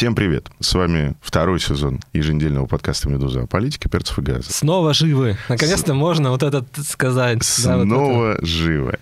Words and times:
Всем 0.00 0.14
привет! 0.14 0.48
С 0.60 0.72
вами 0.72 1.14
второй 1.20 1.60
сезон 1.60 2.00
еженедельного 2.14 2.64
подкаста 2.64 3.10
«Медуза» 3.10 3.42
о 3.42 3.46
политике, 3.46 3.90
перцев 3.90 4.18
и 4.18 4.22
газа. 4.22 4.50
Снова 4.50 4.94
живы. 4.94 5.36
Наконец-то 5.50 5.92
С... 5.92 5.94
можно 5.94 6.30
вот 6.30 6.42
это 6.42 6.64
сказать. 6.82 7.44
Снова 7.44 7.84
да, 7.84 7.96
вот 7.96 8.46
живы. 8.46 8.98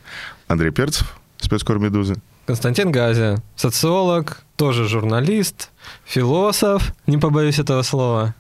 Андрей 0.48 0.72
Перцев, 0.72 1.16
спецкор 1.36 1.78
«Медузы». 1.78 2.16
Константин 2.46 2.90
Газя, 2.90 3.40
социолог, 3.54 4.42
тоже 4.56 4.88
журналист, 4.88 5.70
философ, 6.04 6.92
не 7.06 7.16
побоюсь 7.16 7.60
этого 7.60 7.82
слова. 7.82 8.34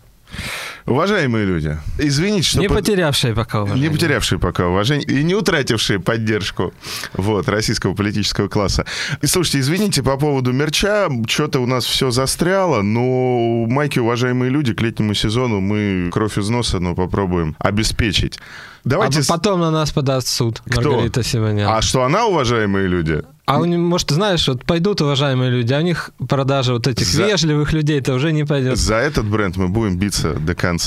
Уважаемые 0.88 1.44
люди, 1.44 1.76
извините, 1.98 2.48
что... 2.48 2.60
Не 2.60 2.68
под... 2.68 2.78
потерявшие 2.78 3.34
пока 3.34 3.62
уважение. 3.62 3.88
Не 3.88 3.94
потерявшие 3.94 4.38
пока 4.38 4.66
уважение 4.66 5.06
и 5.06 5.22
не 5.22 5.34
утратившие 5.34 6.00
поддержку 6.00 6.72
вот, 7.14 7.48
российского 7.48 7.94
политического 7.94 8.48
класса. 8.48 8.86
И 9.20 9.26
слушайте, 9.26 9.60
извините 9.60 10.02
по 10.02 10.16
поводу 10.16 10.52
мерча, 10.52 11.08
что-то 11.26 11.60
у 11.60 11.66
нас 11.66 11.84
все 11.84 12.10
застряло, 12.10 12.82
но 12.82 13.66
майки, 13.66 13.98
уважаемые 13.98 14.50
люди, 14.50 14.74
к 14.74 14.80
летнему 14.80 15.14
сезону 15.14 15.60
мы 15.60 16.10
кровь 16.12 16.38
из 16.38 16.48
носа, 16.48 16.78
но 16.80 16.94
попробуем 16.94 17.56
обеспечить. 17.58 18.38
Давайте... 18.84 19.20
А 19.20 19.22
потом 19.28 19.60
на 19.60 19.70
нас 19.70 19.92
подаст 19.92 20.28
суд 20.28 20.62
Кто? 20.64 20.80
Маргарита 20.80 21.22
Симонян. 21.22 21.70
А 21.70 21.82
что, 21.82 22.04
она, 22.04 22.26
уважаемые 22.26 22.88
люди? 22.88 23.22
А 23.48 23.58
у 23.60 23.64
них, 23.64 23.78
может, 23.78 24.10
знаешь, 24.10 24.46
вот 24.46 24.64
пойдут 24.64 25.00
уважаемые 25.00 25.50
люди, 25.50 25.72
а 25.72 25.78
у 25.78 25.82
них 25.82 26.10
продажа 26.28 26.74
вот 26.74 26.86
этих 26.86 27.06
За... 27.06 27.26
вежливых 27.26 27.72
людей-то 27.72 28.12
уже 28.12 28.30
не 28.32 28.44
пойдет. 28.44 28.76
За 28.76 28.96
этот 28.96 29.24
бренд 29.24 29.56
мы 29.56 29.68
будем 29.68 29.96
биться 29.98 30.34
до 30.34 30.54
конца. 30.54 30.77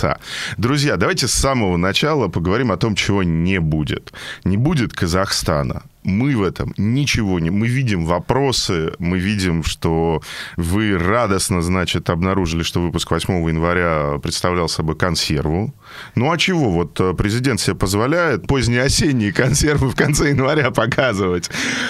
Друзья, 0.57 0.97
давайте 0.97 1.27
с 1.27 1.33
самого 1.33 1.77
начала 1.77 2.27
поговорим 2.27 2.71
о 2.71 2.77
том, 2.77 2.95
чего 2.95 3.23
не 3.23 3.59
будет. 3.59 4.13
Не 4.43 4.57
будет 4.57 4.93
Казахстана 4.93 5.83
мы 6.03 6.35
в 6.35 6.41
этом 6.41 6.73
ничего 6.77 7.39
не... 7.39 7.49
Мы 7.49 7.67
видим 7.67 8.05
вопросы, 8.05 8.93
мы 8.99 9.19
видим, 9.19 9.63
что 9.63 10.21
вы 10.57 10.97
радостно, 10.97 11.61
значит, 11.61 12.09
обнаружили, 12.09 12.63
что 12.63 12.81
выпуск 12.81 13.11
8 13.11 13.47
января 13.47 14.19
представлял 14.21 14.67
собой 14.67 14.95
консерву. 14.95 15.73
Ну 16.15 16.31
а 16.31 16.37
чего? 16.37 16.71
Вот 16.71 16.99
э, 16.99 17.13
президент 17.13 17.59
себе 17.59 17.75
позволяет 17.75 18.47
поздние 18.47 18.83
осенние 18.83 19.31
консервы 19.31 19.89
в 19.89 19.95
конце 19.95 20.29
января 20.29 20.71
показывать. 20.71 21.49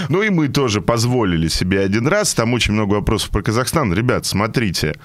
Ну 0.10 0.22
и 0.22 0.30
мы 0.30 0.50
тоже 0.50 0.82
позволили 0.82 1.48
себе 1.48 1.80
один 1.80 2.08
раз. 2.08 2.34
Там 2.34 2.54
очень 2.54 2.74
много 2.74 2.96
вопросов 2.96 3.30
про 3.30 3.42
Казахстан. 3.42 3.94
Ребят, 3.94 4.26
смотрите. 4.26 5.00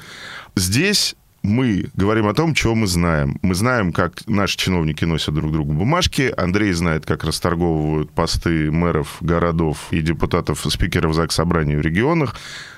Здесь 0.57 1.15
мы 1.47 1.87
говорим 1.95 2.27
о 2.27 2.35
том, 2.35 2.55
чего 2.55 2.75
мы 2.75 2.87
знаем. 2.87 3.39
Мы 3.43 3.55
знаем, 3.55 3.93
как 3.93 4.27
наши 4.27 4.57
чиновники 4.57 5.05
носят 5.05 5.35
друг 5.35 5.53
другу 5.53 5.73
бумажки. 5.73 6.33
Андрей 6.37 6.73
знает, 6.73 7.07
как 7.07 7.25
расторговывают 7.25 8.11
посты 8.11 8.71
мэров 8.71 9.17
городов 9.21 9.87
и 9.91 10.01
депутатов, 10.01 10.67
спикеров 10.69 11.15
ЗАГС 11.15 11.35
собраний 11.35 11.77
в 11.77 11.81
регионах. 11.81 12.35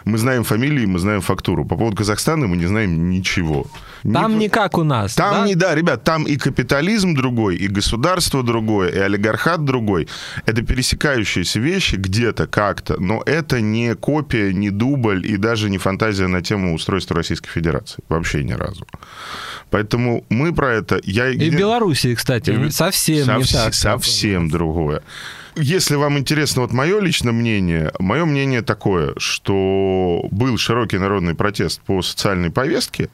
Мы 0.09 0.17
знаем 0.17 0.43
фамилии, 0.43 0.87
мы 0.87 0.99
знаем 0.99 1.21
фактуру. 1.21 1.67
По 1.67 1.77
поводу 1.77 1.97
Казахстана 1.97 2.47
мы 2.47 2.57
не 2.57 2.65
знаем 2.67 3.11
ничего. 3.11 3.67
Там 4.11 4.33
не, 4.33 4.39
не 4.39 4.49
как 4.49 4.79
у 4.79 4.83
нас. 4.83 5.15
Там 5.15 5.35
да? 5.35 5.47
не, 5.47 5.55
да, 5.55 5.75
ребят, 5.75 6.03
там 6.03 6.25
и 6.25 6.37
капитализм 6.37 7.15
другой, 7.15 7.57
и 7.57 7.69
государство 7.69 8.43
другое, 8.43 8.89
и 8.89 8.99
олигархат 8.99 9.65
другой. 9.65 10.09
Это 10.47 10.63
пересекающиеся 10.63 11.61
вещи 11.61 11.97
где-то, 11.97 12.47
как-то, 12.47 12.99
но 12.99 13.23
это 13.27 13.61
не 13.61 13.95
копия, 13.95 14.55
не 14.55 14.71
дубль 14.71 15.27
и 15.27 15.37
даже 15.37 15.69
не 15.69 15.77
фантазия 15.77 16.27
на 16.27 16.41
тему 16.41 16.75
устройства 16.75 17.17
Российской 17.17 17.51
Федерации. 17.51 18.03
Вообще 18.09 18.45
ни 18.45 18.53
разу. 18.53 18.87
Поэтому 19.69 20.25
мы 20.31 20.55
про 20.55 20.73
это... 20.73 20.99
Я... 21.05 21.29
И 21.29 21.51
в 21.51 21.55
Белоруссии, 21.55 22.15
кстати, 22.15 22.69
и... 22.69 22.71
совсем 22.71 23.27
Сов... 23.27 23.39
не 23.39 23.45
так. 23.45 23.75
Совсем 23.75 24.49
другое 24.49 25.03
если 25.61 25.97
вам 25.97 26.19
интересно 26.19 26.63
вот 26.63 26.73
мое 26.73 27.01
личное 27.01 27.33
мнение, 27.33 27.93
мое 27.99 28.25
мнение 28.25 28.63
такое, 28.63 29.15
что 29.17 30.27
был 30.31 30.57
широкий 30.59 30.99
народный 30.99 31.35
протест 31.35 31.81
по 31.83 32.03
социальной 32.03 32.51
повестке, 32.51 33.11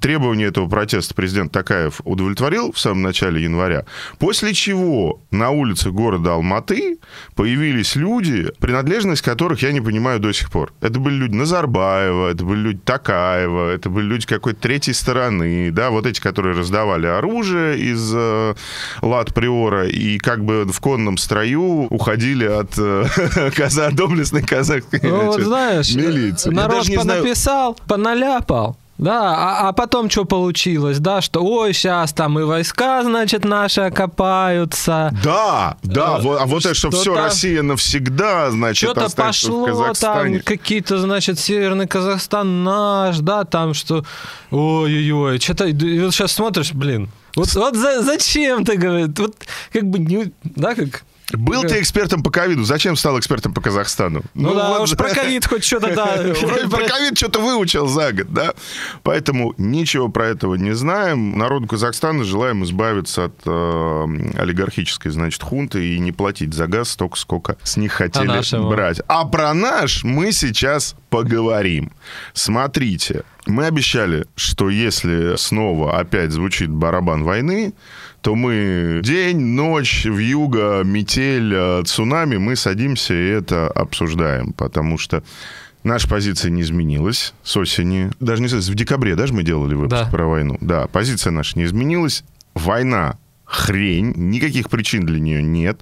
Требования 0.00 0.46
этого 0.46 0.68
протеста 0.68 1.14
президент 1.14 1.52
Такаев 1.52 2.00
удовлетворил 2.04 2.72
в 2.72 2.78
самом 2.78 3.02
начале 3.02 3.42
января, 3.42 3.84
после 4.18 4.54
чего 4.54 5.20
на 5.30 5.50
улицах 5.50 5.92
города 5.92 6.34
Алматы 6.34 6.98
появились 7.34 7.96
люди, 7.96 8.50
принадлежность 8.58 9.22
которых 9.22 9.62
я 9.62 9.72
не 9.72 9.80
понимаю 9.80 10.20
до 10.20 10.32
сих 10.32 10.50
пор. 10.50 10.72
Это 10.80 10.98
были 10.98 11.14
люди 11.14 11.34
Назарбаева, 11.34 12.30
это 12.30 12.44
были 12.44 12.60
люди 12.60 12.80
Такаева, 12.84 13.72
это 13.72 13.90
были 13.90 14.06
люди 14.06 14.26
какой-то 14.26 14.60
третьей 14.60 14.94
стороны, 14.94 15.70
да, 15.70 15.90
вот 15.90 16.06
эти, 16.06 16.20
которые 16.20 16.56
раздавали 16.56 17.06
оружие 17.06 17.78
из 17.78 18.12
э, 18.14 18.54
лад 19.02 19.34
Приора 19.34 19.88
и 19.88 20.18
как 20.18 20.44
бы 20.44 20.64
в 20.64 20.80
конном 20.80 21.16
строю 21.16 21.86
уходили 21.90 22.44
от 22.44 22.74
э, 22.78 23.90
доблестной 23.92 24.42
казахской 24.42 25.00
ну, 25.02 25.26
вот, 25.26 25.40
знаешь, 25.40 25.94
милиции. 25.94 26.50
Народ 26.50 26.86
понаписал, 26.94 27.78
поналяпал. 27.86 28.76
Да, 29.04 29.34
а, 29.36 29.68
а 29.68 29.72
потом 29.74 30.08
что 30.08 30.24
получилось, 30.24 30.98
да, 30.98 31.20
что 31.20 31.44
ой, 31.44 31.74
сейчас 31.74 32.14
там 32.14 32.38
и 32.38 32.42
войска, 32.42 33.02
значит, 33.02 33.44
наши 33.44 33.82
окопаются. 33.82 35.10
Да, 35.22 35.76
да, 35.82 36.16
э, 36.16 36.22
вот, 36.22 36.40
а 36.40 36.46
вот 36.46 36.64
это, 36.64 36.74
что 36.74 36.90
все 36.90 37.14
Россия 37.14 37.60
навсегда, 37.60 38.50
значит, 38.50 38.88
Что-то 38.88 39.14
пошло 39.14 39.92
там, 39.92 40.40
какие-то, 40.40 40.96
значит, 40.96 41.38
Северный 41.38 41.86
Казахстан 41.86 42.64
наш, 42.64 43.18
да, 43.18 43.44
там 43.44 43.74
что, 43.74 44.06
ой-ой-ой, 44.50 45.38
что-то, 45.38 45.64
вот 45.66 45.74
сейчас 46.14 46.32
смотришь, 46.32 46.72
блин, 46.72 47.10
вот, 47.36 47.52
вот 47.56 47.76
за, 47.76 48.00
зачем 48.02 48.64
ты, 48.64 48.78
говоришь, 48.78 49.10
вот 49.18 49.36
как 49.70 49.84
бы, 49.84 49.98
не, 49.98 50.32
да, 50.44 50.74
как 50.74 51.04
был 51.36 51.62
ты 51.62 51.80
экспертом 51.80 52.22
по 52.22 52.30
ковиду, 52.30 52.64
зачем 52.64 52.96
стал 52.96 53.18
экспертом 53.18 53.52
по 53.52 53.60
Казахстану? 53.60 54.22
Ну, 54.34 54.50
ну 54.50 54.54
да, 54.54 54.68
вот... 54.70 54.82
уж 54.82 54.96
про 54.96 55.08
ковид 55.10 55.46
хоть 55.46 55.64
что-то, 55.64 55.94
да. 55.94 56.16
Про 56.70 56.86
ковид 56.86 57.16
что-то 57.16 57.40
выучил 57.40 57.86
за 57.86 58.12
год, 58.12 58.32
да? 58.32 58.54
Поэтому 59.02 59.54
ничего 59.58 60.08
про 60.08 60.26
этого 60.26 60.54
не 60.54 60.72
знаем. 60.72 61.38
Народу 61.38 61.66
Казахстана 61.66 62.24
желаем 62.24 62.64
избавиться 62.64 63.26
от 63.26 63.34
э, 63.44 64.06
олигархической, 64.38 65.10
значит, 65.10 65.42
хунты 65.42 65.94
и 65.94 65.98
не 65.98 66.12
платить 66.12 66.54
за 66.54 66.66
газ 66.66 66.90
столько, 66.90 67.18
сколько 67.18 67.56
с 67.62 67.76
них 67.76 67.92
хотели 67.92 68.68
брать. 68.68 69.00
А 69.08 69.24
про 69.24 69.52
наш 69.54 70.04
мы 70.04 70.32
сейчас 70.32 70.96
поговорим. 71.10 71.92
Смотрите, 72.32 73.24
мы 73.46 73.66
обещали, 73.66 74.26
что 74.36 74.70
если 74.70 75.36
снова 75.36 75.98
опять 75.98 76.32
звучит 76.32 76.70
барабан 76.70 77.24
войны, 77.24 77.74
то 78.24 78.34
мы 78.34 79.02
день, 79.04 79.38
ночь, 79.38 80.06
в 80.06 80.16
юго, 80.16 80.80
метель, 80.82 81.52
э, 81.54 81.82
цунами, 81.84 82.38
мы 82.38 82.56
садимся 82.56 83.12
и 83.12 83.28
это 83.28 83.66
обсуждаем, 83.66 84.54
потому 84.54 84.96
что 84.96 85.22
наша 85.82 86.08
позиция 86.08 86.50
не 86.50 86.62
изменилась 86.62 87.34
с 87.42 87.54
осени. 87.58 88.10
Даже 88.20 88.40
не 88.40 88.48
в 88.48 88.74
декабре 88.74 89.14
даже 89.14 89.34
мы 89.34 89.42
делали 89.42 89.74
выпуск 89.74 90.04
да. 90.04 90.10
про 90.10 90.24
войну. 90.24 90.56
Да, 90.62 90.86
позиция 90.86 91.32
наша 91.32 91.58
не 91.58 91.66
изменилась. 91.66 92.24
Война 92.54 93.18
хрень, 93.44 94.12
никаких 94.16 94.70
причин 94.70 95.04
для 95.06 95.20
нее 95.20 95.42
нет. 95.42 95.80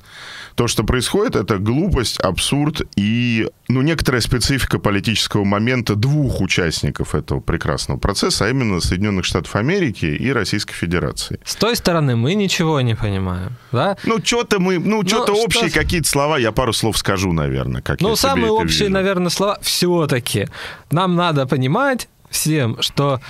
То, 0.54 0.68
что 0.68 0.84
происходит, 0.84 1.34
это 1.34 1.56
глупость, 1.58 2.20
абсурд 2.20 2.82
и 2.94 3.48
ну, 3.68 3.80
некоторая 3.80 4.20
специфика 4.20 4.78
политического 4.78 5.44
момента 5.44 5.94
двух 5.94 6.40
участников 6.42 7.14
этого 7.14 7.40
прекрасного 7.40 7.98
процесса, 7.98 8.44
а 8.44 8.50
именно 8.50 8.80
Соединенных 8.80 9.24
Штатов 9.24 9.56
Америки 9.56 10.04
и 10.04 10.30
Российской 10.30 10.74
Федерации. 10.74 11.40
С 11.44 11.56
той 11.56 11.74
стороны 11.74 12.16
мы 12.16 12.34
ничего 12.34 12.80
не 12.82 12.94
понимаем, 12.94 13.52
да? 13.70 13.96
Ну, 14.04 14.18
что-то 14.22 14.60
мы, 14.60 14.78
ну, 14.78 15.06
что-то 15.06 15.32
ну, 15.32 15.42
общие 15.42 15.70
что... 15.70 15.78
какие-то 15.78 16.08
слова, 16.08 16.36
я 16.38 16.52
пару 16.52 16.74
слов 16.74 16.98
скажу, 16.98 17.32
наверное, 17.32 17.80
как 17.80 18.00
Ну, 18.00 18.14
самые 18.16 18.50
общие, 18.50 18.88
вижу. 18.88 18.92
наверное, 18.92 19.30
слова 19.30 19.58
все-таки. 19.62 20.48
Нам 20.90 21.16
надо 21.16 21.46
понимать 21.46 22.08
всем, 22.28 22.80
что 22.82 23.20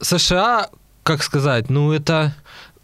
США, 0.00 0.68
как 1.02 1.22
сказать, 1.22 1.68
ну, 1.68 1.92
это 1.92 2.34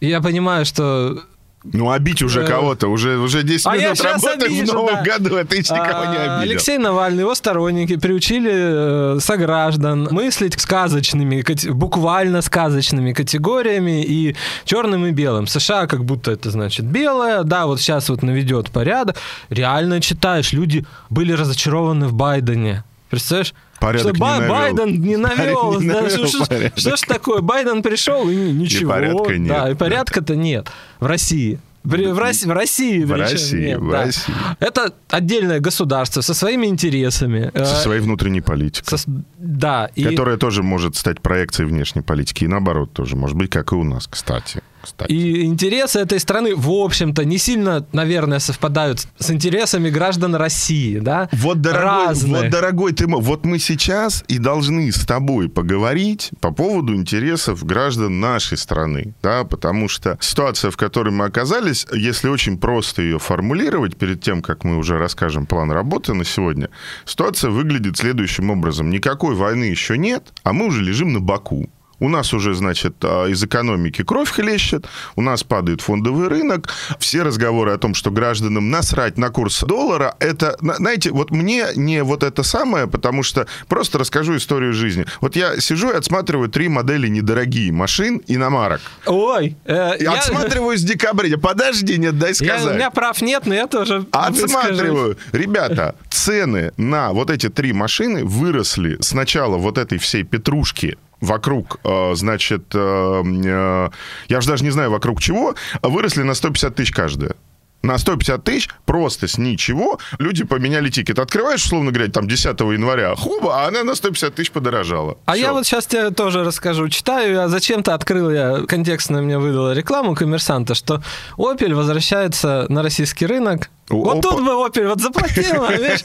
я 0.07 0.21
понимаю, 0.21 0.65
что 0.65 1.25
ну, 1.65 1.91
обить 1.91 2.23
уже 2.23 2.43
э, 2.43 2.47
кого-то. 2.47 2.89
Уже, 2.89 3.19
уже 3.19 3.43
10 3.43 3.67
а 3.67 3.77
минут 3.77 4.01
работаем 4.01 4.65
в 4.65 4.73
Новом 4.73 4.95
да. 4.95 5.03
году, 5.03 5.37
а 5.37 5.45
ты 5.45 5.57
еще 5.57 5.75
никого 5.75 6.05
не 6.05 6.17
а, 6.17 6.39
обидел. 6.39 6.53
Алексей 6.53 6.79
Навальный, 6.79 7.21
его 7.21 7.35
сторонники 7.35 7.97
приучили 7.97 9.17
э, 9.17 9.21
сограждан 9.21 10.09
мыслить 10.11 10.59
сказочными, 10.59 11.45
буквально 11.71 12.43
сказочными 12.43 13.13
категориями 13.13 14.05
и 14.05 14.37
черным 14.65 15.07
и 15.07 15.11
белым. 15.11 15.47
США 15.47 15.87
как 15.87 16.05
будто 16.05 16.31
это 16.31 16.51
значит 16.51 16.87
белое, 16.87 17.43
да, 17.43 17.67
вот 17.67 17.81
сейчас 17.81 18.09
вот 18.09 18.23
наведет 18.23 18.71
порядок. 18.71 19.17
Реально 19.51 20.01
читаешь, 20.01 20.53
люди 20.53 20.87
были 21.11 21.33
разочарованы 21.33 22.07
в 22.07 22.13
Байдене. 22.13 22.85
Представляешь? 23.11 23.53
Порядок 23.81 24.17
что 24.17 24.25
не 24.25 24.31
навел. 24.31 24.49
Байден 24.51 25.01
не 25.01 25.17
навел. 25.17 25.81
Не 25.81 25.89
да, 25.89 25.95
навел 26.03 26.11
что, 26.11 26.27
что- 26.29 26.47
порядок. 26.47 26.79
что 26.79 26.97
ж 26.97 27.01
такое? 27.03 27.41
Байден 27.41 27.83
пришел 27.83 28.29
и 28.29 28.35
ничего. 28.53 28.91
порядка 28.93 29.39
нет, 29.39 29.49
Да, 29.49 29.69
и 29.71 29.73
да. 29.73 29.79
порядка-то 29.79 30.37
нет 30.37 30.69
в 31.01 31.07
России. 31.07 31.59
В 31.85 32.19
России, 32.19 32.47
в 32.47 32.53
России, 32.53 33.05
В 33.05 33.13
России, 33.13 33.67
нет, 33.69 33.79
в 33.79 33.91
да. 33.91 34.05
России. 34.05 34.35
Это 34.59 34.93
отдельное 35.09 35.59
государство 35.61 36.21
со 36.21 36.35
своими 36.35 36.67
интересами. 36.67 37.51
Со 37.55 37.63
Э, 37.63 37.65
своей 37.67 38.01
внутренней 38.01 38.43
политикой. 38.43 38.99
со- 38.99 39.09
да, 39.39 39.89
и, 39.95 40.05
Которая 40.05 40.37
тоже 40.37 40.63
может 40.63 40.97
стать 40.97 41.21
проекцией 41.23 41.69
внешней 41.69 42.03
политики. 42.03 42.45
И 42.45 42.49
наоборот 42.49 42.93
тоже. 42.93 43.17
Может 43.17 43.37
быть, 43.37 43.49
как 43.51 43.73
и 43.73 43.75
у 43.77 43.85
нас, 43.85 44.07
кстати. 44.07 44.61
Кстати. 44.89 45.13
и 45.13 45.45
интересы 45.45 46.01
этой 46.01 46.21
страны, 46.21 46.55
в 46.55 46.71
общем-то, 46.71 47.25
не 47.25 47.39
сильно, 47.39 47.87
наверное, 47.93 48.39
совпадают 48.39 49.07
с 49.19 49.31
интересами 49.31 49.91
граждан 49.91 50.35
России, 50.35 50.99
да? 50.99 51.29
Вот, 51.33 51.61
дорогой, 51.61 52.15
вот, 52.15 52.51
дорогой 52.51 52.93
ты 52.93 53.07
мой, 53.07 53.21
вот 53.21 53.45
мы 53.45 53.59
сейчас 53.59 54.25
и 54.29 54.39
должны 54.39 54.91
с 54.93 55.05
тобой 55.07 55.49
поговорить 55.49 56.31
по 56.41 56.53
поводу 56.53 56.95
интересов 56.95 57.65
граждан 57.65 58.21
нашей 58.21 58.57
страны, 58.57 59.15
да, 59.23 59.45
потому 59.45 59.89
что 59.89 60.19
ситуация, 60.21 60.71
в 60.71 60.77
которой 60.77 61.11
мы 61.11 61.27
оказались, 61.27 61.87
если 61.93 62.29
очень 62.29 62.59
просто 62.59 63.03
ее 63.03 63.19
формулировать 63.19 63.97
перед 63.97 64.23
тем, 64.23 64.43
как 64.43 64.65
мы 64.65 64.77
уже 64.77 64.99
расскажем 64.99 65.47
план 65.47 65.71
работы 65.71 66.15
на 66.15 66.25
сегодня, 66.25 66.71
ситуация 67.05 67.51
выглядит 67.51 67.97
следующим 67.97 68.51
образом. 68.51 68.91
Никакой 68.91 69.35
войны 69.35 69.65
еще 69.65 69.99
нет, 69.99 70.33
а 70.43 70.53
мы 70.53 70.67
уже 70.67 70.83
лежим 70.83 71.13
на 71.13 71.21
боку. 71.21 71.69
У 72.01 72.09
нас 72.09 72.33
уже, 72.33 72.55
значит, 72.55 72.95
а, 73.03 73.27
из 73.27 73.43
экономики 73.43 74.03
кровь 74.05 74.31
хлещет, 74.31 74.87
у 75.17 75.23
нас 75.23 75.43
падает 75.43 75.81
фондовый 75.81 76.29
рынок, 76.29 76.69
все 76.99 77.23
разговоры 77.23 77.73
о 77.73 77.79
том, 77.79 77.95
что 77.95 78.11
гражданам 78.11 78.71
насрать 78.71 79.19
на 79.19 79.31
курс 79.31 79.63
доллара, 79.63 80.15
это, 80.21 80.57
на- 80.61 80.75
знаете, 80.77 81.11
вот 81.11 81.31
мне 81.31 81.67
не 81.75 82.03
вот 82.03 82.23
это 82.23 82.43
самое, 82.43 82.87
потому 82.87 83.23
что 83.23 83.47
просто 83.69 83.99
расскажу 83.99 84.37
историю 84.37 84.73
жизни. 84.73 85.07
Вот 85.21 85.35
я 85.37 85.61
сижу 85.61 85.91
и 85.91 85.95
отсматриваю 85.97 86.49
три 86.49 86.69
модели 86.69 87.09
недорогие 87.09 87.73
машин 87.73 88.23
иномарок. 88.27 88.81
Ой, 89.07 89.57
э, 89.65 89.99
И 89.99 90.05
отсматриваю 90.05 90.77
с 90.79 90.83
декабря. 90.83 91.37
Подожди, 91.39 91.99
нет, 91.99 92.19
дай 92.19 92.31
я- 92.31 92.35
сказать. 92.35 92.67
у 92.67 92.75
меня 92.75 92.91
прав 92.91 93.21
нет, 93.23 93.45
но 93.47 93.55
я 93.55 93.67
тоже 93.67 94.01
выскажусь. 94.13 94.43
Отсматриваю. 94.45 95.17
Ребята, 95.33 95.95
цены 96.11 96.73
на 96.77 97.13
вот 97.13 97.31
эти 97.31 97.49
три 97.49 97.73
машины 97.73 98.25
выросли 98.25 98.97
с 99.01 99.13
начала 99.13 99.57
вот 99.57 99.79
этой 99.79 99.99
всей 99.99 100.23
петрушки 100.23 100.97
вокруг, 101.21 101.79
э, 101.85 102.15
значит, 102.15 102.75
э, 102.75 103.23
э, 103.45 103.89
я 104.29 104.41
же 104.41 104.49
даже 104.49 104.65
не 104.65 104.71
знаю 104.71 104.91
вокруг 104.91 105.21
чего, 105.21 105.55
выросли 105.83 106.23
на 106.23 106.35
150 106.35 106.75
тысяч 106.75 106.93
каждая. 106.93 107.35
На 107.83 107.97
150 107.97 108.43
тысяч 108.43 108.69
просто 108.87 109.29
с 109.29 109.39
ничего 109.39 110.01
люди 110.19 110.45
поменяли 110.45 110.91
тикет. 110.91 111.21
Открываешь, 111.21 111.65
условно 111.65 111.93
говоря, 111.93 112.11
там 112.11 112.27
10 112.27 112.59
января, 112.61 113.15
хуба, 113.15 113.63
а 113.63 113.69
она 113.69 113.85
на 113.85 113.95
150 113.95 114.35
тысяч 114.35 114.51
подорожала. 114.51 115.17
А 115.27 115.35
Всё. 115.35 115.43
я 115.43 115.53
вот 115.53 115.65
сейчас 115.65 115.87
тебе 115.87 116.11
тоже 116.11 116.43
расскажу. 116.43 116.89
Читаю, 116.89 117.33
я 117.33 117.49
зачем-то 117.49 117.95
открыл, 117.95 118.31
я 118.31 118.63
контекстно 118.67 119.23
мне 119.23 119.39
выдала 119.39 119.75
рекламу 119.75 120.17
коммерсанта, 120.17 120.75
что 120.75 121.03
Opel 121.37 121.75
возвращается 121.75 122.67
на 122.69 122.83
российский 122.83 123.27
рынок. 123.27 123.71
Вот 123.91 124.19
опа. 124.19 124.21
тут 124.37 124.45
бы 124.45 124.51
Opel 124.53 124.89
вот 124.89 125.01
заплатил, 125.01 125.67
видишь, 125.71 126.05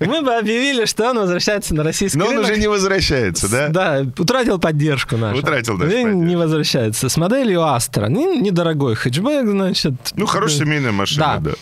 мы 0.00 0.20
бы 0.22 0.34
объявили, 0.34 0.84
что 0.84 1.10
он 1.10 1.18
возвращается 1.18 1.74
на 1.74 1.82
российский 1.82 2.18
Но 2.18 2.26
он 2.26 2.32
рынок. 2.32 2.44
уже 2.50 2.56
не 2.60 2.66
возвращается, 2.68 3.48
да? 3.50 3.68
Да, 3.68 4.06
утратил 4.18 4.58
поддержку 4.58 5.16
нашу. 5.16 5.38
Утратил 5.38 5.76
И 5.76 5.78
поддержку. 5.80 6.08
не 6.08 6.36
возвращается. 6.36 7.08
С 7.08 7.16
моделью 7.16 7.60
Astra. 7.60 8.08
Не- 8.10 8.38
Недорогой 8.40 8.94
хэтчбэк, 8.94 9.46
значит. 9.48 9.94
Ну, 10.16 10.26
хорошая 10.26 10.58
семейная 10.66 10.92
машина, 10.92 11.38
да. 11.40 11.50
Да. 11.50 11.56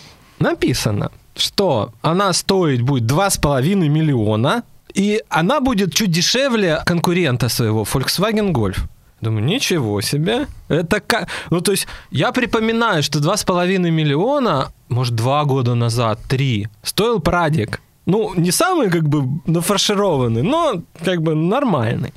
Написано, 0.51 1.11
что 1.37 1.93
она 2.03 2.33
стоить 2.33 2.83
будет 2.83 3.05
2,5 3.11 3.89
миллиона, 3.89 4.65
и 4.95 5.23
она 5.29 5.61
будет 5.61 5.95
чуть 5.95 6.11
дешевле 6.11 6.81
конкурента 6.85 7.49
своего, 7.49 7.85
Volkswagen 7.85 8.53
Golf. 8.53 8.79
Думаю, 9.21 9.45
ничего 9.45 10.01
себе. 10.03 10.47
Это 10.69 11.01
как... 11.01 11.29
Ну, 11.51 11.61
то 11.61 11.73
есть, 11.73 11.87
я 12.11 12.33
припоминаю, 12.33 13.03
что 13.03 13.19
2,5 13.19 13.79
миллиона, 13.91 14.73
может, 14.89 15.15
два 15.15 15.45
года 15.45 15.75
назад, 15.75 16.21
три, 16.29 16.69
стоил 16.83 17.21
Прадик. 17.21 17.81
Ну, 18.05 18.35
не 18.37 18.53
самый, 18.53 18.91
как 18.91 19.09
бы, 19.09 19.25
нафаршированный, 19.47 20.43
но, 20.43 20.83
как 21.05 21.23
бы, 21.23 21.35
нормальный. 21.35 22.13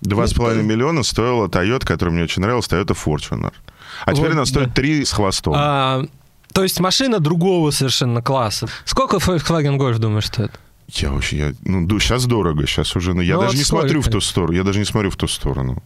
Два 0.00 0.26
с 0.26 0.32
Ну, 0.34 0.38
половиной 0.42 0.64
миллиона 0.64 1.02
стоила 1.04 1.46
Toyota, 1.48 1.86
которая 1.86 2.14
мне 2.14 2.24
очень 2.24 2.42
нравилась, 2.42 2.66
Toyota 2.66 2.96
Fortuner. 2.96 3.52
А 4.04 4.12
теперь 4.14 4.28
Вот, 4.30 4.32
она 4.36 4.46
стоит 4.46 4.74
да. 4.74 5.04
с 5.04 5.12
хвостом. 5.12 5.52
А, 5.56 6.04
то 6.52 6.62
есть, 6.62 6.80
машина 6.80 7.20
другого 7.20 7.70
совершенно 7.70 8.22
класса. 8.22 8.68
Сколько 8.84 9.18
Volkswagen 9.18 9.76
Golf, 9.76 9.98
думаешь, 9.98 10.26
стоит? 10.26 10.58
Я 10.88 11.10
вообще, 11.12 11.36
я, 11.36 11.52
ну, 11.64 11.86
сейчас 12.00 12.24
дорого, 12.24 12.66
сейчас 12.66 12.96
уже, 12.96 13.12
ну, 13.14 13.20
я 13.20 13.34
Ну, 13.34 13.42
даже 13.42 13.52
вот 13.52 13.58
не 13.58 13.64
смотрю 13.64 14.00
в 14.00 14.04
сколько? 14.04 14.18
ту 14.18 14.20
сторону, 14.22 14.56
я 14.56 14.64
даже 14.64 14.78
не 14.78 14.86
смотрю 14.86 15.10
в 15.10 15.16
ту 15.16 15.28
сторону. 15.28 15.82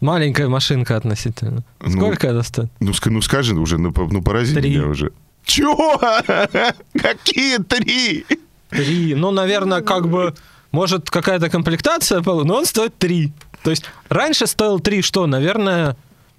Маленькая 0.00 0.48
машинка 0.48 0.96
относительно. 0.96 1.62
Ну, 1.80 1.90
Сколько 1.90 2.28
это 2.28 2.42
стоит? 2.42 2.70
Ну, 2.80 2.92
ну 3.06 3.22
скажи 3.22 3.54
уже, 3.54 3.78
ну, 3.78 3.92
ну 3.96 4.22
порази 4.22 4.54
Три. 4.54 4.70
меня 4.70 4.86
уже. 4.86 5.12
Чего? 5.44 5.98
Какие 7.00 7.58
три? 7.58 8.24
Три. 8.70 9.14
Ну, 9.14 9.30
наверное, 9.30 9.82
как 9.82 10.08
бы, 10.08 10.34
может, 10.70 11.10
какая-то 11.10 11.50
комплектация, 11.50 12.22
но 12.24 12.54
он 12.54 12.66
стоит 12.66 12.96
три. 12.98 13.32
То 13.62 13.70
есть 13.70 13.84
раньше 14.08 14.46
стоил 14.46 14.80
три, 14.80 15.02
что, 15.02 15.26
наверное, 15.26 15.96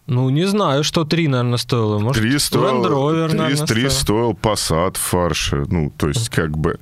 ну, 0.07 0.29
не 0.29 0.45
знаю, 0.45 0.83
что 0.83 1.05
три, 1.05 1.27
наверное, 1.27 1.57
стоило. 1.57 1.99
Может, 1.99 2.21
Три 2.21 2.35
Land 2.35 2.39
стоил, 2.39 2.85
Rover, 2.85 3.29
три, 3.29 3.37
наверное, 3.37 3.67
три 3.67 3.89
стоил. 3.89 3.91
стоил 3.91 4.31
Passat 4.31 4.97
в 4.97 5.01
фарше. 5.01 5.65
Ну, 5.67 5.93
то 5.95 6.07
есть, 6.07 6.29
как 6.29 6.57
бы... 6.57 6.79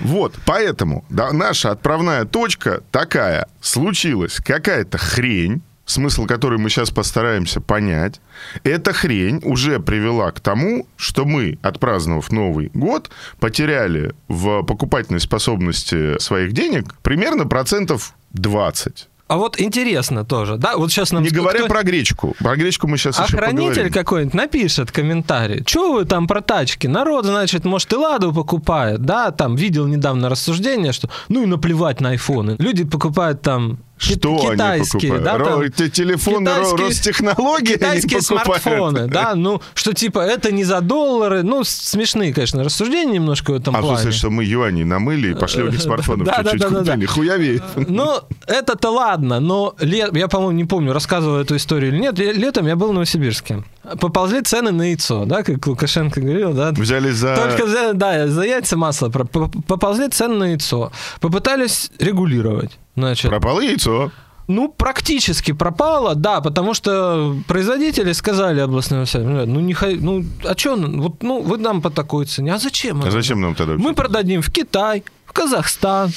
Вот, 0.00 0.34
поэтому 0.44 1.04
да, 1.08 1.32
наша 1.32 1.70
отправная 1.70 2.24
точка 2.24 2.82
такая. 2.90 3.48
Случилась 3.60 4.36
какая-то 4.44 4.98
хрень, 4.98 5.62
смысл 5.92 6.26
которой 6.26 6.58
мы 6.58 6.70
сейчас 6.70 6.90
постараемся 6.90 7.60
понять. 7.60 8.20
Эта 8.64 8.92
хрень 8.92 9.40
уже 9.44 9.78
привела 9.80 10.30
к 10.32 10.40
тому, 10.40 10.86
что 10.96 11.24
мы, 11.24 11.58
отпраздновав 11.62 12.32
Новый 12.32 12.70
год, 12.74 13.10
потеряли 13.38 14.14
в 14.28 14.62
покупательной 14.62 15.20
способности 15.20 16.18
своих 16.18 16.52
денег 16.52 16.94
примерно 17.02 17.46
процентов 17.46 18.14
20. 18.32 19.08
А 19.28 19.38
вот 19.38 19.58
интересно 19.58 20.26
тоже, 20.26 20.58
да? 20.58 20.76
Вот 20.76 20.90
сейчас 20.92 21.10
нам... 21.10 21.22
Не 21.22 21.30
говоря 21.30 21.60
кто- 21.60 21.68
про 21.68 21.82
гречку. 21.82 22.34
Про 22.38 22.54
гречку 22.54 22.86
мы 22.86 22.98
сейчас 22.98 23.18
еще 23.18 23.36
Охранитель 23.38 23.68
поговорим. 23.70 23.92
какой-нибудь 23.92 24.34
напишет 24.34 24.92
комментарий. 24.92 25.64
Что 25.66 25.94
вы 25.94 26.04
там 26.04 26.26
про 26.26 26.42
тачки? 26.42 26.86
Народ, 26.86 27.24
значит, 27.24 27.64
может, 27.64 27.90
и 27.94 27.96
ладу 27.96 28.34
покупает, 28.34 29.00
да? 29.00 29.30
Там 29.30 29.54
видел 29.56 29.86
недавно 29.86 30.28
рассуждение, 30.28 30.92
что 30.92 31.08
ну 31.30 31.42
и 31.44 31.46
наплевать 31.46 32.00
на 32.02 32.10
айфоны. 32.10 32.56
Люди 32.58 32.84
покупают 32.84 33.40
там 33.40 33.78
Что 34.02 34.30
они 34.40 34.50
китайские, 34.52 35.12
покупают? 35.12 35.24
да, 35.24 35.36
Ро- 35.36 35.44
там 35.62 35.72
те- 35.72 35.88
телефоны 35.90 36.48
Ро- 36.48 36.54
китайские- 36.64 36.86
Ростехнологии 36.88 37.68
они 37.68 37.74
китайские 37.74 38.18
покупают. 38.20 38.62
смартфоны, 38.62 39.06
да, 39.08 39.34
ну, 39.36 39.62
что 39.74 39.92
типа 39.92 40.18
это 40.20 40.50
не 40.52 40.64
за 40.64 40.80
доллары, 40.80 41.42
ну, 41.42 41.62
смешные, 41.64 42.34
конечно, 42.34 42.64
рассуждения 42.64 43.12
немножко 43.12 43.52
в 43.52 43.54
этом 43.54 43.76
А 43.76 43.80
плане. 43.80 43.96
смысле, 43.98 44.12
что 44.18 44.30
мы 44.30 44.44
юани 44.44 44.82
намыли 44.84 45.30
и 45.32 45.34
пошли 45.34 45.62
у 45.62 45.68
них 45.70 45.80
смартфонов 45.82 46.26
Да, 46.26 46.42
да, 46.42 46.50
чуть-чуть 46.50 46.60
да, 46.60 46.80
да, 46.96 47.06
купили? 47.06 47.58
да. 47.76 47.84
Ну, 47.88 48.20
это-то 48.46 48.90
ладно, 48.90 49.38
но 49.40 49.74
ле- 49.78 50.08
я, 50.12 50.28
по-моему, 50.28 50.52
не 50.52 50.64
помню, 50.64 50.92
рассказывал 50.92 51.36
эту 51.38 51.56
историю 51.56 51.92
или 51.92 51.98
нет. 52.00 52.18
Ле- 52.18 52.32
Летом 52.32 52.66
я 52.66 52.76
был 52.76 52.88
в 52.88 52.92
Новосибирске. 52.92 53.62
Поползли 54.00 54.42
цены 54.42 54.70
на 54.70 54.82
яйцо, 54.82 55.24
да, 55.24 55.42
как 55.42 55.66
Лукашенко 55.66 56.20
говорил, 56.20 56.52
да. 56.54 56.70
Взяли 56.72 57.10
за... 57.10 57.34
Только 57.36 57.66
за, 57.68 57.92
да, 57.94 58.28
за 58.28 58.42
яйца 58.44 58.76
масло 58.76 59.08
поползли 59.08 60.08
цены 60.08 60.34
на 60.36 60.44
яйцо. 60.50 60.92
Попытались 61.20 61.90
регулировать. 61.98 62.78
Значит, 62.96 63.30
Пропало 63.30 63.60
яйцо. 63.60 64.10
ну, 64.48 64.68
практически 64.68 65.52
пропало, 65.52 66.14
да, 66.14 66.40
потому 66.40 66.74
что 66.74 67.36
производители 67.48 68.12
сказали 68.12 68.60
областным 68.60 69.00
властям, 69.00 69.24
ну, 69.52 69.60
не, 69.60 69.72
хо- 69.74 69.96
ну, 70.00 70.24
а 70.44 70.54
что, 70.56 70.76
вот, 70.76 71.22
ну, 71.22 71.42
вы 71.42 71.56
нам 71.58 71.80
по 71.82 71.90
такой 71.90 72.26
цене, 72.26 72.54
а 72.54 72.58
зачем? 72.58 73.02
А 73.04 73.10
зачем 73.10 73.40
нам 73.40 73.54
тогда? 73.54 73.74
Мы 73.78 73.94
продадим 73.94 74.42
в 74.42 74.50
Китай, 74.50 75.02
в 75.32 75.34
Казахстан. 75.34 76.12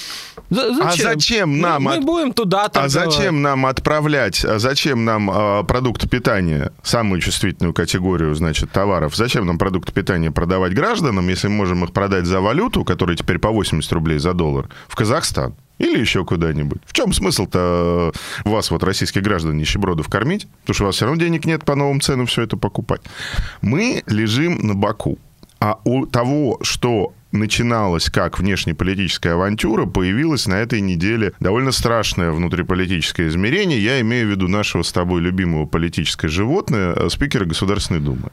За- 0.49 0.77
А 0.83 0.91
зачем 0.91 1.59
нам 1.59 1.83
Мы, 1.83 1.91
мы 1.91 1.97
от- 1.97 2.03
будем 2.05 2.33
туда 2.33 2.65
А 2.65 2.69
торговать. 2.69 2.91
зачем 2.91 3.41
нам 3.41 3.65
отправлять, 3.65 4.43
а 4.45 4.59
зачем 4.59 5.05
нам 5.05 5.31
э, 5.31 5.63
продукты 5.63 6.07
питания, 6.07 6.71
самую 6.83 7.21
чувствительную 7.21 7.73
категорию, 7.73 8.35
значит, 8.35 8.71
товаров, 8.71 9.15
зачем 9.15 9.45
нам 9.47 9.57
продукты 9.57 9.91
питания 9.93 10.31
продавать 10.31 10.73
гражданам, 10.73 11.27
если 11.29 11.47
мы 11.47 11.55
можем 11.55 11.83
их 11.85 11.93
продать 11.93 12.25
за 12.25 12.41
валюту, 12.41 12.83
которая 12.83 13.15
теперь 13.15 13.39
по 13.39 13.49
80 13.49 13.91
рублей 13.93 14.19
за 14.19 14.33
доллар, 14.33 14.69
в 14.87 14.95
Казахстан? 14.95 15.55
Или 15.77 15.99
еще 15.99 16.23
куда-нибудь. 16.23 16.79
В 16.85 16.93
чем 16.93 17.11
смысл-то 17.11 18.11
э, 18.45 18.49
вас, 18.49 18.71
вот, 18.71 18.83
российских 18.83 19.21
граждан, 19.23 19.57
нищебродов, 19.57 20.07
кормить? 20.09 20.47
Потому 20.61 20.73
что 20.73 20.83
у 20.83 20.87
вас 20.87 20.95
все 20.95 21.05
равно 21.05 21.19
денег 21.19 21.45
нет 21.45 21.65
по 21.65 21.75
новым 21.75 21.99
ценам 22.01 22.27
все 22.27 22.43
это 22.43 22.55
покупать. 22.55 23.01
Мы 23.61 24.03
лежим 24.07 24.65
на 24.65 24.73
боку. 24.73 25.17
А 25.59 25.79
у 25.85 26.05
того, 26.05 26.59
что 26.61 27.13
начиналась 27.35 28.09
как 28.09 28.39
внешнеполитическая 28.39 29.33
авантюра, 29.33 29.85
появилась 29.85 30.47
на 30.47 30.55
этой 30.55 30.81
неделе 30.81 31.33
довольно 31.39 31.71
страшное 31.71 32.31
внутриполитическое 32.31 33.27
измерение. 33.27 33.79
Я 33.79 34.01
имею 34.01 34.27
в 34.27 34.31
виду 34.31 34.47
нашего 34.47 34.83
с 34.83 34.91
тобой 34.91 35.21
любимого 35.21 35.65
политическое 35.65 36.27
животное, 36.27 36.93
э, 36.95 37.09
спикера 37.09 37.45
Государственной 37.45 37.99
Думы 37.99 38.31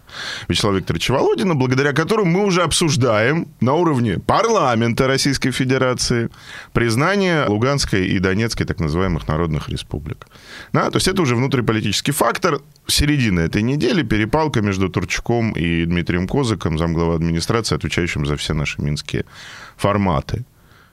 Вячеслава 0.48 0.76
Викторовича 0.76 1.14
Володина, 1.14 1.54
благодаря 1.54 1.92
которому 1.92 2.30
мы 2.30 2.44
уже 2.46 2.62
обсуждаем 2.62 3.48
на 3.60 3.74
уровне 3.74 4.18
парламента 4.18 5.06
Российской 5.06 5.50
Федерации 5.50 6.30
признание 6.72 7.46
Луганской 7.46 8.06
и 8.06 8.18
Донецкой 8.18 8.66
так 8.66 8.80
называемых 8.80 9.28
народных 9.28 9.68
республик. 9.68 10.26
Да, 10.72 10.90
то 10.90 10.96
есть 10.96 11.08
это 11.08 11.22
уже 11.22 11.36
внутриполитический 11.36 12.12
фактор. 12.12 12.60
Середина 12.86 13.40
этой 13.40 13.62
недели 13.62 14.02
перепалка 14.02 14.60
между 14.60 14.88
Турчуком 14.88 15.52
и 15.52 15.84
Дмитрием 15.84 16.26
Козыком, 16.26 16.78
замглава 16.78 17.14
администрации, 17.14 17.76
отвечающим 17.76 18.26
за 18.26 18.36
все 18.36 18.54
наши 18.54 18.82
минские 18.82 19.24
форматы. 19.76 20.44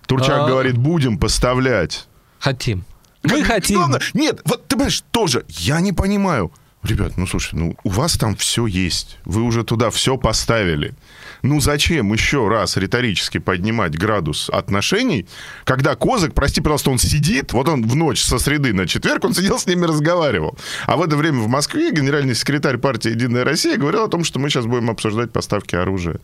Турчак 0.05 0.41
а... 0.41 0.47
говорит, 0.47 0.77
будем 0.77 1.17
поставлять. 1.17 2.07
Хотим. 2.39 2.85
Мы 3.23 3.39
как, 3.39 3.47
хотим. 3.47 3.77
Главное, 3.77 4.01
нет, 4.13 4.41
вот 4.45 4.67
ты 4.67 4.75
понимаешь, 4.75 5.03
тоже, 5.11 5.45
я 5.49 5.81
не 5.81 5.91
понимаю. 5.91 6.51
Ребят, 6.81 7.17
ну 7.17 7.27
слушай, 7.27 7.55
ну 7.55 7.75
у 7.83 7.89
вас 7.89 8.17
там 8.17 8.37
все 8.37 8.65
есть. 8.65 9.17
Вы 9.25 9.43
уже 9.43 9.63
туда 9.65 9.89
все 9.89 10.17
поставили. 10.17 10.93
Ну 11.41 11.59
зачем 11.59 12.13
еще 12.13 12.47
раз 12.47 12.77
риторически 12.77 13.37
поднимать 13.37 13.97
градус 13.97 14.49
отношений, 14.49 15.25
когда 15.65 15.95
Козак, 15.95 16.33
прости, 16.33 16.61
пожалуйста, 16.61 16.91
он 16.91 16.97
сидит, 16.97 17.51
вот 17.51 17.67
он 17.67 17.85
в 17.85 17.95
ночь 17.95 18.21
со 18.21 18.39
среды 18.39 18.73
на 18.73 18.87
четверг, 18.87 19.25
он 19.25 19.33
сидел 19.33 19.59
с 19.59 19.65
ними 19.65 19.85
разговаривал. 19.85 20.57
А 20.85 20.95
в 20.95 21.01
это 21.01 21.17
время 21.17 21.39
в 21.39 21.49
Москве 21.49 21.91
генеральный 21.91 22.35
секретарь 22.35 22.77
партии 22.77 23.11
«Единая 23.11 23.43
Россия» 23.43 23.77
говорил 23.77 24.03
о 24.03 24.07
том, 24.07 24.23
что 24.23 24.39
мы 24.39 24.49
сейчас 24.49 24.65
будем 24.65 24.89
обсуждать 24.89 25.31
поставки 25.31 25.75
оружия 25.75 26.19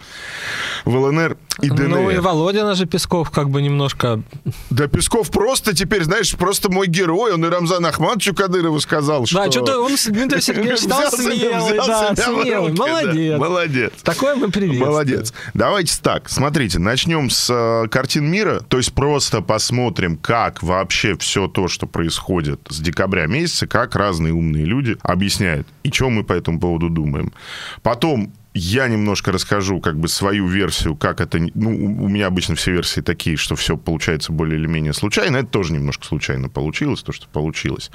в 0.85 0.95
ЛНР 0.95 1.37
и 1.61 1.69
ДНР. 1.69 1.87
Ну 1.87 2.09
и 2.09 2.17
Володина 2.17 2.75
же 2.75 2.85
Песков 2.85 3.29
как 3.29 3.49
бы 3.49 3.61
немножко... 3.61 4.21
Да 4.69 4.87
Песков 4.87 5.31
просто 5.31 5.75
теперь, 5.75 6.03
знаешь, 6.03 6.33
просто 6.35 6.71
мой 6.71 6.87
герой. 6.87 7.33
Он 7.33 7.45
и 7.45 7.49
Рамзан 7.49 7.85
Ахматовичу 7.85 8.33
Кадырову 8.33 8.79
сказал, 8.79 9.25
что... 9.25 9.43
Да, 9.43 9.51
что-то 9.51 9.79
он 9.79 9.97
Сергеевич 10.45 10.79
стал 10.79 11.11
смелый, 11.11 11.77
да, 11.85 12.15
смелый. 12.15 12.73
Молодец. 12.73 13.39
Молодец. 13.39 13.91
Такое 14.03 14.35
мы 14.35 14.49
приветствуем. 14.49 14.91
Молодец. 14.91 15.33
Давайте 15.53 15.95
так, 16.01 16.29
смотрите, 16.29 16.79
начнем 16.79 17.29
с 17.29 17.49
э, 17.49 17.87
картин 17.89 18.29
мира, 18.29 18.61
то 18.67 18.77
есть 18.77 18.93
просто 18.93 19.41
посмотрим, 19.41 20.17
как 20.17 20.61
вообще 20.61 21.17
все 21.17 21.47
то, 21.47 21.67
что 21.67 21.87
происходит 21.87 22.59
с 22.69 22.79
декабря 22.79 23.25
месяца, 23.25 23.67
как 23.67 23.95
разные 23.95 24.33
умные 24.33 24.65
люди 24.65 24.97
объясняют, 25.01 25.67
и 25.83 25.91
что 25.91 26.09
мы 26.09 26.23
по 26.23 26.33
этому 26.33 26.59
поводу 26.59 26.89
думаем. 26.89 27.33
Потом 27.81 28.31
я 28.57 28.87
немножко 28.87 29.33
расскажу 29.33 29.81
как 29.81 29.99
бы 29.99 30.07
свою 30.07 30.47
версию, 30.47 30.95
как 30.95 31.19
это... 31.19 31.39
Ну, 31.53 31.71
у 31.71 32.07
меня 32.07 32.27
обычно 32.27 32.55
все 32.55 32.71
версии 32.71 33.01
такие, 33.01 33.35
что 33.35 33.57
все 33.57 33.75
получается 33.75 34.31
более 34.31 34.57
или 34.57 34.65
менее 34.65 34.93
случайно. 34.93 35.37
Это 35.37 35.47
тоже 35.47 35.73
немножко 35.73 36.05
случайно 36.05 36.47
получилось, 36.47 37.03
то, 37.03 37.11
что 37.11 37.27
получилось. 37.27 37.91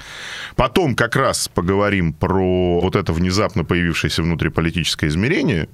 Потом 0.56 0.94
как 0.94 1.16
раз 1.16 1.48
поговорим 1.48 2.12
про 2.12 2.78
вот 2.78 2.94
это 2.94 3.14
внезапно 3.14 3.64
появившееся 3.64 4.22
внутриполитическое 4.22 5.08
измерение, 5.08 5.66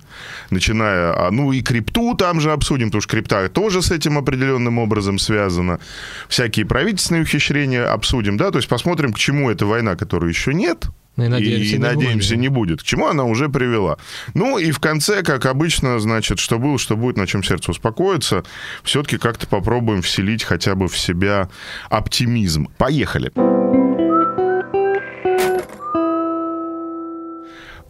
начиная... 0.50 1.26
А, 1.26 1.30
ну, 1.32 1.50
и 1.50 1.62
крипту 1.62 2.14
там 2.14 2.40
же 2.40 2.52
обсудим, 2.52 2.86
потому 2.86 3.02
что 3.02 3.10
крипта 3.10 3.48
тоже 3.48 3.82
с 3.82 3.90
этим 3.90 4.18
определенным 4.18 4.78
образом 4.78 5.18
связана. 5.18 5.80
Всякие 6.28 6.64
правительственные 6.64 7.24
ухищрения 7.24 7.92
обсудим, 7.92 8.36
да, 8.36 8.52
то 8.52 8.58
есть 8.58 8.68
посмотрим, 8.68 9.12
к 9.12 9.18
чему 9.18 9.50
эта 9.50 9.66
война, 9.66 9.96
которой 9.96 10.28
еще 10.28 10.54
нет, 10.54 10.86
и 11.16 11.28
надеемся, 11.28 11.76
и, 11.76 11.78
не, 11.78 11.84
надеемся 11.84 12.30
будет. 12.30 12.40
не 12.40 12.48
будет. 12.48 12.80
К 12.82 12.84
чему 12.84 13.06
она 13.06 13.24
уже 13.24 13.48
привела. 13.48 13.96
Ну 14.34 14.58
и 14.58 14.70
в 14.70 14.80
конце, 14.80 15.22
как 15.22 15.46
обычно, 15.46 15.98
значит, 15.98 16.38
что 16.38 16.58
было, 16.58 16.78
что 16.78 16.96
будет, 16.96 17.16
на 17.16 17.26
чем 17.26 17.42
сердце 17.42 17.70
успокоится, 17.70 18.44
все-таки 18.82 19.16
как-то 19.18 19.46
попробуем 19.46 20.02
вселить 20.02 20.44
хотя 20.44 20.74
бы 20.74 20.88
в 20.88 20.98
себя 20.98 21.48
оптимизм. 21.88 22.68
Поехали. 22.76 23.32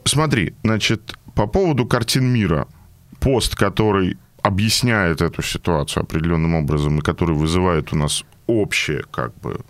Смотри, 0.05 0.55
значит, 0.63 1.15
по 1.35 1.47
поводу 1.47 1.85
картин 1.85 2.27
мира. 2.27 2.69
Пост, 3.19 3.57
который 3.57 4.19
объясняет 4.43 5.21
эту 5.21 5.43
ситуацию 5.43 6.05
определенным 6.05 6.55
образом 6.55 6.99
и 6.99 7.03
который 7.03 7.35
вызывает 7.35 7.93
у 7.93 7.97
нас 7.97 8.25
общее, 8.47 9.03
как 9.11 9.35
бы, 9.41 9.61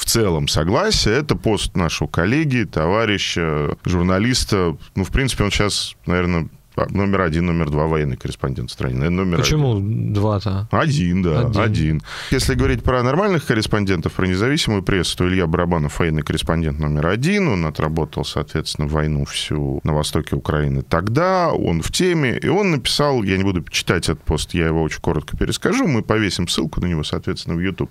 в 0.00 0.06
целом 0.06 0.48
согласие. 0.48 1.14
Это 1.14 1.36
пост 1.36 1.76
нашего 1.76 2.08
коллеги, 2.08 2.64
товарища, 2.64 3.76
журналиста. 3.84 4.78
Ну, 4.94 5.04
в 5.04 5.10
принципе, 5.10 5.44
он 5.44 5.50
сейчас, 5.50 5.94
наверное, 6.06 6.48
номер 6.88 7.20
один, 7.20 7.44
номер 7.44 7.68
два 7.68 7.86
военный 7.86 8.16
корреспондент 8.16 8.70
в 8.70 8.72
стране. 8.72 8.94
Наверное, 8.94 9.24
номер 9.24 9.38
Почему 9.40 9.76
один. 9.76 10.14
два-то? 10.14 10.68
Один, 10.70 11.22
да, 11.22 11.40
один. 11.40 11.60
один. 11.60 12.02
Если 12.30 12.54
говорить 12.54 12.82
про 12.82 13.02
нормальных 13.02 13.44
корреспондентов, 13.44 14.14
про 14.14 14.26
независимую 14.26 14.82
прессу, 14.82 15.18
то 15.18 15.28
Илья 15.28 15.46
Барабанов 15.46 15.98
военный 15.98 16.22
корреспондент 16.22 16.78
номер 16.78 17.08
один. 17.08 17.48
Он 17.48 17.66
отработал, 17.66 18.24
соответственно, 18.24 18.88
войну 18.88 19.26
всю 19.26 19.80
на 19.84 19.92
востоке 19.92 20.34
Украины 20.34 20.80
тогда. 20.80 21.50
Он 21.50 21.82
в 21.82 21.92
теме. 21.92 22.38
И 22.38 22.48
он 22.48 22.70
написал, 22.70 23.22
я 23.22 23.36
не 23.36 23.44
буду 23.44 23.62
читать 23.64 24.08
этот 24.08 24.22
пост, 24.22 24.54
я 24.54 24.68
его 24.68 24.82
очень 24.82 25.02
коротко 25.02 25.36
перескажу. 25.36 25.86
Мы 25.86 26.02
повесим 26.02 26.48
ссылку 26.48 26.80
на 26.80 26.86
него, 26.86 27.04
соответственно, 27.04 27.56
в 27.56 27.60
YouTube. 27.60 27.90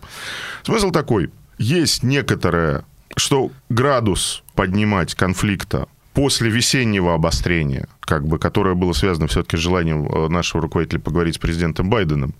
Смысл 0.63 0.89
такой 0.89 1.29
есть 1.59 2.01
некоторое, 2.01 2.83
что 3.15 3.51
градус 3.69 4.43
поднимать 4.55 5.13
конфликта 5.13 5.87
после 6.13 6.49
весеннего 6.49 7.13
обострения, 7.13 7.87
как 7.99 8.25
бы, 8.25 8.39
которое 8.39 8.75
было 8.75 8.93
связано 8.93 9.27
все-таки 9.27 9.57
с 9.57 9.59
желанием 9.59 10.07
э, 10.07 10.27
нашего 10.29 10.63
руководителя 10.63 10.99
поговорить 10.99 11.35
с 11.35 11.37
президентом 11.37 11.89
Байденом, 11.89 12.33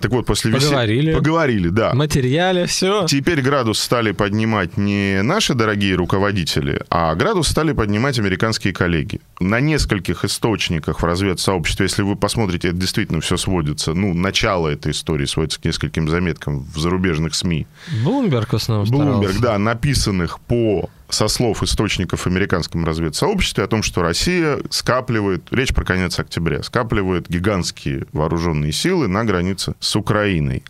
так 0.00 0.10
вот, 0.10 0.26
после 0.26 0.52
Поговорили. 0.52 1.08
Весе... 1.08 1.18
Поговорили, 1.18 1.68
да. 1.68 1.92
Материале, 1.94 2.66
все. 2.66 3.06
Теперь 3.06 3.42
градус 3.42 3.78
стали 3.78 4.12
поднимать 4.12 4.76
не 4.76 5.22
наши 5.22 5.54
дорогие 5.54 5.94
руководители, 5.94 6.80
а 6.88 7.14
градус 7.14 7.48
стали 7.48 7.72
поднимать 7.72 8.18
американские 8.18 8.72
коллеги. 8.72 9.20
На 9.40 9.60
нескольких 9.60 10.24
источниках 10.24 11.02
в 11.02 11.04
разведсообществе, 11.04 11.84
если 11.84 12.02
вы 12.02 12.16
посмотрите, 12.16 12.68
это 12.68 12.78
действительно 12.78 13.20
все 13.20 13.36
сводится, 13.36 13.92
ну, 13.92 14.14
начало 14.14 14.68
этой 14.68 14.92
истории 14.92 15.26
сводится 15.26 15.60
к 15.60 15.64
нескольким 15.64 16.08
заметкам 16.08 16.60
в 16.60 16.78
зарубежных 16.78 17.34
СМИ. 17.34 17.66
Блумберг 18.02 18.52
в 18.52 18.56
основном 18.56 18.88
Блумберг, 18.88 19.38
да, 19.40 19.58
написанных 19.58 20.40
по 20.40 20.88
со 21.10 21.28
слов 21.28 21.62
источников 21.62 22.20
в 22.22 22.26
американском 22.26 22.84
разведсообществе 22.84 23.64
о 23.64 23.66
том, 23.66 23.82
что 23.82 24.02
Россия 24.02 24.58
скапливает, 24.70 25.44
речь 25.50 25.74
про 25.74 25.84
конец 25.84 26.18
октября, 26.18 26.62
скапливает 26.62 27.28
гигантские 27.28 28.06
вооруженные 28.12 28.72
силы 28.72 29.08
на 29.08 29.24
границе 29.24 29.74
с 29.80 29.96
Украиной. 29.96 30.64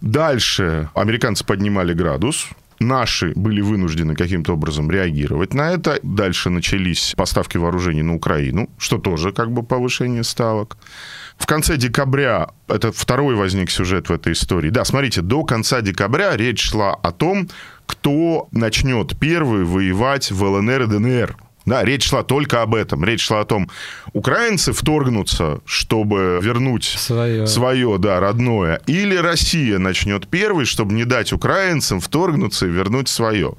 Дальше 0.00 0.90
американцы 0.94 1.44
поднимали 1.44 1.94
градус, 1.94 2.48
Наши 2.80 3.32
были 3.34 3.60
вынуждены 3.60 4.14
каким-то 4.14 4.54
образом 4.54 4.90
реагировать 4.90 5.54
на 5.54 5.72
это. 5.72 5.98
Дальше 6.02 6.50
начались 6.50 7.14
поставки 7.16 7.56
вооружений 7.56 8.02
на 8.02 8.14
Украину, 8.14 8.68
что 8.78 8.98
тоже 8.98 9.32
как 9.32 9.50
бы 9.52 9.62
повышение 9.62 10.24
ставок. 10.24 10.76
В 11.36 11.46
конце 11.46 11.76
декабря, 11.76 12.50
это 12.68 12.92
второй 12.92 13.34
возник 13.34 13.70
сюжет 13.70 14.08
в 14.08 14.12
этой 14.12 14.32
истории. 14.32 14.70
Да, 14.70 14.84
смотрите, 14.84 15.20
до 15.20 15.44
конца 15.44 15.80
декабря 15.80 16.36
речь 16.36 16.62
шла 16.62 16.94
о 16.94 17.12
том, 17.12 17.48
кто 17.94 18.48
начнет 18.50 19.18
первый 19.18 19.64
воевать 19.64 20.30
в 20.30 20.42
ЛНР 20.42 20.82
и 20.82 20.86
ДНР. 20.86 21.36
Да, 21.66 21.82
речь 21.82 22.04
шла 22.04 22.22
только 22.22 22.60
об 22.60 22.74
этом. 22.74 23.04
Речь 23.04 23.22
шла 23.22 23.40
о 23.40 23.44
том, 23.46 23.70
украинцы 24.12 24.74
вторгнутся, 24.74 25.60
чтобы 25.64 26.38
вернуть 26.42 26.84
свое, 26.84 27.46
свое 27.46 27.96
да, 27.98 28.20
родное, 28.20 28.82
или 28.86 29.16
Россия 29.16 29.78
начнет 29.78 30.28
первый, 30.28 30.66
чтобы 30.66 30.92
не 30.92 31.04
дать 31.04 31.32
украинцам 31.32 32.00
вторгнуться 32.00 32.66
и 32.66 32.70
вернуть 32.70 33.08
свое. 33.08 33.54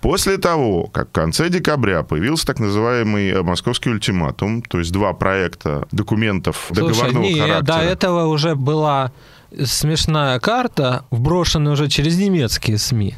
После 0.00 0.36
того, 0.36 0.88
как 0.88 1.10
в 1.10 1.12
конце 1.12 1.48
декабря 1.48 2.02
появился 2.02 2.44
так 2.46 2.58
называемый 2.58 3.28
э, 3.28 3.42
московский 3.42 3.90
ультиматум, 3.90 4.60
то 4.60 4.80
есть 4.80 4.90
два 4.92 5.12
проекта 5.12 5.86
документов 5.92 6.64
Слушай, 6.66 6.88
договорного 6.88 7.22
не, 7.22 7.38
характера. 7.38 7.76
До 7.76 7.82
этого 7.82 8.26
уже 8.26 8.56
была 8.56 9.12
смешная 9.64 10.38
карта, 10.40 11.04
вброшенная 11.10 11.72
уже 11.72 11.88
через 11.88 12.18
немецкие 12.18 12.78
СМИ. 12.78 13.14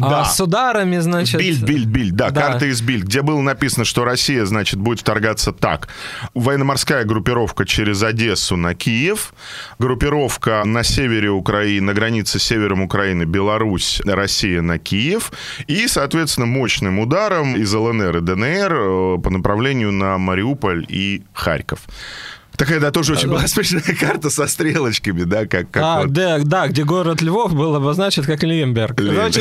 А 0.00 0.10
да. 0.10 0.20
А 0.20 0.24
с 0.24 0.40
ударами, 0.40 0.98
значит... 0.98 1.40
Бильд, 1.40 1.62
Бильд, 1.62 1.86
Бильд, 1.86 2.14
да, 2.14 2.30
да, 2.30 2.40
карта 2.40 2.66
из 2.66 2.80
Бильд, 2.80 3.04
где 3.04 3.22
было 3.22 3.40
написано, 3.40 3.84
что 3.84 4.04
Россия, 4.04 4.44
значит, 4.44 4.78
будет 4.78 5.00
вторгаться 5.00 5.52
так. 5.52 5.88
Военно-морская 6.34 7.04
группировка 7.04 7.64
через 7.64 8.02
Одессу 8.02 8.56
на 8.56 8.74
Киев, 8.74 9.34
группировка 9.78 10.62
на 10.64 10.82
севере 10.82 11.30
Украины, 11.30 11.86
на 11.86 11.94
границе 11.94 12.38
с 12.38 12.42
севером 12.42 12.82
Украины, 12.82 13.24
Беларусь, 13.24 14.00
Россия 14.04 14.62
на 14.62 14.78
Киев, 14.78 15.32
и, 15.66 15.88
соответственно, 15.88 16.46
мощным 16.46 16.98
ударом 16.98 17.56
из 17.56 17.72
ЛНР 17.72 18.18
и 18.18 18.20
ДНР 18.20 18.72
э, 18.72 19.18
по 19.22 19.30
направлению 19.30 19.92
на 19.92 20.18
Мариуполь 20.18 20.86
и 20.88 21.22
Харьков. 21.32 21.80
Такая, 22.56 22.80
да, 22.80 22.90
тоже 22.90 23.12
очень 23.12 23.28
была 23.28 23.46
смешная 23.46 23.82
карта 24.00 24.30
со 24.30 24.46
стрелочками, 24.46 25.24
да, 25.24 25.46
как... 25.46 25.70
как 25.70 25.82
а, 25.82 26.02
вот. 26.02 26.12
да, 26.12 26.38
да, 26.38 26.68
где 26.68 26.84
город 26.84 27.20
Львов 27.20 27.54
был 27.54 27.74
обозначен 27.74 28.24
как 28.24 28.42
Лемберг. 28.42 28.98
Лемберг. 28.98 29.36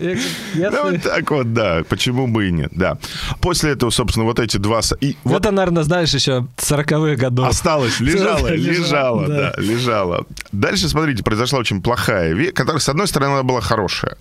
Ну, 0.00 0.90
вот 0.90 1.02
так 1.02 1.30
вот, 1.30 1.52
да, 1.52 1.82
почему 1.88 2.26
бы 2.26 2.48
и 2.48 2.52
нет, 2.52 2.70
да. 2.74 2.98
После 3.40 3.72
этого, 3.72 3.90
собственно, 3.90 4.24
вот 4.24 4.38
эти 4.38 4.56
два... 4.56 4.80
И 5.00 5.16
вот 5.24 5.40
Это, 5.40 5.50
наверное, 5.50 5.82
знаешь, 5.82 6.12
еще 6.14 6.46
40-х 6.56 7.16
годов. 7.16 7.48
Осталось, 7.48 8.00
лежало, 8.00 8.48
Лежало, 8.48 9.26
да. 9.26 9.52
лежало. 9.58 10.26
Дальше, 10.52 10.88
смотрите, 10.88 11.22
произошла 11.22 11.58
очень 11.58 11.82
плохая 11.82 12.32
вещь, 12.32 12.54
которая, 12.54 12.80
с 12.80 12.88
одной 12.88 13.08
стороны, 13.08 13.32
она 13.32 13.42
была 13.42 13.60
хорошая. 13.60 14.16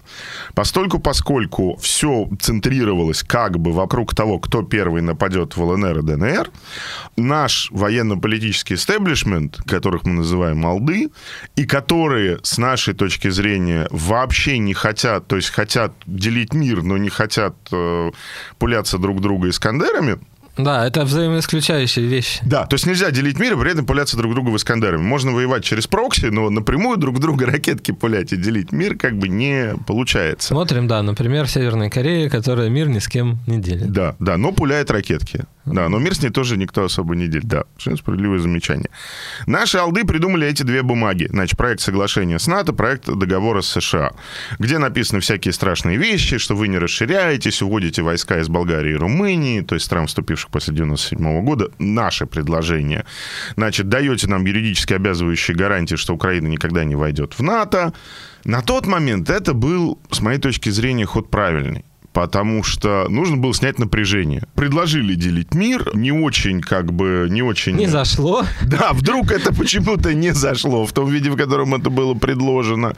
Постольку, 0.54 1.00
поскольку 1.00 1.78
все 1.82 2.28
центрировалось 2.40 3.24
как 3.24 3.58
бы 3.58 3.72
вокруг 3.72 4.14
того, 4.16 4.40
кто 4.40 4.64
первый 4.64 5.02
нападет 5.02 5.56
в 5.56 5.64
ЛНР 5.64 6.09
ДНР, 6.16 6.50
наш 7.18 7.70
военно-политический 7.72 8.76
истеблишмент, 8.76 9.58
которых 9.68 10.06
мы 10.06 10.14
называем 10.14 10.58
Молды, 10.58 11.10
и 11.56 11.66
которые, 11.66 12.40
с 12.44 12.58
нашей 12.58 12.94
точки 12.94 13.30
зрения, 13.30 13.88
вообще 13.92 14.58
не 14.58 14.74
хотят, 14.74 15.28
то 15.28 15.36
есть 15.36 15.50
хотят 15.50 15.94
делить 16.06 16.54
мир, 16.54 16.84
но 16.84 16.98
не 16.98 17.10
хотят 17.10 17.56
э, 17.72 18.12
пуляться 18.58 18.98
друг 18.98 19.22
друга 19.22 19.50
Искандерами, 19.50 20.20
Да, 20.58 20.86
это 20.86 21.06
взаимоисключающие 21.06 22.06
вещи. 22.06 22.40
да, 22.44 22.66
то 22.66 22.74
есть 22.76 22.86
нельзя 22.86 23.12
делить 23.12 23.40
мир 23.40 23.54
и 23.54 23.60
при 23.62 23.72
этом 23.72 23.86
пуляться 23.86 24.18
друг 24.18 24.34
друга 24.34 24.50
в 24.50 24.58
Искандерами. 24.58 25.02
Можно 25.02 25.32
воевать 25.32 25.64
через 25.64 25.88
прокси, 25.88 26.26
но 26.26 26.50
напрямую 26.50 26.98
друг 26.98 27.20
друга 27.20 27.46
ракетки 27.46 27.92
пулять 27.92 28.34
и 28.34 28.38
делить 28.38 28.72
мир 28.74 28.98
как 28.98 29.18
бы 29.18 29.30
не 29.30 29.76
получается. 29.88 30.50
Смотрим, 30.50 30.88
да, 30.88 31.02
например, 31.02 31.48
Северной 31.48 31.90
Кореи, 31.90 32.28
которая 32.28 32.68
мир 32.70 32.90
ни 32.90 33.00
с 33.00 33.08
кем 33.08 33.40
не 33.48 33.58
делит. 33.60 33.92
Да, 33.92 34.16
да, 34.20 34.36
но 34.38 34.52
пуляет 34.52 34.92
ракетки. 34.92 35.46
Да, 35.74 35.88
но 35.90 36.00
мир 36.00 36.16
с 36.16 36.22
ней 36.22 36.30
тоже 36.30 36.58
никто 36.58 36.84
особо 36.84 37.16
не 37.16 37.28
делит. 37.28 37.46
Да, 37.46 37.64
совершенно 37.72 37.98
справедливое 37.98 38.40
замечание. 38.40 38.90
Наши 39.46 39.78
алды 39.78 40.04
придумали 40.04 40.48
эти 40.48 40.64
две 40.64 40.82
бумаги. 40.82 41.28
Значит, 41.30 41.58
проект 41.58 41.82
соглашения 41.82 42.40
с 42.40 42.48
НАТО, 42.48 42.74
проект 42.74 43.06
договора 43.06 43.62
с 43.62 43.70
США, 43.70 44.12
где 44.58 44.78
написаны 44.78 45.22
всякие 45.22 45.54
страшные 45.54 45.98
вещи, 45.98 46.38
что 46.38 46.56
вы 46.56 46.68
не 46.68 46.78
расширяетесь, 46.78 47.62
уводите 47.62 48.02
войска 48.02 48.40
из 48.40 48.50
Болгарии 48.50 48.92
и 48.92 48.96
Румынии, 48.96 49.62
то 49.62 49.76
есть 49.76 49.86
стран, 49.86 50.08
вступивших 50.08 50.50
после 50.50 50.74
97 50.74 51.42
года. 51.44 51.72
Наше 51.80 52.26
предложение. 52.26 53.06
Значит, 53.56 53.90
даете 53.90 54.28
нам 54.28 54.46
юридически 54.46 54.94
обязывающие 54.94 55.56
гарантии, 55.56 55.96
что 55.96 56.14
Украина 56.14 56.48
никогда 56.48 56.84
не 56.84 56.96
войдет 56.96 57.34
в 57.34 57.44
НАТО. 57.44 57.94
На 58.46 58.62
тот 58.62 58.88
момент 58.88 59.30
это 59.30 59.54
был, 59.54 60.00
с 60.12 60.22
моей 60.22 60.40
точки 60.40 60.70
зрения, 60.70 61.06
ход 61.06 61.30
правильный 61.30 61.86
потому 62.14 62.64
что 62.64 63.08
нужно 63.10 63.38
было 63.38 63.54
снять 63.54 63.80
напряжение. 63.80 64.44
Предложили 64.56 65.14
делить 65.14 65.54
мир, 65.54 65.96
не 65.96 66.12
очень, 66.12 66.62
как 66.62 66.92
бы, 66.92 67.28
не 67.30 67.42
очень... 67.42 67.76
Не 67.76 67.88
зашло. 67.88 68.44
Да, 68.62 68.94
вдруг 68.94 69.32
это 69.32 69.54
почему-то 69.54 70.14
не 70.14 70.32
зашло 70.32 70.86
в 70.86 70.94
том 70.94 71.10
виде, 71.10 71.30
в 71.30 71.38
котором 71.38 71.74
это 71.74 71.90
было 71.90 72.14
предложено. 72.14 72.96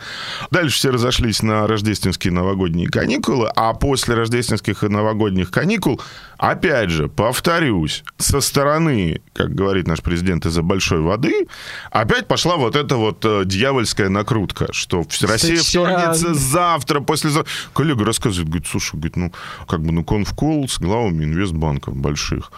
Дальше 0.50 0.76
все 0.76 0.92
разошлись 0.92 1.42
на 1.42 1.66
рождественские 1.66 2.34
новогодние 2.34 2.90
каникулы, 2.90 3.50
а 3.56 3.74
после 3.74 4.16
рождественских 4.16 4.84
и 4.84 4.90
новогодних 4.90 5.50
каникул, 5.50 6.02
опять 6.38 6.90
же, 6.90 7.08
повторюсь, 7.08 8.04
со 8.18 8.42
стороны, 8.42 9.22
как 9.34 9.54
говорит 9.56 9.88
наш 9.88 10.02
президент, 10.02 10.46
из-за 10.46 10.62
большой 10.62 11.02
воды, 11.02 11.48
опять 11.92 12.28
пошла 12.28 12.58
вот 12.58 12.76
эта 12.76 12.98
вот 12.98 13.24
э, 13.24 13.44
дьявольская 13.46 14.10
накрутка, 14.10 14.68
что 14.72 15.04
Россия 15.22 15.58
вторгнется 15.58 16.34
завтра, 16.34 17.00
послезавтра. 17.00 17.52
Коллега 17.74 18.06
рассказывает, 18.06 18.50
говорит, 18.50 18.68
слушай, 18.68 19.01
говорит, 19.02 19.16
ну, 19.16 19.32
как 19.68 19.82
бы, 19.82 19.92
ну, 19.92 20.04
конфкол 20.04 20.68
с 20.68 20.80
главами 20.80 21.26
инвестбанков 21.26 21.96
больших. 21.96 22.52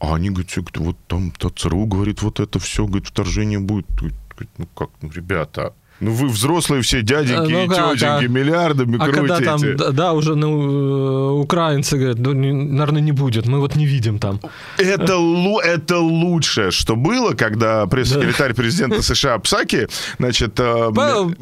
А 0.00 0.14
они 0.14 0.30
говорят, 0.30 0.76
вот 0.76 0.96
там 1.06 1.32
то 1.32 1.50
ЦРУ 1.50 1.86
говорит, 1.86 2.22
вот 2.22 2.40
это 2.40 2.58
все, 2.58 2.86
говорит, 2.86 3.08
вторжение 3.08 3.58
будет. 3.58 3.86
Говорит, 3.90 4.50
ну 4.58 4.66
как, 4.74 4.90
ну, 5.02 5.10
ребята, 5.10 5.74
ну 6.00 6.12
вы 6.12 6.28
взрослые 6.28 6.82
все 6.82 7.02
дяденьки 7.02 7.50
Ну 7.52 7.64
и 7.64 7.68
тетеньки, 7.68 8.04
а- 8.04 8.28
миллиардами 8.28 8.96
А 9.00 9.08
крутите. 9.08 9.44
когда 9.44 9.58
там, 9.76 9.94
да, 9.94 10.12
уже 10.12 10.34
ну, 10.36 11.38
э, 11.38 11.40
украинцы 11.40 11.96
говорят, 11.96 12.18
ну, 12.18 12.32
не- 12.32 12.52
наверное, 12.52 13.02
не 13.02 13.12
будет, 13.12 13.46
мы 13.46 13.58
вот 13.58 13.76
не 13.76 13.86
видим 13.86 14.18
там. 14.18 14.40
Это, 14.76 15.16
это 15.64 15.98
лучшее, 15.98 16.70
что 16.70 16.94
было, 16.96 17.32
когда 17.34 17.86
пресс-секретарь 17.86 18.54
президента 18.54 19.02
США 19.02 19.38
Псаки, 19.38 19.88
значит... 20.18 20.58
э, 20.60 20.90
По- 20.94 21.34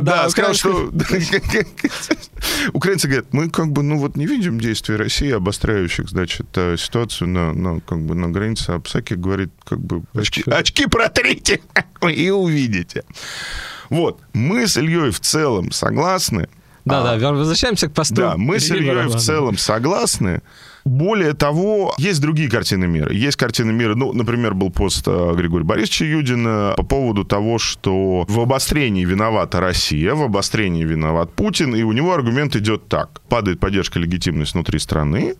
да, 0.00 0.28
сказал, 0.30 0.54
что... 0.54 0.90
Украинцы 2.72 3.06
говорят, 3.08 3.32
мы 3.32 3.50
как 3.50 3.72
бы, 3.72 3.82
ну 3.82 3.98
вот 3.98 4.16
не 4.16 4.26
видим 4.26 4.60
действий 4.60 4.96
России, 4.96 5.30
обостряющих, 5.32 6.08
значит, 6.08 6.46
э, 6.56 6.76
ситуацию 6.78 7.28
на, 7.28 7.52
на, 7.52 7.80
как 7.80 8.00
бы, 8.04 8.14
на 8.14 8.28
границе. 8.28 8.70
А 8.72 8.80
Псаки 8.80 9.14
говорит, 9.14 9.50
как 9.64 9.80
бы, 9.80 10.02
очки, 10.14 10.42
очки 10.46 10.86
протрите 10.86 11.60
и 12.08 12.30
увидите. 12.30 13.04
Вот, 13.90 14.20
мы 14.32 14.66
с 14.66 14.76
Ильей 14.76 15.10
в 15.10 15.20
целом 15.20 15.70
согласны, 15.72 16.48
Да, 16.84 17.02
да, 17.02 17.16
вер- 17.16 17.34
возвращаемся 17.34 17.88
к 17.88 17.92
посту. 17.92 18.14
да, 18.16 18.34
мы 18.36 18.60
с 18.60 18.70
Ильей 18.70 18.84
в 18.84 18.88
Барабанова. 18.94 19.18
целом 19.18 19.58
согласны. 19.58 20.42
Более 20.84 21.32
того, 21.32 21.94
есть 21.98 22.20
другие 22.20 22.48
картины 22.48 22.86
мира. 22.86 23.10
Есть 23.12 23.36
картины 23.36 23.72
мира, 23.72 23.96
ну, 23.96 24.12
например, 24.12 24.54
был 24.54 24.70
пост 24.70 25.02
э, 25.08 25.34
Григория 25.36 25.64
Борисовича 25.64 26.04
Юдина 26.04 26.74
по 26.76 26.84
поводу 26.84 27.24
того, 27.24 27.58
что 27.58 28.24
в 28.28 28.38
обострении 28.38 29.04
виновата 29.04 29.58
Россия, 29.58 30.14
в 30.14 30.22
обострении 30.22 30.84
виноват 30.84 31.32
Путин, 31.34 31.74
и 31.74 31.82
у 31.82 31.90
него 31.90 32.14
аргумент 32.14 32.54
идет 32.54 32.86
так. 32.88 33.20
Падает 33.28 33.58
поддержка 33.58 33.98
легитимность 33.98 34.54
внутри 34.54 34.78
страны, 34.78 35.34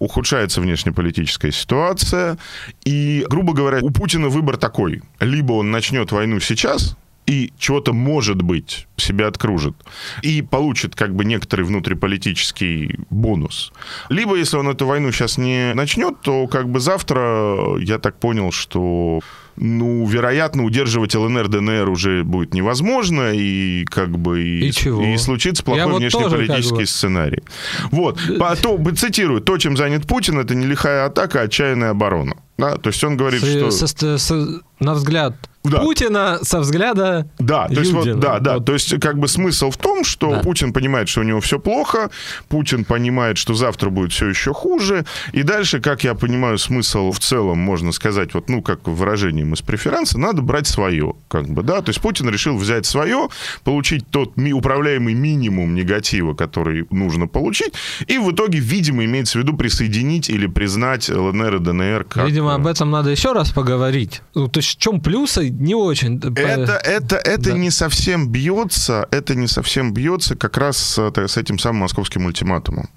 ухудшается 0.00 0.60
внешнеполитическая 0.60 1.50
ситуация, 1.50 2.36
и, 2.84 3.24
грубо 3.30 3.54
говоря, 3.54 3.78
у 3.80 3.88
Путина 3.88 4.28
выбор 4.28 4.58
такой. 4.58 5.00
Либо 5.18 5.52
он 5.52 5.70
начнет 5.70 6.12
войну 6.12 6.40
сейчас, 6.40 6.98
и 7.30 7.52
чего-то, 7.58 7.92
может 7.92 8.42
быть, 8.42 8.88
себя 8.96 9.28
откружит. 9.28 9.74
И 10.22 10.42
получит 10.42 10.94
как 10.96 11.14
бы 11.14 11.24
некоторый 11.24 11.62
внутриполитический 11.62 12.98
бонус. 13.10 13.72
Либо, 14.08 14.36
если 14.36 14.56
он 14.56 14.68
эту 14.68 14.86
войну 14.86 15.12
сейчас 15.12 15.38
не 15.38 15.72
начнет, 15.74 16.20
то 16.22 16.46
как 16.48 16.68
бы 16.68 16.80
завтра, 16.80 17.76
я 17.78 17.98
так 17.98 18.18
понял, 18.18 18.50
что 18.52 19.20
ну, 19.56 20.06
вероятно, 20.06 20.64
удерживать 20.64 21.14
ЛНР, 21.14 21.48
ДНР 21.48 21.88
уже 21.90 22.24
будет 22.24 22.54
невозможно, 22.54 23.32
и 23.34 23.84
как 23.84 24.08
бы 24.16 24.42
и, 24.42 24.68
И 24.68 24.72
чего? 24.72 25.02
и 25.04 25.16
случится 25.18 25.62
плохой 25.62 25.80
Я 25.82 25.86
вот 25.88 25.98
внешнеполитический 25.98 26.68
как 26.70 26.78
бы- 26.78 26.86
сценарий. 26.86 27.42
Вот. 27.90 28.18
По- 28.38 28.56
то, 28.56 28.78
цитирую, 28.96 29.40
то, 29.42 29.58
чем 29.58 29.76
занят 29.76 30.06
Путин, 30.06 30.38
это 30.38 30.54
не 30.54 30.66
лихая 30.66 31.04
атака, 31.06 31.40
а 31.40 31.44
отчаянная 31.44 31.90
оборона. 31.90 32.36
Да? 32.56 32.76
То 32.78 32.88
есть 32.88 33.04
он 33.04 33.16
говорит, 33.18 33.42
С- 33.42 33.50
что... 33.50 33.70
со- 33.70 34.18
со- 34.18 34.60
на 34.78 34.94
взгляд 34.94 35.34
Да. 35.62 35.80
Путина 35.80 36.38
со 36.42 36.60
взгляда 36.60 37.28
Да, 37.38 37.68
то 37.68 37.80
есть, 37.80 37.92
вот, 37.92 38.18
да, 38.18 38.38
да. 38.38 38.54
Вот. 38.54 38.64
То 38.64 38.72
есть, 38.72 38.98
как 38.98 39.18
бы 39.18 39.28
смысл 39.28 39.70
в 39.70 39.76
том, 39.76 40.04
что 40.04 40.30
Да. 40.30 40.40
Путин 40.40 40.72
понимает, 40.72 41.08
что 41.08 41.20
у 41.20 41.24
него 41.24 41.40
все 41.40 41.58
плохо, 41.58 42.10
Путин 42.48 42.84
понимает, 42.84 43.36
что 43.36 43.54
завтра 43.54 43.90
будет 43.90 44.12
все 44.12 44.28
еще 44.28 44.54
хуже. 44.54 45.04
И 45.32 45.42
дальше, 45.42 45.80
как 45.80 46.02
я 46.02 46.14
понимаю, 46.14 46.56
смысл 46.58 47.12
в 47.12 47.18
целом, 47.18 47.58
можно 47.58 47.92
сказать, 47.92 48.32
вот, 48.32 48.48
ну, 48.48 48.62
как 48.62 48.86
выражением 48.88 49.52
из 49.52 49.60
преферанса, 49.60 50.18
надо 50.18 50.40
брать 50.40 50.66
свое, 50.66 51.14
как 51.28 51.46
бы, 51.48 51.62
да. 51.62 51.82
То 51.82 51.90
есть 51.90 52.00
Путин 52.00 52.30
решил 52.30 52.56
взять 52.56 52.86
свое, 52.86 53.28
получить 53.62 54.06
тот 54.10 54.36
ми- 54.36 54.54
управляемый 54.54 55.14
минимум 55.14 55.74
негатива, 55.74 56.34
который 56.34 56.86
нужно 56.90 57.26
получить, 57.26 57.74
и 58.06 58.16
в 58.18 58.32
итоге, 58.32 58.58
видимо, 58.60 59.04
имеется 59.04 59.38
в 59.38 59.42
виду 59.42 59.54
присоединить 59.56 60.30
или 60.30 60.46
признать 60.46 61.10
ЛНР 61.10 61.56
и 61.56 61.58
ДНР 61.58 62.04
как... 62.04 62.26
Видимо, 62.26 62.52
э, 62.52 62.54
об 62.54 62.66
этом 62.66 62.90
надо 62.90 63.10
еще 63.10 63.32
раз 63.32 63.50
поговорить. 63.50 64.22
Ну, 64.34 64.48
то 64.48 64.60
есть 64.60 64.70
в 64.70 64.80
чем 64.80 65.00
плюсы, 65.00 65.49
не 65.50 65.74
очень. 65.74 66.18
Это, 66.18 66.74
это, 66.74 67.16
это 67.16 67.50
Да. 67.50 67.58
не 67.58 67.70
совсем 67.70 68.28
бьется, 68.28 69.06
это 69.10 69.34
не 69.34 69.46
совсем 69.46 69.92
бьется 69.92 70.36
как 70.36 70.56
раз 70.56 70.76
с, 70.76 70.98
э, 70.98 71.28
с 71.28 71.36
этим 71.36 71.58
самым 71.58 71.82
московским 71.82 72.26
ультиматумом. 72.26 72.88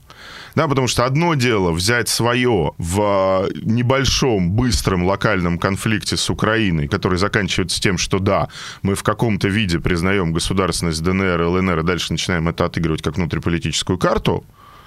Да, 0.56 0.68
потому 0.68 0.88
что 0.88 1.06
одно 1.06 1.34
дело 1.34 1.72
взять 1.72 2.10
свое 2.10 2.74
в 2.78 3.48
э, 3.48 3.50
небольшом, 3.64 4.52
быстром 4.52 5.04
локальном 5.04 5.58
конфликте 5.58 6.16
с 6.16 6.30
Украиной, 6.30 6.88
который 6.88 7.18
заканчивается 7.18 7.82
тем, 7.82 7.98
что 7.98 8.20
да, 8.20 8.50
мы 8.84 8.94
в 8.96 9.02
каком-то 9.04 9.48
виде 9.48 9.80
признаем 9.80 10.32
государственность 10.32 11.02
ДНР 11.02 11.42
ЛНР, 11.42 11.80
и 11.80 11.84
дальше 11.84 12.14
начинаем 12.14 12.48
это 12.48 12.66
отыгрывать 12.66 13.02
как 13.02 13.18
внутриполитическую 13.18 13.98
карту, 13.98 14.44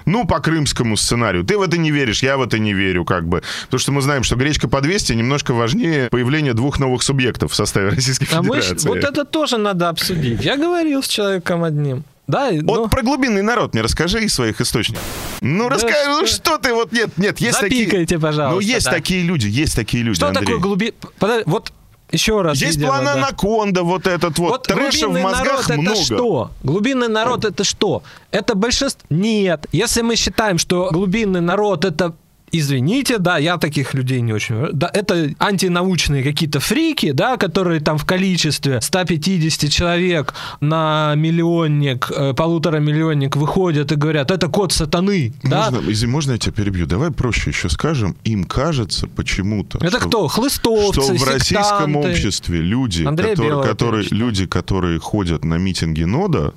ну, 0.07 0.25
по 0.27 0.41
крымскому 0.41 0.97
сценарию. 0.97 1.45
Ты 1.45 1.59
в 1.59 1.63
это 1.63 1.77
не 1.77 1.91
веришь, 1.91 2.23
я 2.23 2.37
в 2.37 2.43
это 2.43 2.59
не 2.59 2.73
верю, 2.73 3.05
как 3.05 3.29
бы. 3.29 3.43
Потому 3.65 3.79
что 3.81 3.93
мы 3.93 4.01
знаем, 4.01 4.23
что 4.23 4.37
гречка 4.37 4.69
по 4.69 4.81
200 4.81 5.13
немножко 5.13 5.53
важнее 5.53 6.09
появления 6.11 6.55
двух 6.55 6.79
новых 6.79 7.03
субъектов 7.03 7.53
в 7.53 7.55
составе 7.55 7.89
Российской 7.91 8.29
А 8.33 8.43
мы 8.43 8.61
вот 8.85 8.97
это 9.05 9.25
тоже 9.25 9.59
надо 9.59 9.89
обсудить. 9.89 10.43
Я 10.43 10.57
говорил 10.57 11.03
с 11.03 11.09
человеком 11.09 11.65
одним. 11.65 12.05
Да, 12.27 12.51
Вот 12.51 12.77
ну, 12.77 12.89
про 12.89 13.03
глубинный 13.03 13.43
народ 13.43 13.73
мне 13.73 13.83
расскажи 13.83 14.25
из 14.25 14.35
своих 14.35 14.61
источников. 14.61 15.01
Ну, 15.41 15.69
Да 15.69 15.77
расскажи, 15.77 16.09
ну 16.09 16.27
что- 16.27 16.37
что 16.37 16.59
ты, 16.59 16.75
вот 16.75 16.91
нет, 16.91 17.17
нет, 17.19 17.39
есть 17.39 17.61
такие... 17.61 17.85
запикайте, 17.85 18.19
пожалуйста. 18.19 18.55
Ну, 18.55 18.61
есть 18.61 18.87
да. 18.87 18.91
такие 18.93 19.23
люди, 19.23 19.47
есть 19.47 19.77
такие 19.77 20.03
люди, 20.03 20.17
Что 20.17 20.29
Андрей. 20.29 20.45
такое 20.45 20.59
глуби... 20.59 20.95
Подожди, 21.21 21.45
вот 21.47 21.73
еще 22.11 22.43
раз. 22.43 22.59
Есть 22.59 22.77
видимо, 22.77 22.93
план 22.93 23.05
да. 23.05 23.13
Анаконда, 23.15 23.83
вот 23.83 24.07
этот 24.07 24.39
вот. 24.39 24.51
Вот 24.51 24.63
Трэша 24.65 25.09
в 25.09 25.11
глубинный 25.11 25.23
мозгах 25.23 25.69
народ 25.69 25.83
много. 25.83 25.93
это 25.93 26.05
что? 26.05 26.51
Глубинный 26.63 27.09
народ 27.09 27.45
это 27.45 27.65
что? 27.65 28.03
Это 28.31 28.55
большинство? 28.55 29.07
Нет. 29.11 29.67
Если 29.73 30.03
мы 30.03 30.17
считаем, 30.17 30.59
что 30.59 30.91
глубинный 30.93 31.41
народ 31.41 31.85
это 31.85 32.15
извините, 32.53 33.19
да, 33.19 33.39
я 33.39 33.59
таких 33.59 33.95
людей 33.95 34.21
не 34.21 34.33
очень... 34.33 34.69
Да, 34.73 34.91
это 34.93 35.31
антинаучные 35.39 36.23
какие-то 36.23 36.61
фрики, 36.61 37.13
да, 37.13 37.37
которые 37.37 37.81
там 37.81 37.99
в 37.99 38.05
количестве 38.05 38.81
150 38.81 39.71
человек 39.71 40.35
на 40.61 41.15
миллионник, 41.17 42.11
э, 42.11 42.35
полутора 42.35 42.79
миллионник 42.79 43.37
выходят 43.37 43.93
и 43.93 43.97
говорят, 43.97 44.31
это 44.31 44.49
код 44.49 44.73
сатаны, 44.73 45.33
можно, 45.43 45.81
да? 45.81 45.93
Извини, 45.93 46.13
можно 46.13 46.33
я 46.33 46.39
тебя 46.39 46.53
перебью? 46.53 46.87
Давай 46.87 47.11
проще 47.11 47.51
еще 47.51 47.69
скажем. 47.69 48.17
Им 48.25 48.45
кажется 48.45 49.07
почему-то... 49.07 49.79
Это 49.79 49.99
что, 49.99 50.09
кто? 50.09 50.29
Хлыстовцы, 50.29 51.01
Что 51.01 51.13
в 51.13 51.19
сектанты. 51.19 51.33
российском 51.33 51.97
обществе 51.97 52.61
люди, 52.61 53.05
Андрей 53.05 53.31
которые, 53.31 53.51
Белый, 53.51 53.69
которые, 53.69 54.09
люди, 54.11 54.47
которые 54.47 54.99
ходят 55.01 55.45
на 55.45 55.55
митинги 55.55 56.05
нода, 56.05 56.55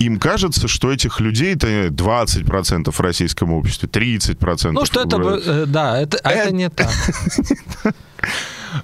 им 0.00 0.18
кажется, 0.18 0.66
что 0.66 0.90
этих 0.90 1.20
людей 1.20 1.54
это 1.54 1.86
20% 1.88 2.90
в 2.90 3.00
российском 3.00 3.52
обществе, 3.52 3.88
30%. 3.88 4.72
Ну, 4.72 4.84
что 4.86 5.02
это, 5.02 5.18
бы- 5.18 5.42
э, 5.44 5.66
да, 5.66 6.00
это, 6.00 6.18
а 6.24 6.32
это 6.32 6.48
Э- 6.48 6.52
не 6.52 6.68
так. 6.70 6.88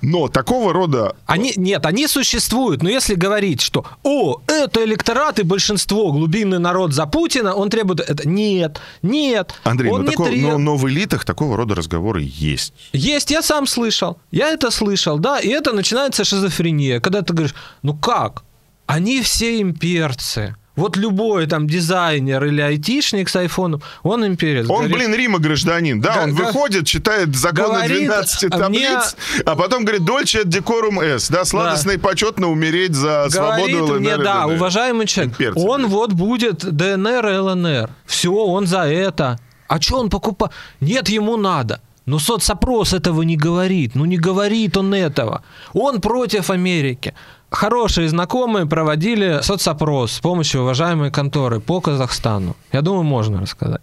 Но 0.03 0.27
такого 0.29 0.73
рода... 0.73 1.15
Они, 1.27 1.53
нет, 1.57 1.87
они 1.87 2.09
существуют, 2.09 2.83
но 2.83 2.89
если 2.91 3.15
говорить, 3.15 3.61
что, 3.61 3.87
о, 4.03 4.41
это 4.49 4.85
электорат 4.85 5.39
и 5.39 5.43
большинство, 5.45 6.11
глубинный 6.13 6.59
народ 6.59 6.93
за 6.93 7.07
Путина, 7.07 7.55
он 7.55 7.71
требует 7.71 8.01
это. 8.01 8.29
Нет, 8.29 8.81
нет, 9.03 9.55
Андрей, 9.65 9.91
он 9.93 10.01
но, 10.03 10.05
не 10.07 10.11
такого- 10.11 10.29
требует. 10.31 10.53
но- 10.55 10.59
но 10.59 10.77
в 10.77 10.89
элитах 10.89 11.25
такого 11.25 11.57
рода 11.57 11.75
разговоры 11.77 12.23
есть. 12.27 12.73
Есть, 12.93 13.31
я 13.31 13.43
сам 13.43 13.67
слышал. 13.67 14.19
Я 14.33 14.49
это 14.51 14.71
слышал, 14.73 15.19
да, 15.19 15.39
и 15.39 15.49
это 15.49 15.73
начинается 15.73 16.25
шизофрения, 16.25 16.99
когда 17.01 17.23
ты 17.23 17.33
говоришь, 17.33 17.55
ну 17.83 17.95
как? 17.97 18.43
Они 18.87 19.23
все 19.23 19.61
имперцы. 19.61 20.57
Вот 20.77 20.97
любой 20.99 21.47
там 21.47 21.67
дизайнер 21.67 22.45
или 22.45 22.61
айтишник 22.61 23.29
с 23.29 23.37
айфоном, 23.37 23.81
он 24.03 24.27
имперец. 24.27 24.69
Он, 24.69 24.77
Говорит, 24.87 24.97
блин, 24.97 25.15
Рима 25.15 25.39
гражданин, 25.39 26.01
да, 26.01 26.15
Га- 26.15 26.23
он 26.25 26.35
га- 26.35 26.45
выходит, 26.45 26.87
читает 26.87 27.35
законы 27.35 27.79
Говорит, 27.79 27.97
12 28.07 28.53
а 28.53 28.69
мне- 28.69 28.91
таблиц, 28.91 29.17
а 29.47 29.57
потом 29.57 29.85
говорит, 29.85 30.05
дольче 30.05 30.41
от 30.43 30.49
декорум 30.49 31.01
С, 31.01 31.29
да, 31.31 31.45
сладостно 31.47 31.93
и 31.93 31.97
почетно 31.97 32.51
умереть 32.51 32.95
за 32.95 33.27
свободу 33.31 33.57
Говорит 33.57 33.81
ЛНР. 33.81 34.01
мне, 34.01 34.17
да, 34.19 34.45
ДНР». 34.45 34.55
уважаемый 34.57 35.07
человек, 35.07 35.33
Имперцы, 35.35 35.59
он 35.67 35.81
блин. 35.83 35.89
вот 35.91 36.13
будет 36.13 36.59
ДНР 36.77 37.27
и 37.29 37.39
ЛНР. 37.39 37.91
Все, 38.05 38.33
он 38.35 38.67
за 38.67 38.83
это. 38.83 39.39
А 39.69 39.81
что 39.81 39.99
он 39.99 40.11
покупает? 40.11 40.53
Нет, 40.81 41.09
ему 41.09 41.37
надо. 41.37 41.81
Но 42.05 42.19
соцопрос 42.21 42.93
этого 42.93 43.23
не 43.23 43.37
говорит. 43.37 43.97
Ну 43.97 44.05
не 44.05 44.17
говорит 44.17 44.77
он 44.77 44.95
этого. 44.95 45.43
Он 45.73 46.01
против 46.01 46.51
Америки. 46.51 47.15
Хорошие 47.57 48.07
знакомые 48.11 48.67
проводили 48.67 49.39
соцопрос 49.41 50.13
с 50.13 50.21
помощью 50.21 50.61
уважаемой 50.61 51.11
конторы 51.11 51.59
по 51.59 51.81
Казахстану. 51.81 52.55
Я 52.71 52.83
думаю, 52.83 53.05
можно 53.05 53.41
рассказать. 53.41 53.81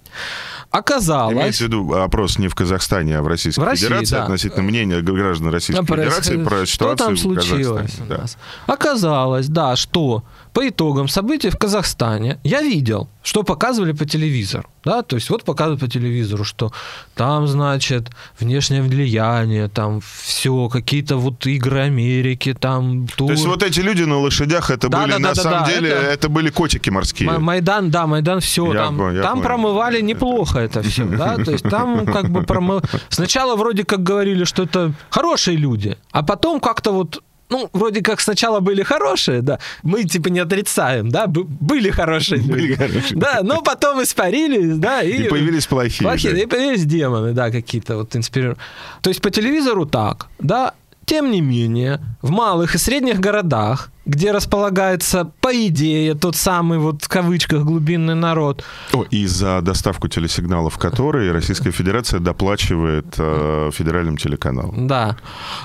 Оказалось... 0.69 1.33
Имеется 1.33 1.63
в 1.63 1.67
виду 1.69 1.93
опрос 1.95 2.37
не 2.37 2.49
в 2.49 2.55
Казахстане, 2.55 3.17
а 3.17 3.23
в 3.23 3.27
Российской 3.27 3.61
В 3.61 3.63
России, 3.63 3.85
Федерации 3.85 4.15
да. 4.15 4.23
относительно 4.25 4.61
мнения 4.61 5.01
граждан 5.01 5.49
Российской 5.49 5.83
про- 5.87 5.95
Федерации 5.97 6.43
про 6.43 6.57
что 6.57 6.65
ситуацию 6.67 7.07
там 7.07 7.15
в 7.15 7.19
случилось 7.19 7.67
Казахстане. 7.67 8.05
у 8.05 8.13
да. 8.13 8.25
Оказалось, 8.67 9.47
да, 9.47 9.75
что 9.75 10.23
по 10.53 10.69
итогам 10.69 11.07
событий 11.07 11.49
в 11.49 11.57
Казахстане 11.57 12.39
я 12.43 12.61
видел, 12.61 13.09
что 13.23 13.43
показывали 13.43 13.93
по 13.93 14.05
телевизору. 14.05 14.65
Да, 14.85 15.01
то 15.01 15.15
есть 15.15 15.29
вот 15.29 15.43
показывают 15.45 15.79
по 15.79 15.87
телевизору, 15.87 16.43
что 16.43 16.71
там, 17.15 17.47
значит, 17.47 18.09
внешнее 18.39 18.81
влияние, 18.81 19.69
там 19.69 20.01
все, 20.01 20.67
какие-то 20.67 21.15
вот 21.15 21.45
игры 21.47 21.79
Америки, 21.79 22.53
там 22.53 23.07
тур. 23.07 23.27
То 23.27 23.33
есть 23.33 23.45
вот 23.45 23.63
эти 23.63 23.79
люди 23.79 24.03
на 24.03 24.17
лошадях, 24.19 24.69
это 24.69 24.89
Да, 24.89 25.01
были 25.03 25.11
да, 25.13 25.19
на 25.19 25.29
да, 25.29 25.35
да, 25.35 25.41
самом 25.41 25.63
да, 25.65 25.71
деле, 25.73 25.89
это- 25.89 26.05
это... 26.07 26.29
были 26.29 26.49
котики 26.49 26.89
морские. 26.89 27.29
Ма- 27.31 27.39
Майдан, 27.39 27.89
да, 27.91 28.07
Майдан, 28.07 28.39
все, 28.41 28.73
Я 28.73 28.79
там, 28.85 28.97
по- 28.97 29.11
я 29.11 29.21
там 29.21 29.33
понял. 29.35 29.43
промывали 29.43 30.01
неплохо 30.01 30.59
это 30.59 30.81
все, 30.83 31.05
да, 31.17 31.37
то 31.37 31.51
есть 31.51 31.63
там 31.69 32.05
как 32.05 32.29
бы 32.29 32.43
промыл... 32.43 32.81
Сначала 33.09 33.55
вроде 33.55 33.85
как 33.85 34.03
говорили, 34.03 34.43
что 34.43 34.63
это 34.63 34.91
хорошие 35.09 35.55
люди, 35.55 35.97
а 36.11 36.23
потом 36.23 36.59
как-то 36.59 36.91
вот 36.91 37.23
ну, 37.53 37.69
вроде 37.71 38.01
как 38.01 38.19
сначала 38.19 38.61
были 38.61 38.81
хорошие, 38.81 39.41
да, 39.41 39.59
мы 39.83 40.05
типа 40.05 40.29
не 40.29 40.39
отрицаем, 40.39 41.09
да, 41.09 41.27
были 41.27 41.91
хорошие. 41.91 42.41
Были 42.41 42.73
хорошие. 42.73 43.15
Да, 43.15 43.41
но 43.43 43.61
потом 43.61 44.01
испарились, 44.01 44.77
да, 44.77 45.03
и... 45.03 45.25
И 45.25 45.29
появились 45.29 45.67
плохие. 45.67 46.09
Плохие, 46.09 46.33
да. 46.33 46.39
и 46.41 46.45
появились 46.47 46.85
демоны, 46.85 47.33
да, 47.33 47.51
какие-то 47.51 47.97
вот 47.97 48.15
инспирированные. 48.15 48.59
То 49.01 49.09
есть 49.11 49.21
по 49.21 49.29
телевизору 49.29 49.85
так, 49.85 50.27
да, 50.39 50.73
тем 51.05 51.31
не 51.31 51.41
менее, 51.41 51.99
в 52.21 52.31
малых 52.31 52.75
и 52.75 52.77
средних 52.77 53.19
городах, 53.19 53.89
где 54.05 54.31
располагается, 54.31 55.31
по 55.39 55.53
идее, 55.67 56.13
тот 56.13 56.35
самый 56.35 56.77
вот 56.77 57.03
в 57.03 57.07
кавычках 57.07 57.63
глубинный 57.63 58.15
народ, 58.15 58.63
О, 58.91 59.03
и 59.03 59.25
за 59.25 59.61
доставку 59.61 60.09
телесигналов, 60.09 60.77
которые 60.77 61.31
Российская 61.31 61.71
Федерация 61.71 62.19
доплачивает 62.19 63.05
э, 63.17 63.69
федеральным 63.73 64.17
телеканалам. 64.17 64.87
да, 64.87 65.17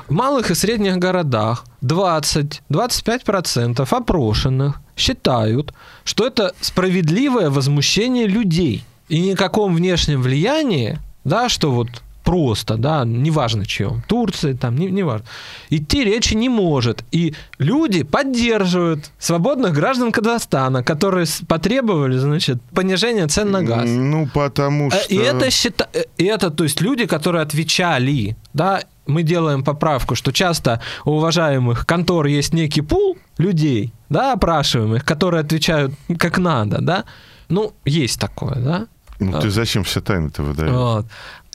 в 0.08 0.12
малых 0.12 0.50
и 0.50 0.54
средних 0.54 0.98
городах 0.98 1.64
20-25% 1.82 3.86
опрошенных 3.90 4.80
считают, 4.96 5.74
что 6.04 6.26
это 6.26 6.54
справедливое 6.60 7.50
возмущение 7.50 8.26
людей. 8.26 8.84
И 9.08 9.20
никаком 9.20 9.74
внешнем 9.74 10.20
влиянии, 10.20 10.98
да, 11.24 11.48
что 11.48 11.70
вот 11.70 11.88
просто, 12.24 12.76
да, 12.76 13.04
неважно 13.04 13.64
чем, 13.64 14.02
Турции, 14.06 14.52
там, 14.52 14.76
не, 14.76 14.90
неважно, 14.90 15.26
идти 15.70 16.04
речи 16.04 16.34
не 16.34 16.48
может. 16.48 17.04
И 17.10 17.34
люди 17.58 18.02
поддерживают 18.02 19.10
свободных 19.18 19.72
граждан 19.72 20.12
Казахстана, 20.12 20.82
которые 20.82 21.26
потребовали, 21.46 22.18
значит, 22.18 22.58
понижения 22.74 23.26
цен 23.28 23.50
на 23.50 23.62
газ. 23.62 23.88
Ну, 23.88 24.28
потому 24.34 24.88
Э, 24.88 24.90
что... 24.90 25.14
И 25.14 25.16
это, 25.16 25.50
счита... 25.50 25.88
э, 25.94 26.04
и 26.18 26.24
это, 26.24 26.50
то 26.50 26.64
есть 26.64 26.80
люди, 26.82 27.06
которые 27.06 27.42
отвечали, 27.42 28.36
да, 28.52 28.82
мы 29.06 29.22
делаем 29.22 29.64
поправку, 29.64 30.14
что 30.14 30.32
часто 30.32 30.80
у 31.06 31.12
уважаемых 31.12 31.86
контор 31.86 32.26
есть 32.26 32.52
некий 32.52 32.82
пул 32.82 33.16
людей, 33.38 33.92
да, 34.10 34.34
опрашиваемых, 34.34 35.04
которые 35.04 35.40
отвечают 35.40 35.92
как 36.18 36.38
надо, 36.38 36.78
да. 36.82 37.04
Ну, 37.48 37.72
есть 37.86 38.20
такое, 38.20 38.56
да. 38.56 38.86
Ну, 39.20 39.40
ты 39.40 39.50
зачем 39.50 39.82
все 39.82 40.00
тайны-то 40.00 40.42
выдаешь? 40.42 40.70
Вот. 40.72 41.06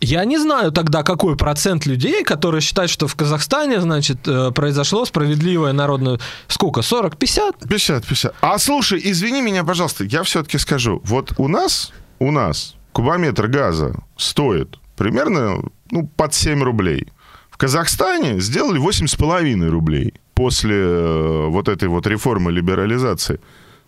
Я 0.04 0.26
не 0.26 0.38
знаю 0.38 0.72
тогда, 0.74 1.02
какой 1.02 1.38
процент 1.38 1.86
людей, 1.86 2.26
которые 2.26 2.60
считают, 2.60 2.92
что 2.92 3.08
в 3.08 3.16
Казахстане, 3.16 3.80
значит, 3.80 4.28
э, 4.28 4.52
произошло 4.52 5.06
справедливое 5.06 5.72
народное... 5.72 6.20
Сколько? 6.48 6.82
40? 6.82 7.18
50? 7.18 7.70
50, 7.70 8.06
50. 8.06 8.36
А 8.42 8.60
слушай, 8.60 9.00
извини 9.02 9.42
меня, 9.42 9.64
пожалуйста, 9.64 10.04
я 10.04 10.24
все-таки 10.24 10.58
скажу. 10.58 11.02
Вот 11.06 11.32
у 11.38 11.48
нас, 11.48 11.94
у 12.20 12.32
нас 12.32 12.76
кубометр 12.92 13.48
газа 13.48 13.96
стоит 14.18 14.78
примерно 14.98 15.64
ну, 15.90 16.10
под 16.18 16.34
7 16.34 16.62
рублей. 16.64 17.08
В 17.50 17.58
Казахстане 17.58 18.42
сделали 18.42 18.82
8,5 18.82 19.70
рублей 19.70 20.14
после 20.34 20.76
э, 20.76 21.48
вот 21.48 21.70
этой 21.70 21.88
вот 21.88 22.08
реформы 22.08 22.52
либерализации. 22.52 23.40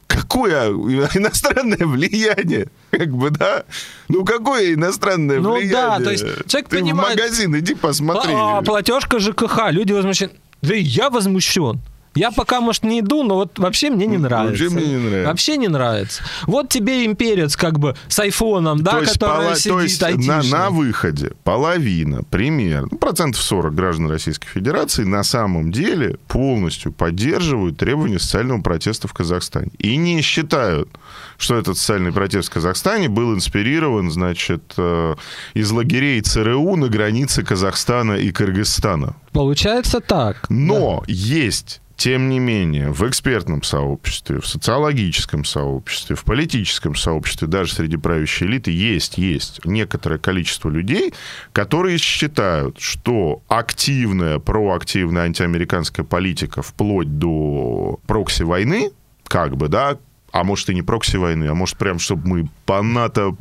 Какое 0.07 0.69
иностранное 0.69 1.85
влияние? 1.85 2.67
Как 2.91 3.09
бы, 3.09 3.29
да? 3.31 3.63
Ну, 4.07 4.23
какое 4.23 4.73
иностранное 4.73 5.39
Ну 5.39 5.53
влияние? 5.53 5.71
да, 5.73 5.99
то 5.99 6.11
есть 6.11 6.23
человек 6.47 6.69
Ты 6.69 6.77
понимает- 6.77 7.17
в 7.17 7.21
магазин 7.21 7.57
иди 7.57 7.73
посмотри. 7.75 8.31
А, 8.35 8.61
платежка 8.61 9.19
ЖКХ, 9.19 9.71
люди 9.71 9.91
возмущены. 9.93 10.31
Да 10.61 10.75
и 10.75 10.81
я 10.81 11.09
возмущен. 11.09 11.79
Я 12.15 12.31
пока, 12.31 12.61
может, 12.61 12.83
не 12.83 13.01
иду, 13.01 13.23
но 13.23 13.35
вот 13.35 13.59
вообще 13.59 13.89
мне 13.89 14.05
не 14.05 14.17
нравится. 14.17 14.63
Вообще 14.63 14.75
мне 14.75 14.87
не 14.87 14.97
нравится. 14.97 15.27
Вообще 15.29 15.57
не 15.57 15.67
нравится. 15.67 16.23
Вот 16.47 16.69
тебе 16.69 17.05
имперец 17.05 17.55
как 17.57 17.77
бы 17.77 17.95
с 18.07 18.19
айфоном, 18.19 18.81
да, 18.81 18.99
то 19.01 19.05
который 19.05 19.47
пола- 19.47 19.55
сидит 19.55 19.73
то 19.73 19.81
есть 19.81 20.01
на, 20.01 20.07
айтишный. 20.07 20.49
на 20.51 20.69
выходе 20.69 21.31
половина, 21.43 22.23
примерно, 22.23 22.87
ну, 22.91 22.97
процентов 22.97 23.41
40 23.41 23.75
граждан 23.75 24.09
Российской 24.09 24.47
Федерации 24.47 25.03
на 25.03 25.23
самом 25.23 25.71
деле 25.71 26.17
полностью 26.27 26.91
поддерживают 26.91 27.77
требования 27.77 28.19
социального 28.19 28.61
протеста 28.61 29.07
в 29.07 29.13
Казахстане. 29.13 29.71
И 29.77 29.97
не 29.97 30.21
считают, 30.21 30.89
что 31.37 31.57
этот 31.57 31.77
социальный 31.77 32.13
протест 32.13 32.49
в 32.49 32.53
Казахстане 32.53 33.09
был 33.09 33.33
инспирирован, 33.35 34.09
значит, 34.09 34.73
э, 34.77 35.15
из 35.53 35.69
лагерей 35.71 36.21
ЦРУ 36.21 36.75
на 36.77 36.87
границе 36.87 37.43
Казахстана 37.43 38.13
и 38.13 38.31
Кыргызстана. 38.31 39.15
Получается 39.31 39.99
так. 39.99 40.45
Но 40.49 41.03
есть 41.07 41.81
тем 41.95 42.29
не 42.29 42.39
менее, 42.39 42.91
в 42.91 43.07
экспертном 43.07 43.63
сообществе, 43.63 44.41
в 44.41 44.47
социологическом 44.47 45.45
сообществе, 45.45 46.15
в 46.15 46.23
политическом 46.25 46.95
сообществе, 46.95 47.47
даже 47.47 47.73
среди 47.73 47.95
правящей 47.95 48.47
элиты 48.47 48.71
есть, 48.71 49.17
есть 49.17 49.63
некоторое 49.65 50.17
количество 50.17 50.69
людей, 50.69 51.13
которые 51.53 51.97
считают, 51.97 52.79
что 52.79 53.41
активная, 53.47 54.39
проактивная 54.39 55.23
антиамериканская 55.23 56.05
политика 56.05 56.61
вплоть 56.61 57.17
до 57.17 57.99
прокси-войны, 58.07 58.91
как 59.23 59.55
бы, 59.55 59.69
да, 59.69 59.97
а 60.31 60.43
может 60.43 60.69
и 60.69 60.75
не 60.75 60.81
прокси-войны, 60.81 61.45
а 61.45 61.53
может 61.53 61.77
прям, 61.77 61.99
чтобы 61.99 62.27
мы 62.27 62.49
по 62.65 62.81
НАТО 62.81 63.37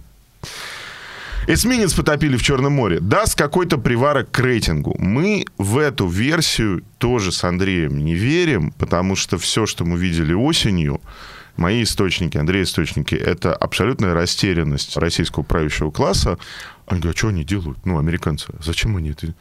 Эсминец 1.47 1.93
потопили 1.93 2.37
в 2.37 2.43
Черном 2.43 2.73
море. 2.73 3.01
Даст 3.01 3.37
какой-то 3.37 3.77
приварок 3.77 4.31
к 4.31 4.39
рейтингу. 4.39 4.97
Мы 4.99 5.45
в 5.59 5.79
эту 5.79 6.07
версию 6.07 6.83
тоже 6.99 7.33
с 7.33 7.45
Андреем 7.45 8.03
не 8.03 8.15
верим, 8.15 8.73
потому 8.73 9.15
что 9.15 9.37
все, 9.37 9.67
что 9.67 9.85
мы 9.85 9.99
видели 9.99 10.33
осенью, 10.33 11.01
мои 11.57 11.83
источники, 11.83 12.39
Андрей 12.39 12.63
источники, 12.63 13.15
это 13.15 13.55
абсолютная 13.55 14.15
растерянность 14.15 14.97
российского 14.97 15.43
правящего 15.43 15.91
класса. 15.91 16.39
Они 16.87 17.01
говорят, 17.01 17.17
«А 17.17 17.19
что 17.19 17.29
они 17.29 17.45
делают? 17.45 17.79
Ну, 17.85 17.99
американцы, 17.99 18.47
зачем 18.65 18.97
они 18.97 19.11
это 19.11 19.35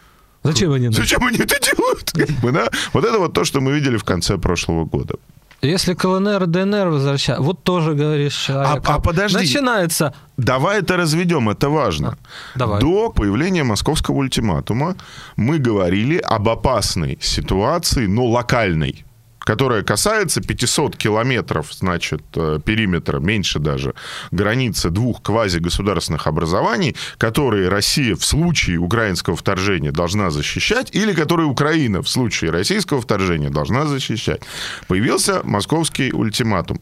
Зачем 0.44 0.74
они? 0.74 0.90
Зачем 0.90 1.24
они 1.24 1.38
это 1.38 1.56
делают? 1.60 2.12
Как 2.14 2.30
бы, 2.42 2.52
да? 2.52 2.68
Вот 2.92 3.06
это 3.06 3.18
вот 3.18 3.34
то, 3.34 3.46
что 3.46 3.62
мы 3.62 3.72
видели 3.72 3.96
в 3.96 4.04
конце 4.04 4.38
прошлого 4.38 4.84
года. 4.84 5.16
Если 5.64 5.94
к 5.94 6.04
ЛНР, 6.04 6.46
ДНР 6.48 6.90
возвращать, 6.90 7.40
вот 7.40 7.64
тоже 7.64 7.94
говоришь... 7.94 8.50
А, 8.50 8.82
а 8.84 9.00
подожди. 9.00 9.38
Начинается... 9.38 10.14
Давай 10.36 10.80
это 10.80 10.98
разведем, 10.98 11.50
это 11.50 11.70
важно. 11.70 12.18
А, 12.56 12.60
давай. 12.60 12.82
До 12.82 13.10
появления 13.10 13.64
московского 13.64 14.16
ультиматума 14.16 14.96
мы 15.38 15.60
говорили 15.60 16.18
об 16.18 16.50
опасной 16.50 17.18
ситуации, 17.22 18.08
но 18.08 18.26
локальной 18.26 19.06
которая 19.44 19.84
касается 19.84 20.42
500 20.42 20.96
километров, 20.96 21.74
значит, 21.74 22.22
э, 22.36 22.60
периметра, 22.64 23.20
меньше 23.20 23.60
даже, 23.60 23.94
границы 24.32 24.90
двух 24.90 25.22
квазигосударственных 25.22 26.28
образований, 26.28 26.96
которые 27.18 27.70
Россия 27.70 28.16
в 28.16 28.26
случае 28.26 28.78
украинского 28.78 29.36
вторжения 29.36 29.92
должна 29.92 30.30
защищать, 30.30 30.90
или 30.96 31.14
которые 31.14 31.48
Украина 31.48 32.02
в 32.02 32.10
случае 32.10 32.52
российского 32.52 33.02
вторжения 33.02 33.50
должна 33.50 33.86
защищать. 33.86 34.42
Появился 34.88 35.42
московский 35.44 36.12
ультиматум. 36.14 36.80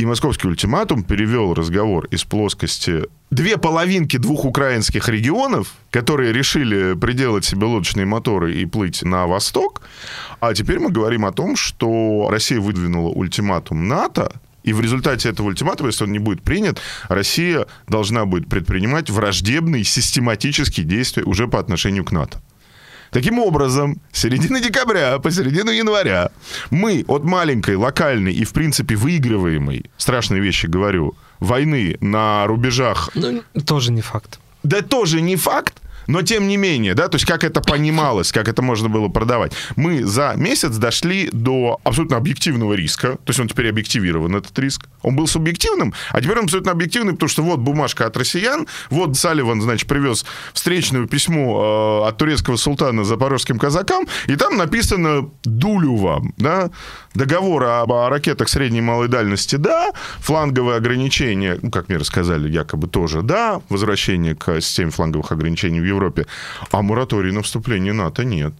И 0.00 0.06
московский 0.06 0.48
ультиматум 0.48 1.02
перевел 1.02 1.52
разговор 1.52 2.06
из 2.06 2.24
плоскости 2.24 3.02
две 3.30 3.58
половинки 3.58 4.16
двух 4.16 4.46
украинских 4.46 5.10
регионов, 5.10 5.74
которые 5.90 6.32
решили 6.32 6.94
приделать 6.94 7.44
себе 7.44 7.66
лодочные 7.66 8.06
моторы 8.06 8.54
и 8.54 8.64
плыть 8.64 9.02
на 9.02 9.26
восток. 9.26 9.82
А 10.40 10.54
теперь 10.54 10.78
мы 10.78 10.90
говорим 10.90 11.26
о 11.26 11.32
том, 11.32 11.54
что 11.54 12.28
Россия 12.30 12.60
выдвинула 12.60 13.10
ультиматум 13.10 13.88
НАТО, 13.88 14.32
и 14.62 14.72
в 14.72 14.80
результате 14.80 15.28
этого 15.28 15.48
ультиматума, 15.48 15.90
если 15.90 16.04
он 16.04 16.12
не 16.12 16.18
будет 16.18 16.40
принят, 16.40 16.80
Россия 17.10 17.66
должна 17.86 18.24
будет 18.24 18.48
предпринимать 18.48 19.10
враждебные 19.10 19.84
систематические 19.84 20.86
действия 20.86 21.24
уже 21.24 21.46
по 21.46 21.58
отношению 21.58 22.06
к 22.06 22.12
НАТО. 22.12 22.40
Таким 23.10 23.38
образом, 23.38 24.00
с 24.12 24.20
середины 24.20 24.60
декабря 24.60 25.18
по 25.18 25.30
середину 25.30 25.70
января 25.70 26.30
мы 26.70 27.04
от 27.08 27.24
маленькой, 27.24 27.76
локальной 27.76 28.32
и, 28.32 28.44
в 28.44 28.52
принципе, 28.52 28.94
выигрываемой, 28.94 29.90
страшные 29.96 30.40
вещи 30.40 30.66
говорю, 30.66 31.14
войны 31.40 31.96
на 32.00 32.46
рубежах... 32.46 33.10
Ну, 33.14 33.42
тоже 33.66 33.92
не 33.92 34.02
факт. 34.02 34.38
Да 34.62 34.82
тоже 34.82 35.20
не 35.20 35.36
факт, 35.36 35.74
но 36.10 36.22
тем 36.22 36.48
не 36.48 36.56
менее, 36.56 36.94
да, 36.94 37.08
то 37.08 37.16
есть 37.16 37.24
как 37.24 37.44
это 37.44 37.60
понималось, 37.60 38.32
как 38.32 38.48
это 38.48 38.62
можно 38.62 38.88
было 38.88 39.08
продавать. 39.08 39.52
Мы 39.76 40.04
за 40.04 40.34
месяц 40.36 40.76
дошли 40.76 41.28
до 41.32 41.78
абсолютно 41.84 42.16
объективного 42.16 42.74
риска, 42.74 43.12
то 43.12 43.28
есть 43.28 43.38
он 43.38 43.48
теперь 43.48 43.68
объективирован, 43.68 44.34
этот 44.34 44.58
риск. 44.58 44.86
Он 45.02 45.14
был 45.14 45.26
субъективным, 45.26 45.94
а 46.10 46.20
теперь 46.20 46.38
он 46.38 46.44
абсолютно 46.44 46.72
объективный, 46.72 47.12
потому 47.12 47.28
что 47.28 47.42
вот 47.42 47.60
бумажка 47.60 48.06
от 48.06 48.16
россиян, 48.16 48.66
вот 48.90 49.16
Салливан, 49.16 49.62
значит, 49.62 49.88
привез 49.88 50.26
встречное 50.52 51.06
письмо 51.06 52.02
э, 52.04 52.08
от 52.08 52.18
турецкого 52.18 52.56
султана 52.56 53.04
запорожским 53.04 53.58
казакам, 53.58 54.06
и 54.26 54.34
там 54.34 54.56
написано 54.56 55.30
«дулю 55.44 55.96
вам», 55.96 56.34
да, 56.36 56.70
договор 57.14 57.64
об 57.64 57.92
о 57.92 58.08
ракетах 58.08 58.48
средней 58.48 58.78
и 58.78 58.82
малой 58.82 59.08
дальности, 59.08 59.56
да, 59.56 59.90
фланговые 60.18 60.76
ограничения, 60.76 61.58
ну, 61.62 61.70
как 61.70 61.88
мне 61.88 61.98
рассказали, 61.98 62.48
якобы 62.48 62.88
тоже, 62.88 63.22
да, 63.22 63.60
возвращение 63.68 64.34
к 64.34 64.60
системе 64.60 64.90
фланговых 64.90 65.32
ограничений 65.32 65.80
в 65.80 65.84
Европе, 65.84 65.99
а 66.70 66.82
мораторий 66.82 67.32
на 67.32 67.42
вступление 67.42 67.92
НАТО 67.92 68.24
нет. 68.24 68.52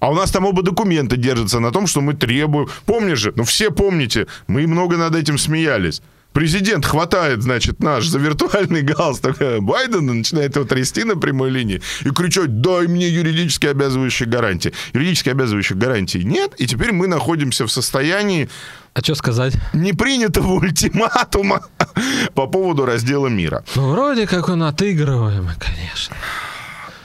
А 0.00 0.10
у 0.10 0.14
нас 0.14 0.30
там 0.30 0.44
оба 0.44 0.62
документа 0.62 1.16
держатся 1.16 1.60
на 1.60 1.70
том, 1.70 1.86
что 1.86 2.00
мы 2.00 2.14
требуем. 2.14 2.68
Помнишь 2.86 3.18
же, 3.18 3.32
ну 3.36 3.44
все 3.44 3.70
помните, 3.70 4.26
мы 4.46 4.66
много 4.66 4.96
над 4.96 5.14
этим 5.16 5.38
смеялись. 5.38 6.02
Президент 6.32 6.84
хватает, 6.84 7.42
значит, 7.42 7.82
наш 7.82 8.06
за 8.06 8.18
виртуальный 8.18 8.82
галстук 8.82 9.38
Байдена, 9.60 10.12
начинает 10.12 10.54
его 10.54 10.64
трясти 10.64 11.04
на 11.04 11.16
прямой 11.16 11.50
линии 11.50 11.82
и 12.04 12.10
кричать, 12.10 12.60
дай 12.60 12.86
мне 12.86 13.08
юридически 13.08 13.66
обязывающие 13.66 14.28
гарантии. 14.28 14.72
Юридически 14.92 15.30
обязывающих 15.30 15.76
гарантий 15.76 16.22
нет, 16.22 16.54
и 16.58 16.66
теперь 16.66 16.92
мы 16.92 17.08
находимся 17.08 17.66
в 17.66 17.72
состоянии 17.72 18.48
а 18.94 19.00
что 19.00 19.14
сказать? 19.14 19.54
Непринятого 19.74 20.54
ультиматума 20.54 21.60
по 22.34 22.48
поводу 22.48 22.84
раздела 22.84 23.28
мира. 23.28 23.62
Ну, 23.76 23.92
вроде 23.92 24.26
как 24.26 24.48
он 24.48 24.64
отыгрываемый, 24.64 25.54
конечно. 25.56 26.16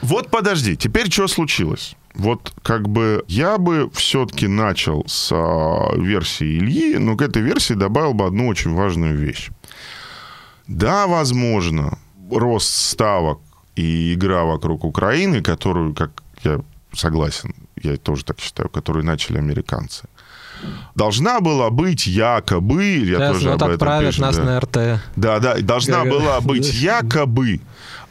Вот 0.04 0.30
подожди, 0.30 0.76
теперь 0.76 1.10
что 1.10 1.28
случилось? 1.28 1.96
Вот 2.14 2.52
как 2.62 2.86
бы 2.90 3.24
я 3.26 3.56
бы 3.56 3.90
все-таки 3.94 4.46
начал 4.46 5.02
с 5.08 5.32
а, 5.32 5.96
версии 5.96 6.58
Ильи, 6.58 6.98
но 6.98 7.16
к 7.16 7.22
этой 7.22 7.40
версии 7.40 7.72
добавил 7.72 8.12
бы 8.12 8.26
одну 8.26 8.48
очень 8.48 8.74
важную 8.74 9.16
вещь. 9.16 9.48
Да, 10.66 11.06
возможно, 11.06 11.98
рост 12.30 12.68
ставок 12.68 13.40
и 13.76 14.12
игра 14.12 14.44
вокруг 14.44 14.84
Украины, 14.84 15.40
которую, 15.40 15.94
как 15.94 16.22
я 16.42 16.60
согласен, 16.92 17.54
я 17.82 17.96
тоже 17.96 18.26
так 18.26 18.40
считаю, 18.40 18.68
которую 18.68 19.06
начали 19.06 19.38
американцы, 19.38 20.06
должна 20.94 21.40
была 21.40 21.70
быть 21.70 22.06
якобы, 22.06 22.84
я 22.84 23.16
Сейчас 23.16 23.32
тоже 23.32 23.52
об 23.52 23.62
этом 23.62 23.78
правят 23.78 24.10
пишу, 24.10 24.22
нас 24.22 24.36
да. 24.36 24.44
на 24.44 24.60
РТ. 24.60 24.78
Да, 25.16 25.38
да, 25.38 25.54
должна 25.60 26.04
была 26.04 26.40
быть 26.40 26.72
якобы 26.72 27.60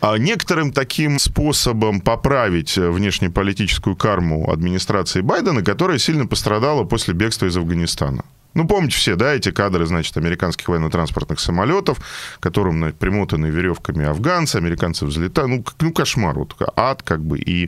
а 0.04 0.18
некоторым 0.18 0.74
таким 0.74 1.18
способом 1.18 2.02
поправить 2.02 2.76
внешнеполитическую 2.76 3.96
карму 3.96 4.52
администрации 4.52 5.22
Байдена, 5.22 5.64
которая 5.64 5.98
сильно 5.98 6.28
пострадала 6.28 6.84
после 6.84 7.14
бегства 7.14 7.46
из 7.46 7.56
Афганистана. 7.56 8.26
Ну, 8.54 8.68
помните 8.68 8.96
все, 8.96 9.16
да, 9.16 9.34
эти 9.34 9.52
кадры, 9.52 9.86
значит, 9.86 10.16
американских 10.18 10.68
военно-транспортных 10.68 11.40
самолетов, 11.40 12.00
которым 12.40 12.94
примотаны 12.94 13.48
веревками 13.48 14.06
афганцы, 14.06 14.58
американцы 14.58 15.06
взлетают. 15.06 15.50
Ну, 15.50 15.66
ну, 15.80 15.92
кошмар, 15.92 16.38
вот 16.38 16.56
ад 16.76 17.02
как 17.04 17.24
бы 17.24 17.40
и 17.40 17.68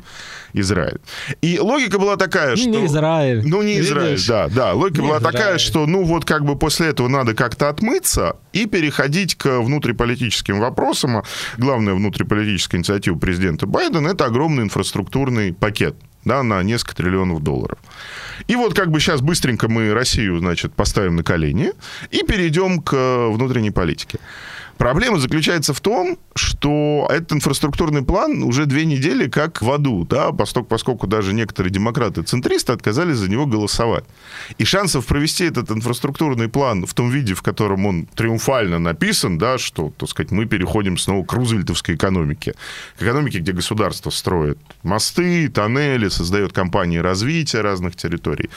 Израиль. 0.53 0.99
И 1.41 1.59
логика 1.59 1.97
была 1.99 2.17
такая, 2.17 2.55
что... 2.55 2.69
Не 2.69 2.85
Израиль. 2.85 3.41
Ну, 3.45 3.61
не 3.61 3.79
Израиль, 3.79 4.11
Видишь? 4.11 4.27
да, 4.27 4.47
да. 4.47 4.73
Логика 4.73 5.01
Не 5.01 5.07
была 5.07 5.17
Израиль. 5.19 5.33
такая, 5.35 5.57
что, 5.57 5.85
ну, 5.85 6.03
вот 6.03 6.25
как 6.25 6.45
бы 6.45 6.57
после 6.57 6.87
этого 6.87 7.07
надо 7.07 7.33
как-то 7.33 7.69
отмыться 7.69 8.37
и 8.53 8.65
переходить 8.65 9.35
к 9.35 9.59
внутриполитическим 9.59 10.59
вопросам. 10.59 11.17
А 11.17 11.23
главная 11.57 11.93
внутриполитическая 11.93 12.79
инициатива 12.79 13.17
президента 13.17 13.65
Байдена– 13.65 14.07
это 14.09 14.25
огромный 14.25 14.63
инфраструктурный 14.63 15.53
пакет 15.53 15.95
да, 16.25 16.43
на 16.43 16.61
несколько 16.63 16.95
триллионов 16.95 17.41
долларов. 17.41 17.77
И 18.47 18.55
вот 18.55 18.73
как 18.73 18.91
бы 18.91 18.99
сейчас 18.99 19.21
быстренько 19.21 19.67
мы 19.67 19.93
Россию, 19.93 20.39
значит, 20.39 20.73
поставим 20.73 21.15
на 21.15 21.23
колени 21.23 21.71
и 22.11 22.23
перейдем 22.23 22.81
к 22.81 23.29
внутренней 23.29 23.71
политике. 23.71 24.19
Проблема 24.77 25.19
заключается 25.19 25.73
в 25.73 25.79
том, 25.79 26.17
что 26.35 27.07
этот 27.09 27.33
инфраструктурный 27.33 28.03
план 28.03 28.43
уже 28.43 28.65
две 28.65 28.85
недели 28.85 29.29
как 29.29 29.61
в 29.61 29.71
аду, 29.71 30.05
да, 30.05 30.31
поскольку, 30.31 30.67
поскольку 30.67 31.07
даже 31.07 31.33
некоторые 31.33 31.71
демократы-центристы 31.71 32.73
отказались 32.73 33.17
за 33.17 33.29
него 33.29 33.45
голосовать. 33.45 34.03
И 34.57 34.65
шансов 34.65 35.05
провести 35.05 35.45
этот 35.45 35.71
инфраструктурный 35.71 36.49
план 36.49 36.85
в 36.85 36.93
том 36.93 37.09
виде, 37.09 37.33
в 37.33 37.41
котором 37.41 37.85
он 37.85 38.05
триумфально 38.05 38.77
написан, 38.77 39.37
да, 39.37 39.57
что, 39.57 39.93
так 39.97 40.09
сказать, 40.09 40.31
мы 40.31 40.45
переходим 40.45 40.97
снова 40.97 41.25
к 41.25 41.31
рузвельтовской 41.31 41.95
экономике. 41.95 42.53
К 42.97 43.03
экономике, 43.03 43.39
где 43.39 43.53
государство 43.53 44.09
строит 44.09 44.57
мосты, 44.83 45.47
тоннели, 45.47 46.09
создает 46.09 46.51
компании 46.51 46.97
развития 46.97 47.61
разных 47.61 47.95
территорий. 47.95 48.49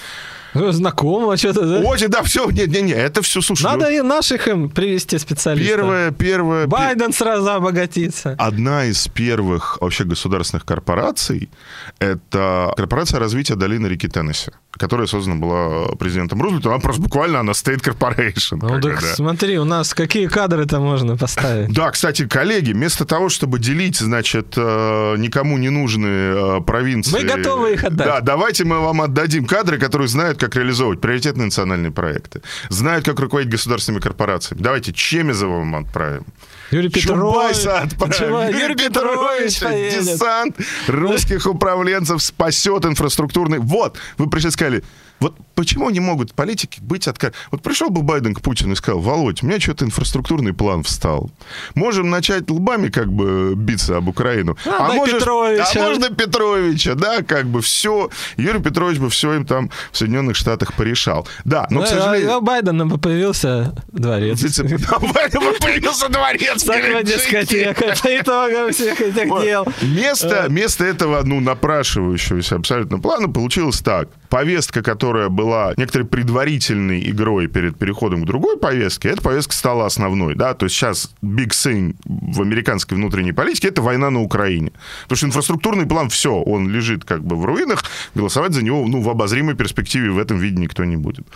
Знакомо 0.55 1.37
что-то, 1.37 1.67
да? 1.67 1.87
Очень, 1.87 2.09
да, 2.09 2.23
все, 2.23 2.51
не-не-не, 2.51 2.93
это 2.93 3.23
все, 3.23 3.41
слушай, 3.41 3.63
ну, 3.63 3.71
Надо 3.71 3.91
и 3.91 4.01
наших 4.01 4.49
им 4.49 4.71
привести 4.71 5.19
специалистов. 5.19 5.77
первое, 5.77 6.11
первое... 6.11 6.65
пе- 6.65 6.71
Байден 6.71 7.13
сразу 7.13 7.51
обогатится. 7.51 8.35
Одна 8.39 8.87
из 8.87 9.07
первых 9.09 9.79
вообще 9.81 10.05
государственных 10.05 10.65
корпораций– 10.65 11.51
это 11.99 12.73
корпорация 12.77 13.21
развития 13.21 13.57
долины 13.57 13.87
реки 13.87 14.09
Теннесси, 14.09 14.51
которая 14.73 15.07
создана 15.07 15.37
была 15.37 15.89
президентом 15.97 16.41
Рузвельтом. 16.41 16.73
Она 16.73 16.81
просто 16.81 17.03
буквально, 17.03 17.41
она 17.41 17.53
State 17.53 17.83
Corporation. 17.83 18.59
Ну 18.63 18.81
так 18.81 19.01
да. 19.01 19.15
смотри, 19.15 19.59
у 19.59 19.65
нас 19.65 19.95
какие 19.95 20.27
кадры-то 20.27 20.81
можно 20.81 21.17
поставить? 21.17 21.73
Да, 21.73 21.91
кстати, 21.91 22.27
коллеги, 22.27 22.73
вместо 22.73 23.05
того, 23.05 23.29
чтобы 23.29 23.59
делить, 23.59 23.97
значит, 23.97 24.55
э, 24.57 25.17
никому 25.19 25.59
не 25.59 25.71
нужные 25.71 26.59
э, 26.59 26.61
провинции... 26.63 27.13
Мы 27.13 27.25
готовы 27.25 27.75
их 27.75 27.85
отдать. 27.85 28.07
Да, 28.07 28.21
давайте 28.21 28.65
мы 28.65 28.81
вам 28.81 29.03
отдадим 29.03 29.47
кадры, 29.47 29.79
которые 29.79 30.09
знают, 30.09 30.38
как 30.39 30.57
реализовывать 30.57 31.01
приоритетные 31.01 31.47
национальные 31.47 31.93
проекты, 31.93 32.43
знают, 32.69 33.05
как 33.05 33.19
руководить 33.21 33.51
государственными 33.51 34.01
корпорациями. 34.03 34.63
Давайте 34.63 34.93
Чемизова 34.93 35.59
вам 35.59 35.75
отправим. 35.77 36.25
Юрий 36.71 36.89
Петрович. 36.89 37.67
Отправим. 37.67 38.59
Юрий, 38.59 38.75
Петрович, 38.75 39.59
Петрович 39.59 39.95
десант 39.95 40.57
русских 40.87 41.47
управленцев 41.47 42.23
спасет 42.23 42.85
инфраструктурный... 42.85 43.59
Вот, 43.59 43.99
вы 44.19 44.29
пришли 44.29 44.51
сказали, 44.51 44.85
Вот 45.21 45.37
почему 45.55 45.91
не 45.91 46.01
могут 46.01 46.35
политики 46.35 46.79
быть 46.81 47.09
открыты? 47.09 47.37
Вот 47.51 47.63
пришел 47.63 47.91
бы 47.91 48.03
Байден 48.03 48.35
к 48.35 48.41
Путину 48.41 48.73
и 48.73 48.77
сказал, 48.77 49.01
Володь, 49.01 49.43
у 49.43 49.47
меня 49.47 49.59
что-то 49.59 49.85
инфраструктурный 49.85 50.53
план 50.53 50.83
встал. 50.83 51.31
Можем 51.75 52.11
начать 52.11 52.49
лбами 52.51 52.89
как 52.89 53.13
бы 53.13 53.55
биться 53.57 53.97
об 53.97 54.09
Украину. 54.09 54.57
А, 54.65 54.89
а, 54.91 54.93
можешь, 54.93 55.23
а 55.27 55.79
можно 55.81 56.11
Петровича, 56.11 56.95
да, 56.95 57.23
как 57.23 57.47
бы 57.47 57.61
все. 57.61 58.11
Юрий 58.37 58.61
Петрович 58.61 58.99
бы 58.99 59.11
все 59.11 59.35
им 59.35 59.47
там 59.47 59.71
в 59.91 59.99
Соединенных 59.99 60.37
Штатах 60.37 60.75
порешал. 60.75 61.27
Да, 61.45 61.67
но, 61.71 61.81
ну, 61.81 61.85
к 61.85 61.89
сожалению... 61.89 62.35
А 62.35 62.41
Байдена 62.41 62.87
бы 62.87 62.99
появился 62.99 63.75
дворец. 63.89 64.41
Байден 64.61 65.41
бы 65.41 65.53
появился 65.61 66.09
дворец. 66.09 66.63
Такая 66.63 67.03
дискотека. 67.03 67.95
По 68.03 68.21
итогам 68.21 68.73
всех 68.73 69.01
этих 69.01 69.43
дел. 69.43 69.67
Место, 69.83 70.47
место 70.49 70.85
этого, 70.85 71.23
ну, 71.25 71.41
напрашивающегося 71.41 72.57
абсолютно 72.57 72.99
плана 72.99 73.29
получилось 73.29 73.81
так. 73.81 74.09
Повестка, 74.29 74.83
которая 74.83 75.08
была 75.29 75.75
некоторой 75.77 76.07
предварительной 76.07 77.09
игрой 77.11 77.47
перед 77.47 77.79
переходом 77.79 78.23
к 78.23 78.27
другой 78.27 78.59
повестке, 78.59 79.09
эта 79.09 79.23
повестка 79.23 79.55
стала 79.55 79.87
основной, 79.87 80.35
да, 80.35 80.55
то 80.55 80.67
есть 80.67 80.77
сейчас 80.77 81.11
big 81.23 81.51
thing 81.51 81.97
в 82.05 82.41
американской 82.43 82.97
внутренней 82.97 83.33
политике— 83.33 83.69
это 83.69 83.83
война 83.83 84.11
на 84.11 84.21
Украине. 84.21 84.73
Потому 85.03 85.17
что 85.17 85.27
инфраструктурный 85.27 85.87
план, 85.87 86.09
все, 86.09 86.35
он 86.35 86.69
лежит 86.69 87.05
как 87.05 87.25
бы 87.25 87.37
в 87.37 87.45
руинах, 87.45 87.85
голосовать 88.15 88.53
за 88.53 88.63
него, 88.63 88.87
ну, 88.87 89.01
в 89.01 89.09
обозримой 89.09 89.55
перспективе 89.55 90.11
в 90.11 90.19
этом 90.19 90.39
виде 90.39 90.61
никто 90.61 90.85
не 90.85 90.97
будет 90.97 91.27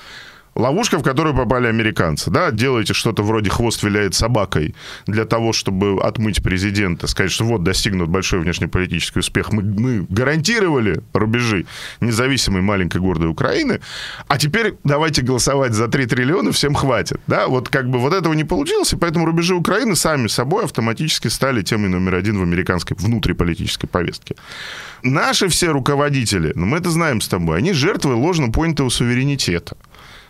ловушка, 0.55 0.99
в 0.99 1.03
которую 1.03 1.35
попали 1.35 1.67
американцы. 1.67 2.31
Да, 2.31 2.51
делаете 2.51 2.95
что-то 2.95 3.23
вроде 3.23 3.51
«хвост 3.51 3.83
виляет 3.83 4.15
собакой» 4.15 4.75
для 5.07 5.25
того, 5.25 5.53
чтобы 5.53 6.01
отмыть 6.03 6.43
президента, 6.43 7.07
сказать, 7.07 7.33
что 7.33 7.45
вот 7.45 7.62
достигнут 7.62 8.09
большой 8.09 8.41
внешнеполитический 8.41 9.21
успех. 9.21 9.53
Мы, 9.53 9.62
мы 9.62 10.07
гарантировали 10.09 11.03
рубежи 11.12 11.67
независимой 12.01 12.62
маленькой 12.62 13.01
гордой 13.01 13.29
Украины, 13.29 13.81
а 14.29 14.38
теперь 14.38 14.75
давайте 14.85 15.23
голосовать 15.23 15.73
за 15.73 15.88
3 15.88 16.07
триллиона, 16.07 16.53
всем 16.53 16.75
хватит. 16.75 17.21
Да, 17.27 17.49
вот 17.49 17.69
как 17.69 17.88
бы 17.88 17.99
вот 17.99 18.12
этого 18.12 18.35
не 18.35 18.45
получилось, 18.45 18.93
и 18.93 18.97
поэтому 18.97 19.27
рубежи 19.27 19.55
Украины 19.55 19.97
сами 19.97 20.29
собой 20.29 20.65
автоматически 20.65 21.29
стали 21.29 21.62
темой 21.62 21.88
номер 21.88 22.17
один 22.17 22.38
в 22.38 22.43
американской 22.43 22.97
внутриполитической 22.99 23.87
повестке. 23.87 24.37
Наши 25.03 25.49
все 25.49 25.71
руководители, 25.71 26.53
ну 26.55 26.67
мы 26.67 26.79
это 26.79 26.91
знаем 26.91 27.21
с 27.21 27.29
тобой, 27.29 27.59
они 27.59 27.73
жертвы 27.73 28.15
ложно 28.15 28.53
понятого 28.53 28.88
суверенитета. 28.88 29.77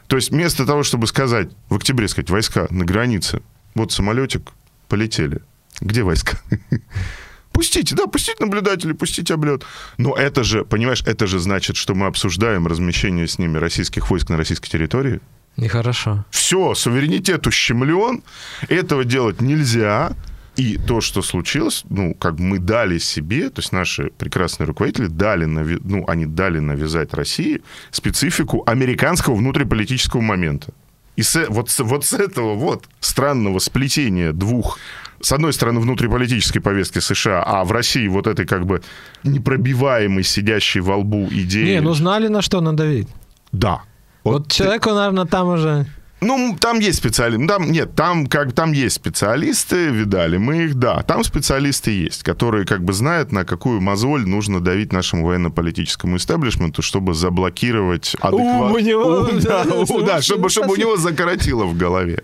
То 0.07 0.17
есть 0.17 0.31
вместо 0.31 0.67
того, 0.67 0.83
чтобы 0.83 1.07
сказать, 1.07 1.51
в 1.69 1.77
октябре 1.77 2.09
сказать, 2.09 2.31
войска 2.31 2.67
на 2.71 2.85
границе, 2.85 3.43
вот 3.75 3.93
самолетик, 3.93 4.51
полетели. 4.88 5.41
Где 5.81 6.03
войска? 6.03 6.38
Пустите, 7.53 7.95
да, 7.95 8.07
пустите 8.07 8.37
наблюдателей, 8.41 8.95
пустите 8.95 9.35
облет. 9.35 9.65
Но 9.99 10.15
это 10.15 10.43
же, 10.43 10.65
понимаешь, 10.65 11.03
это 11.07 11.27
же 11.27 11.38
значит, 11.38 11.77
что 11.77 11.95
мы 11.95 12.07
обсуждаем 12.07 12.67
размещение 12.67 13.29
с 13.29 13.38
ними 13.38 13.59
российских 13.59 14.11
войск 14.11 14.31
на 14.31 14.38
российской 14.38 14.71
территории. 14.71 15.21
Нехорошо. 15.59 16.25
Все, 16.31 16.75
суверенитет 16.75 17.47
ущемлен, 17.47 18.23
этого 18.69 19.05
делать 19.05 19.43
нельзя. 19.43 20.12
И 20.57 20.77
то, 20.77 21.01
что 21.01 21.23
случилось, 21.23 21.85
ну, 21.88 22.15
как 22.15 22.38
мы 22.38 22.59
дали 22.59 22.99
себе, 22.99 23.49
то 23.49 23.61
есть 23.61 23.73
наши 23.73 24.11
прекрасные 24.19 24.67
руководители 24.67 25.07
дали, 25.07 25.47
ну, 25.47 26.05
они 26.07 26.27
дали 26.27 26.59
навязать 26.59 27.15
России 27.15 27.62
специфику 27.91 28.62
американского 28.67 29.35
внутриполитического 29.35 30.21
момента. 30.21 30.73
И 31.17 31.23
с, 31.23 31.47
вот, 31.49 31.75
вот 31.79 32.05
с 32.05 32.12
этого 32.12 32.55
вот 32.55 32.85
странного 33.01 33.61
сплетения 33.61 34.33
двух, 34.33 34.79
с 35.23 35.33
одной 35.33 35.55
стороны, 35.55 35.81
внутриполитической 35.81 36.61
повестки 36.61 36.99
США, 36.99 37.43
а 37.43 37.65
в 37.65 37.73
России 37.73 38.07
вот 38.09 38.27
этой 38.27 38.47
как 38.47 38.67
бы 38.67 38.83
непробиваемой, 39.25 40.23
сидящей 40.23 40.81
во 40.81 40.97
лбу 40.97 41.29
идеи... 41.31 41.75
Не, 41.75 41.81
ну 41.81 41.95
знали, 41.95 42.29
на 42.29 42.43
что 42.43 42.61
надавить. 42.61 43.09
Да. 43.53 43.83
Вот, 44.25 44.43
вот 44.43 44.53
человеку, 44.53 44.91
ты... 44.91 44.95
наверное, 44.97 45.25
там 45.25 45.49
уже... 45.49 45.87
Ну, 46.23 46.57
там 46.59 46.79
есть 46.79 46.99
специалисты. 46.99 47.43
Ну, 47.43 47.49
там, 47.49 47.71
нет, 47.71 47.97
там, 47.97 48.27
как, 48.29 48.53
там 48.53 48.71
есть 48.73 48.95
специалисты, 48.95 49.89
видали 49.89 50.37
мы 50.37 50.65
их, 50.65 50.77
да. 50.77 51.03
Там 51.03 51.25
специалисты 51.25 51.91
есть, 51.91 52.23
которые 52.23 52.65
как 52.65 52.85
бы 52.85 52.93
знают, 52.93 53.33
на 53.33 53.45
какую 53.45 53.81
мозоль 53.81 54.27
нужно 54.27 54.61
давить 54.61 54.93
нашему 54.93 55.27
военно-политическому 55.27 56.17
истеблишменту, 56.17 56.81
чтобы 56.81 57.15
заблокировать 57.15 58.15
адекват... 58.21 58.73
У 58.73 58.79
него... 58.79 59.29
да, 59.43 59.65
да, 59.65 60.23
чтобы, 60.23 60.49
чтобы 60.49 60.75
у 60.75 60.77
него 60.77 60.97
закоротило 60.97 61.65
в 61.65 61.77
голове. 61.77 62.23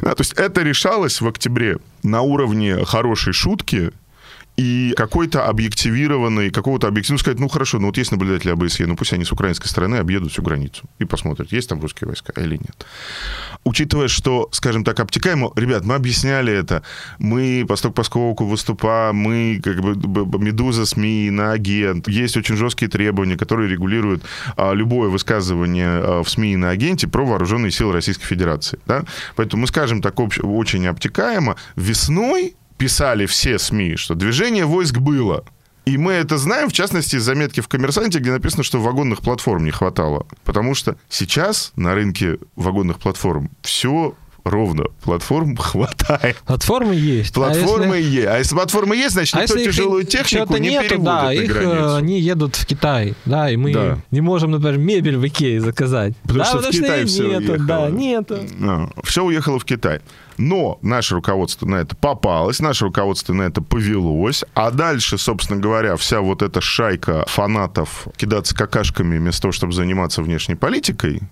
Да, 0.00 0.14
то 0.14 0.22
есть 0.22 0.32
это 0.32 0.62
решалось 0.62 1.20
в 1.20 1.28
октябре 1.28 1.76
на 2.02 2.22
уровне 2.22 2.84
хорошей 2.86 3.34
шутки, 3.34 3.92
и 4.56 4.94
какой-то 4.96 5.46
объективированный, 5.46 6.50
какого-то 6.50 6.88
объективного 6.88 7.20
сказать, 7.20 7.38
ну 7.38 7.48
хорошо, 7.48 7.78
ну 7.78 7.86
вот 7.86 7.98
есть 7.98 8.10
наблюдатели 8.10 8.52
АБСЕ, 8.52 8.86
ну 8.86 8.96
пусть 8.96 9.12
они 9.12 9.24
с 9.24 9.32
украинской 9.32 9.68
стороны 9.68 9.96
объедут 9.96 10.32
всю 10.32 10.42
границу 10.42 10.84
и 10.98 11.04
посмотрят, 11.04 11.52
есть 11.52 11.68
там 11.68 11.80
русские 11.80 12.08
войска 12.08 12.32
или 12.40 12.56
нет. 12.56 12.86
Учитывая, 13.64 14.08
что, 14.08 14.48
скажем 14.52 14.84
так, 14.84 14.98
обтекаемо, 15.00 15.52
ребят, 15.56 15.84
мы 15.84 15.94
объясняли 15.94 16.52
это, 16.52 16.82
мы 17.18 17.64
посток 17.68 17.94
посковку 17.94 18.46
выступа, 18.46 19.10
мы 19.12 19.60
как 19.62 19.80
бы 19.80 20.38
Медуза, 20.38 20.86
СМИ, 20.86 21.30
на 21.30 21.52
агент, 21.52 22.08
есть 22.08 22.36
очень 22.36 22.56
жесткие 22.56 22.90
требования, 22.90 23.36
которые 23.36 23.68
регулируют 23.68 24.24
а, 24.56 24.72
любое 24.72 25.08
высказывание 25.08 25.88
а, 25.88 26.22
в 26.22 26.30
СМИ 26.30 26.52
и 26.52 26.56
на 26.56 26.70
агенте 26.70 27.08
про 27.08 27.26
вооруженные 27.26 27.70
силы 27.70 27.92
Российской 27.92 28.24
Федерации. 28.24 28.78
Да? 28.86 29.04
Поэтому 29.34 29.62
мы 29.62 29.66
скажем 29.66 30.00
так 30.00 30.18
общ, 30.20 30.38
очень 30.42 30.86
обтекаемо, 30.86 31.56
весной 31.76 32.54
писали 32.78 33.26
все 33.26 33.58
СМИ, 33.58 33.96
что 33.96 34.14
движение 34.14 34.64
войск 34.64 34.98
было. 34.98 35.44
И 35.84 35.98
мы 35.98 36.12
это 36.14 36.36
знаем, 36.36 36.68
в 36.68 36.72
частности, 36.72 37.16
из 37.16 37.22
заметки 37.22 37.60
в 37.60 37.68
«Коммерсанте», 37.68 38.18
где 38.18 38.32
написано, 38.32 38.64
что 38.64 38.80
вагонных 38.80 39.20
платформ 39.20 39.64
не 39.64 39.70
хватало. 39.70 40.26
Потому 40.44 40.74
что 40.74 40.96
сейчас 41.08 41.72
на 41.76 41.94
рынке 41.94 42.38
вагонных 42.56 42.98
платформ 42.98 43.50
все 43.62 44.14
ровно. 44.46 44.84
Платформ 45.02 45.56
хватает. 45.58 46.36
Платформы 46.46 46.94
есть. 46.94 47.34
Платформы 47.34 47.96
а 47.96 47.98
если... 47.98 48.14
есть. 48.14 48.28
А 48.28 48.38
если 48.38 48.54
платформы 48.54 48.96
есть, 48.96 49.12
значит, 49.12 49.34
а 49.34 49.42
никто 49.42 49.58
тяжелую 49.58 50.04
технику 50.04 50.56
не 50.56 50.70
нету, 50.70 50.88
переводит 50.88 51.04
да, 51.04 51.22
на 51.24 51.32
их, 51.32 51.48
границу. 51.52 51.94
Они 51.96 52.20
едут 52.20 52.56
в 52.56 52.66
Китай, 52.66 53.14
да, 53.24 53.50
и 53.50 53.56
мы 53.56 53.72
да. 53.72 53.98
не 54.10 54.20
можем, 54.20 54.52
например, 54.52 54.78
мебель 54.78 55.16
в 55.16 55.26
Икее 55.26 55.60
заказать. 55.60 56.14
Потому 56.22 56.38
да, 56.38 56.44
что 56.44 56.56
потому 56.58 56.72
в 56.72 56.76
Китай 56.76 56.98
что 57.00 57.08
все 57.08 57.28
нету, 57.28 57.52
уехало. 57.52 57.66
Да, 57.66 57.90
нету. 57.90 58.38
А, 58.62 58.88
все 59.02 59.24
уехало 59.24 59.58
в 59.58 59.64
Китай. 59.64 60.00
Но 60.38 60.78
наше 60.82 61.14
руководство 61.14 61.66
на 61.66 61.76
это 61.76 61.96
попалось, 61.96 62.60
наше 62.60 62.84
руководство 62.84 63.32
на 63.32 63.42
это 63.42 63.62
повелось, 63.62 64.44
а 64.54 64.70
дальше, 64.70 65.18
собственно 65.18 65.60
говоря, 65.60 65.96
вся 65.96 66.20
вот 66.20 66.42
эта 66.42 66.60
шайка 66.60 67.24
фанатов 67.26 68.06
кидаться 68.16 68.54
какашками 68.54 69.16
вместо 69.16 69.42
того, 69.42 69.52
чтобы 69.52 69.72
заниматься 69.72 70.22
внешней 70.22 70.54
политикой, 70.54 71.22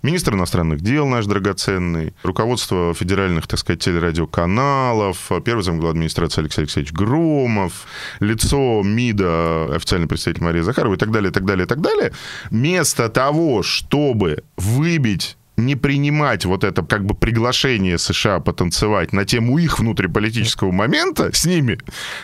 Министр 0.00 0.34
иностранных 0.34 0.80
дел 0.80 1.08
наш 1.08 1.26
драгоценный, 1.26 2.14
руководство 2.22 2.94
федеральных, 2.94 3.48
так 3.48 3.58
сказать, 3.58 3.82
телерадиоканалов, 3.82 5.30
первый 5.44 5.62
замглава 5.62 5.90
администрации 5.90 6.40
Алексей 6.42 6.60
Алексеевич 6.60 6.92
Громов, 6.92 7.86
лицо 8.20 8.82
МИДа, 8.84 9.74
официальный 9.74 10.06
представитель 10.06 10.44
Мария 10.44 10.62
Захарова 10.62 10.94
и 10.94 10.98
так 10.98 11.10
далее, 11.10 11.30
и 11.30 11.32
так 11.32 11.44
далее, 11.44 11.64
и 11.64 11.68
так 11.68 11.80
далее. 11.80 12.12
Вместо 12.50 13.08
того, 13.08 13.64
чтобы 13.64 14.44
выбить 14.56 15.36
не 15.58 15.76
принимать 15.76 16.44
вот 16.44 16.64
это 16.64 16.82
как 16.82 17.04
бы 17.04 17.14
приглашение 17.14 17.98
США 17.98 18.40
потанцевать 18.40 19.12
на 19.12 19.24
тему 19.24 19.58
их 19.58 19.78
внутриполитического 19.78 20.70
момента 20.70 21.30
с 21.32 21.44
ними, 21.44 21.78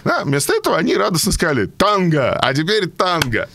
да, 0.05 0.25
вместо 0.25 0.55
этого 0.55 0.77
они 0.77 0.97
радостно 0.97 1.33
сказали 1.33 1.67
«танго», 1.67 2.39
а 2.39 2.55
теперь 2.55 2.87
танго. 2.87 3.49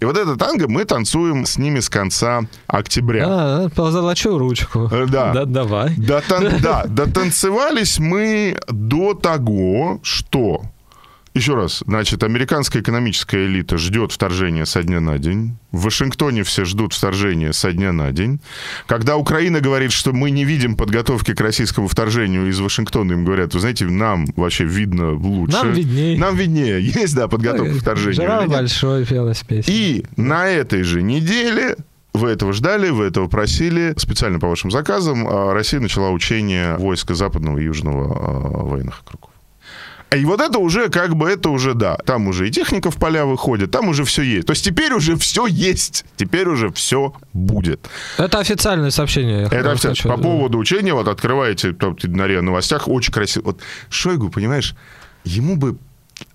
И 0.00 0.04
вот 0.04 0.16
это 0.16 0.36
танго 0.36 0.68
мы 0.68 0.84
танцуем 0.84 1.46
с 1.46 1.58
ними 1.58 1.80
с 1.80 1.88
конца 1.88 2.42
октября. 2.66 3.24
А, 3.26 3.68
позолочу 3.68 4.38
ручку. 4.38 4.88
Э, 4.90 5.06
да. 5.08 5.32
Да, 5.32 5.44
давай. 5.44 5.94
Да, 5.96 6.20
тан- 6.20 6.60
да, 6.60 6.84
дотанцевались 6.86 7.98
мы 7.98 8.58
до 8.68 9.14
того, 9.14 10.00
что 10.02 10.62
еще 11.36 11.54
раз, 11.54 11.82
значит, 11.86 12.22
американская 12.22 12.82
экономическая 12.82 13.44
элита 13.44 13.76
ждет 13.76 14.10
вторжения 14.10 14.64
со 14.64 14.82
дня 14.82 15.00
на 15.00 15.18
день. 15.18 15.56
В 15.70 15.82
Вашингтоне 15.82 16.42
все 16.44 16.64
ждут 16.64 16.94
вторжения 16.94 17.52
со 17.52 17.72
дня 17.72 17.92
на 17.92 18.10
день. 18.10 18.40
Когда 18.86 19.16
Украина 19.16 19.60
говорит, 19.60 19.92
что 19.92 20.14
мы 20.14 20.30
не 20.30 20.44
видим 20.44 20.76
подготовки 20.76 21.34
к 21.34 21.40
российскому 21.42 21.88
вторжению 21.88 22.48
из 22.48 22.58
Вашингтона, 22.58 23.12
им 23.12 23.26
говорят, 23.26 23.52
вы 23.52 23.60
знаете, 23.60 23.84
нам 23.84 24.26
вообще 24.34 24.64
видно 24.64 25.12
лучше. 25.12 25.56
Нам 25.56 25.72
виднее. 25.72 26.18
Нам 26.18 26.36
виднее. 26.36 26.80
Есть, 26.96 27.14
да, 27.14 27.28
подготовка 27.28 27.74
к 27.74 27.80
вторжению. 27.80 28.16
Жара 28.16 28.46
большой 28.46 29.04
пелась 29.04 29.42
песня. 29.42 29.74
И 29.74 30.04
на 30.16 30.48
этой 30.48 30.82
же 30.84 31.02
неделе 31.02 31.76
вы 32.14 32.30
этого 32.30 32.54
ждали, 32.54 32.88
вы 32.88 33.04
этого 33.04 33.28
просили. 33.28 33.92
Специально 33.98 34.38
по 34.38 34.48
вашим 34.48 34.70
заказам 34.70 35.28
а 35.28 35.52
Россия 35.52 35.80
начала 35.80 36.10
учение 36.10 36.78
войска 36.78 37.14
западного 37.14 37.58
и 37.58 37.64
южного 37.64 38.06
а, 38.06 38.62
военных 38.62 39.02
округов. 39.02 39.35
И 40.14 40.24
вот 40.24 40.40
это 40.40 40.58
уже 40.58 40.88
как 40.88 41.16
бы, 41.16 41.28
это 41.28 41.50
уже, 41.50 41.74
да, 41.74 41.96
там 41.96 42.28
уже 42.28 42.48
и 42.48 42.50
техника 42.50 42.90
в 42.90 42.96
поля 42.96 43.24
выходит, 43.24 43.72
там 43.72 43.88
уже 43.88 44.04
все 44.04 44.22
есть. 44.22 44.46
То 44.46 44.52
есть 44.52 44.64
теперь 44.64 44.92
уже 44.92 45.16
все 45.16 45.46
есть, 45.46 46.04
теперь 46.16 46.48
уже 46.48 46.70
все 46.70 47.12
будет. 47.32 47.88
Это 48.16 48.38
официальное 48.38 48.90
сообщение. 48.90 49.46
Это 49.50 49.72
официально. 49.72 50.16
По 50.16 50.22
поводу 50.22 50.58
учения, 50.58 50.94
вот 50.94 51.08
открываете 51.08 51.72
там, 51.72 51.96
на 52.04 52.26
РИА 52.26 52.42
новостях, 52.42 52.88
очень 52.88 53.12
красиво. 53.12 53.46
Вот 53.46 53.60
Шойгу, 53.90 54.30
понимаешь, 54.30 54.74
ему 55.24 55.56
бы... 55.56 55.76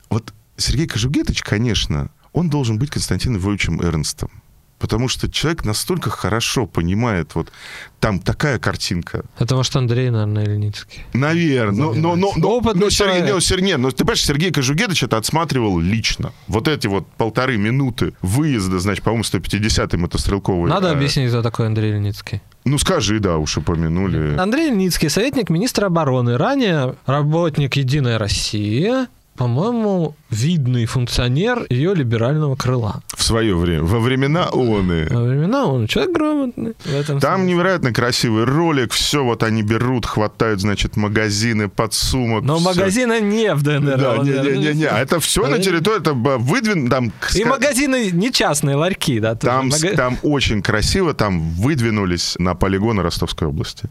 Вот 0.09 0.33
Сергей 0.57 0.87
Кожугетович, 0.87 1.41
конечно, 1.41 2.09
он 2.33 2.49
должен 2.49 2.77
быть 2.77 2.89
Константином 2.89 3.37
Львовичем 3.37 3.81
Эрнстом. 3.81 4.40
Потому 4.81 5.07
что 5.07 5.31
человек 5.31 5.63
настолько 5.63 6.09
хорошо 6.09 6.65
понимает, 6.65 7.35
вот 7.35 7.51
там 7.99 8.19
такая 8.19 8.57
картинка. 8.57 9.23
Это 9.37 9.55
может 9.55 9.75
Андрей, 9.75 10.09
наверное, 10.09 10.43
Ильницкий. 10.43 11.05
Наверное. 11.13 11.93
Но, 11.93 11.93
но, 11.93 12.15
но, 12.15 12.33
но, 12.35 12.73
но, 12.73 12.89
Сергей, 12.89 13.31
но, 13.31 13.39
Сергей, 13.39 13.77
но 13.77 13.91
ты 13.91 13.97
понимаешь, 13.97 14.25
Сергей 14.25 14.51
Кожугедович 14.51 15.03
это 15.03 15.17
отсматривал 15.17 15.79
лично. 15.79 16.33
Вот 16.47 16.67
эти 16.67 16.87
вот 16.87 17.07
полторы 17.17 17.57
минуты 17.57 18.13
выезда, 18.21 18.79
значит, 18.79 19.03
по-моему, 19.03 19.23
150-й 19.23 19.97
мотострелковый. 19.97 20.69
Надо 20.69 20.87
э... 20.87 20.91
объяснить, 20.91 21.29
кто 21.29 21.43
такой 21.43 21.67
Андрей 21.67 21.91
Ильницкий. 21.91 22.41
Ну, 22.65 22.77
скажи, 22.79 23.19
да, 23.19 23.37
уж 23.37 23.57
упомянули. 23.57 24.35
Андрей 24.37 24.69
Ильницкий, 24.69 25.09
советник 25.09 25.49
министра 25.49 25.87
обороны, 25.87 26.37
ранее 26.37 26.95
работник 27.05 27.75
«Единой 27.75 28.17
России», 28.17 29.07
по-моему, 29.35 30.15
видный 30.29 30.85
функционер 30.85 31.65
ее 31.69 31.95
либерального 31.95 32.55
крыла. 32.55 33.01
В 33.07 33.23
свое 33.23 33.55
время, 33.55 33.83
во 33.83 33.99
времена 33.99 34.47
ООН. 34.49 35.07
Во 35.09 35.23
времена 35.23 35.65
ООН. 35.65 35.87
Человек 35.87 36.15
грамотный. 36.15 36.73
В 36.83 36.93
этом 36.93 37.19
Там 37.19 37.39
смысле. 37.39 37.53
невероятно 37.53 37.93
красивый 37.93 38.43
ролик, 38.43 38.91
все 38.91 39.23
вот 39.23 39.43
они 39.43 39.63
берут, 39.63 40.05
хватают, 40.05 40.61
значит, 40.61 40.97
магазины, 40.97 41.69
подсумок. 41.69 42.43
Но 42.43 42.57
все. 42.57 42.65
магазина 42.65 43.19
не 43.19 43.53
в 43.55 43.63
ДНР. 43.63 43.97
Да, 43.97 44.17
не-не-не, 44.17 44.85
это 44.85 45.19
все 45.19 45.47
на 45.47 45.59
территории, 45.59 45.99
это 46.01 46.13
выдвин, 46.13 46.89
там... 46.89 47.11
И 47.33 47.43
магазины 47.43 48.11
не 48.11 48.31
частные, 48.31 48.75
ларьки, 48.75 49.19
да? 49.19 49.35
Там, 49.35 49.69
маг... 49.69 49.95
там 49.95 50.17
очень 50.23 50.61
красиво, 50.61 51.13
там 51.13 51.51
выдвинулись 51.51 52.35
на 52.37 52.53
полигоны 52.53 53.01
Ростовской 53.01 53.47
области. 53.47 53.89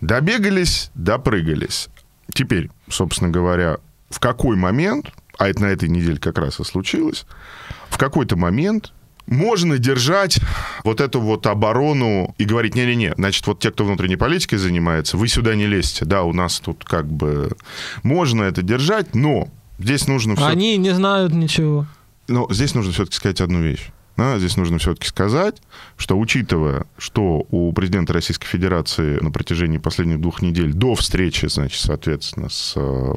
Добегались, 0.00 0.90
допрыгались. 0.94 1.88
Теперь, 2.32 2.70
собственно 2.88 3.30
говоря, 3.30 3.78
в 4.10 4.20
какой 4.20 4.56
момент, 4.56 5.10
а 5.38 5.48
это 5.48 5.62
на 5.62 5.66
этой 5.66 5.88
неделе 5.88 6.18
как 6.18 6.36
раз 6.38 6.60
и 6.60 6.64
случилось, 6.64 7.24
в 7.88 7.96
какой-то 7.96 8.36
момент 8.36 8.92
можно 9.26 9.78
держать 9.78 10.40
вот 10.84 11.00
эту 11.00 11.20
вот 11.20 11.46
оборону 11.46 12.34
и 12.36 12.44
говорить, 12.44 12.74
не-не-не, 12.74 13.14
значит, 13.16 13.46
вот 13.46 13.60
те, 13.60 13.70
кто 13.70 13.84
внутренней 13.84 14.16
политикой 14.16 14.58
занимается, 14.58 15.16
вы 15.16 15.28
сюда 15.28 15.54
не 15.54 15.66
лезьте, 15.66 16.04
да, 16.04 16.24
у 16.24 16.32
нас 16.32 16.60
тут 16.60 16.84
как 16.84 17.06
бы 17.06 17.52
можно 18.02 18.42
это 18.42 18.62
держать, 18.62 19.14
но 19.14 19.48
здесь 19.78 20.08
нужно... 20.08 20.34
Все... 20.34 20.46
Они 20.46 20.76
не 20.76 20.90
знают 20.90 21.32
ничего. 21.32 21.86
Но 22.28 22.48
здесь 22.50 22.74
нужно 22.74 22.92
все-таки 22.92 23.16
сказать 23.16 23.40
одну 23.40 23.62
вещь. 23.62 23.90
Да, 24.20 24.38
здесь 24.38 24.58
нужно 24.58 24.76
все-таки 24.76 25.08
сказать, 25.08 25.62
что 25.96 26.18
учитывая, 26.18 26.84
что 26.98 27.46
у 27.50 27.72
президента 27.72 28.12
Российской 28.12 28.46
Федерации 28.46 29.18
на 29.18 29.30
протяжении 29.30 29.78
последних 29.78 30.20
двух 30.20 30.42
недель 30.42 30.74
до 30.74 30.94
встречи, 30.94 31.46
значит, 31.46 31.80
соответственно, 31.80 32.50
с, 32.50 32.74
э, 32.76 33.14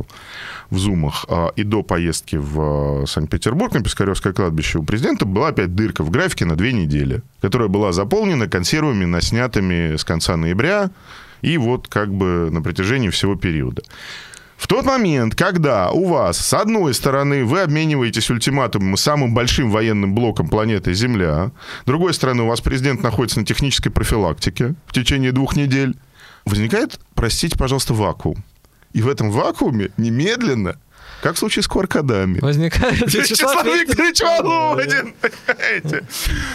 в 0.69 0.77
Зумах 0.77 1.25
а, 1.27 1.49
и 1.57 1.63
до 1.63 1.83
поездки 1.83 2.37
в 2.37 3.03
э, 3.03 3.05
Санкт-Петербург 3.05 3.73
на 3.73 3.83
Пискаревское 3.83 4.31
кладбище 4.31 4.77
у 4.77 4.83
президента 4.83 5.25
была 5.25 5.49
опять 5.49 5.75
дырка 5.75 6.05
в 6.05 6.09
графике 6.09 6.45
на 6.45 6.55
две 6.55 6.71
недели, 6.71 7.21
которая 7.41 7.67
была 7.67 7.91
заполнена 7.91 8.47
консервами, 8.47 9.03
наснятыми 9.03 9.97
с 9.97 10.05
конца 10.05 10.37
ноября 10.37 10.89
и 11.41 11.57
вот 11.57 11.89
как 11.89 12.13
бы 12.13 12.47
на 12.49 12.61
протяжении 12.61 13.09
всего 13.09 13.35
периода. 13.35 13.81
В 14.63 14.67
тот 14.67 14.85
момент, 14.85 15.35
когда 15.35 15.91
у 15.91 16.05
вас, 16.05 16.37
с 16.37 16.53
одной 16.53 16.93
стороны, 16.93 17.43
вы 17.43 17.59
обмениваетесь 17.59 18.29
ультиматумом 18.29 18.95
самым 18.95 19.33
большим 19.33 19.69
военным 19.69 20.15
блоком 20.15 20.47
планеты 20.47 20.93
Земля, 20.93 21.51
с 21.81 21.85
другой 21.85 22.13
стороны, 22.13 22.43
у 22.43 22.47
вас 22.47 22.61
президент 22.61 23.03
находится 23.03 23.41
на 23.41 23.45
технической 23.45 23.91
профилактике 23.91 24.75
в 24.85 24.93
течение 24.93 25.33
двух 25.33 25.57
недель, 25.57 25.97
возникает, 26.45 26.97
простите, 27.13 27.57
пожалуйста, 27.57 27.93
вакуум. 27.93 28.41
И 28.93 29.01
в 29.01 29.09
этом 29.09 29.31
вакууме 29.31 29.89
немедленно 29.97 30.77
как 31.23 31.35
в 31.35 31.39
случае 31.39 31.63
с 31.63 31.69
кваркадами. 31.69 32.39
Возникает 32.41 33.01
Вячеслав 33.01 33.63
Викторович 33.63 34.21
Володин. 34.21 35.13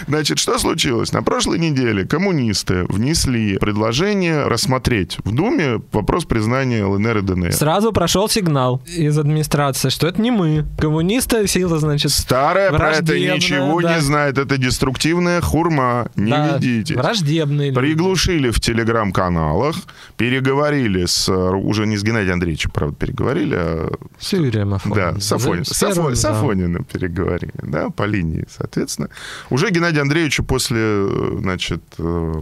Значит, 0.07 0.39
что 0.39 0.59
случилось? 0.59 1.11
На 1.13 1.23
прошлой 1.23 1.59
неделе 1.59 2.05
коммунисты 2.05 2.85
внесли 2.85 3.57
предложение 3.57 4.45
рассмотреть 4.45 5.17
в 5.25 5.35
Думе 5.35 5.81
вопрос 5.91 6.27
признания 6.27 6.85
ЛНР 6.85 7.19
и 7.19 7.23
ДНР. 7.23 7.53
Сразу 7.55 7.93
прошел 7.93 8.29
сигнал 8.29 8.83
из 8.87 9.19
администрации, 9.19 9.89
что 9.89 10.07
это 10.07 10.21
не 10.21 10.31
мы. 10.31 10.67
Коммунисты, 10.79 11.47
сила, 11.47 11.79
значит, 11.79 12.11
Старая 12.11 12.71
про 12.71 12.93
это 12.93 13.19
ничего 13.19 13.81
да. 13.81 13.95
не 13.95 14.03
знает. 14.03 14.37
Это 14.37 14.59
деструктивная 14.59 15.41
хурма. 15.41 16.11
Не 16.15 16.31
да, 16.31 16.59
ведите. 16.59 16.95
Враждебные 16.95 17.73
Приглушили 17.73 18.51
в 18.51 18.61
телеграм-каналах, 18.61 19.77
переговорили 20.19 21.07
с... 21.07 21.33
Уже 21.33 21.87
не 21.87 21.97
с 21.97 22.03
Геннадием 22.03 22.35
Андреевичем, 22.35 22.71
правда, 22.71 22.95
переговорили, 22.97 23.57
а... 23.59 23.91
С 24.19 24.35
Юрием 24.35 24.58
Афониным. 24.63 25.15
Да, 25.15 25.21
с, 25.21 25.33
Афон... 25.33 25.65
с, 25.65 25.83
Афон... 25.83 26.17
с 26.17 26.25
Афониным 26.25 26.85
переговорили, 26.85 27.53
да, 27.63 27.91
по 27.91 28.05
линии, 28.05 28.45
соответственно. 28.49 29.09
Уже 29.51 29.71
Геннадию 29.71 30.03
Андреевичу 30.03 30.45
после, 30.45 31.09
значит, 31.39 31.83
э, 31.99 32.35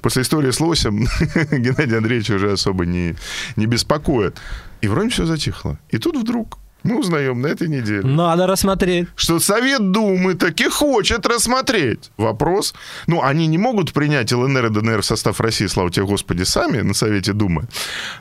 после 0.00 0.22
истории 0.22 0.50
с 0.50 0.60
Лосем 0.60 0.98
Геннадий 1.50 1.96
Андреевич 1.96 2.30
уже 2.30 2.52
особо 2.52 2.86
не, 2.86 3.14
не 3.56 3.66
беспокоит. 3.66 4.38
И 4.80 4.88
вроде 4.88 5.10
все 5.10 5.26
затихло. 5.26 5.78
И 5.90 5.98
тут 5.98 6.16
вдруг 6.16 6.58
мы 6.82 6.98
узнаем 6.98 7.40
на 7.40 7.46
этой 7.46 7.68
неделе. 7.68 8.02
Надо 8.02 8.46
рассмотреть. 8.46 9.08
Что 9.14 9.38
Совет 9.38 9.92
Думы 9.92 10.34
таки 10.34 10.68
хочет 10.68 11.26
рассмотреть 11.26 12.10
вопрос. 12.16 12.74
Ну, 13.06 13.22
они 13.22 13.46
не 13.46 13.58
могут 13.58 13.92
принять 13.92 14.32
ЛНР 14.32 14.66
и 14.66 14.70
ДНР 14.70 15.02
в 15.02 15.04
состав 15.04 15.40
России, 15.40 15.66
слава 15.66 15.90
тебе 15.90 16.06
Господи, 16.06 16.42
сами 16.42 16.80
на 16.80 16.94
Совете 16.94 17.32
Думы. 17.32 17.66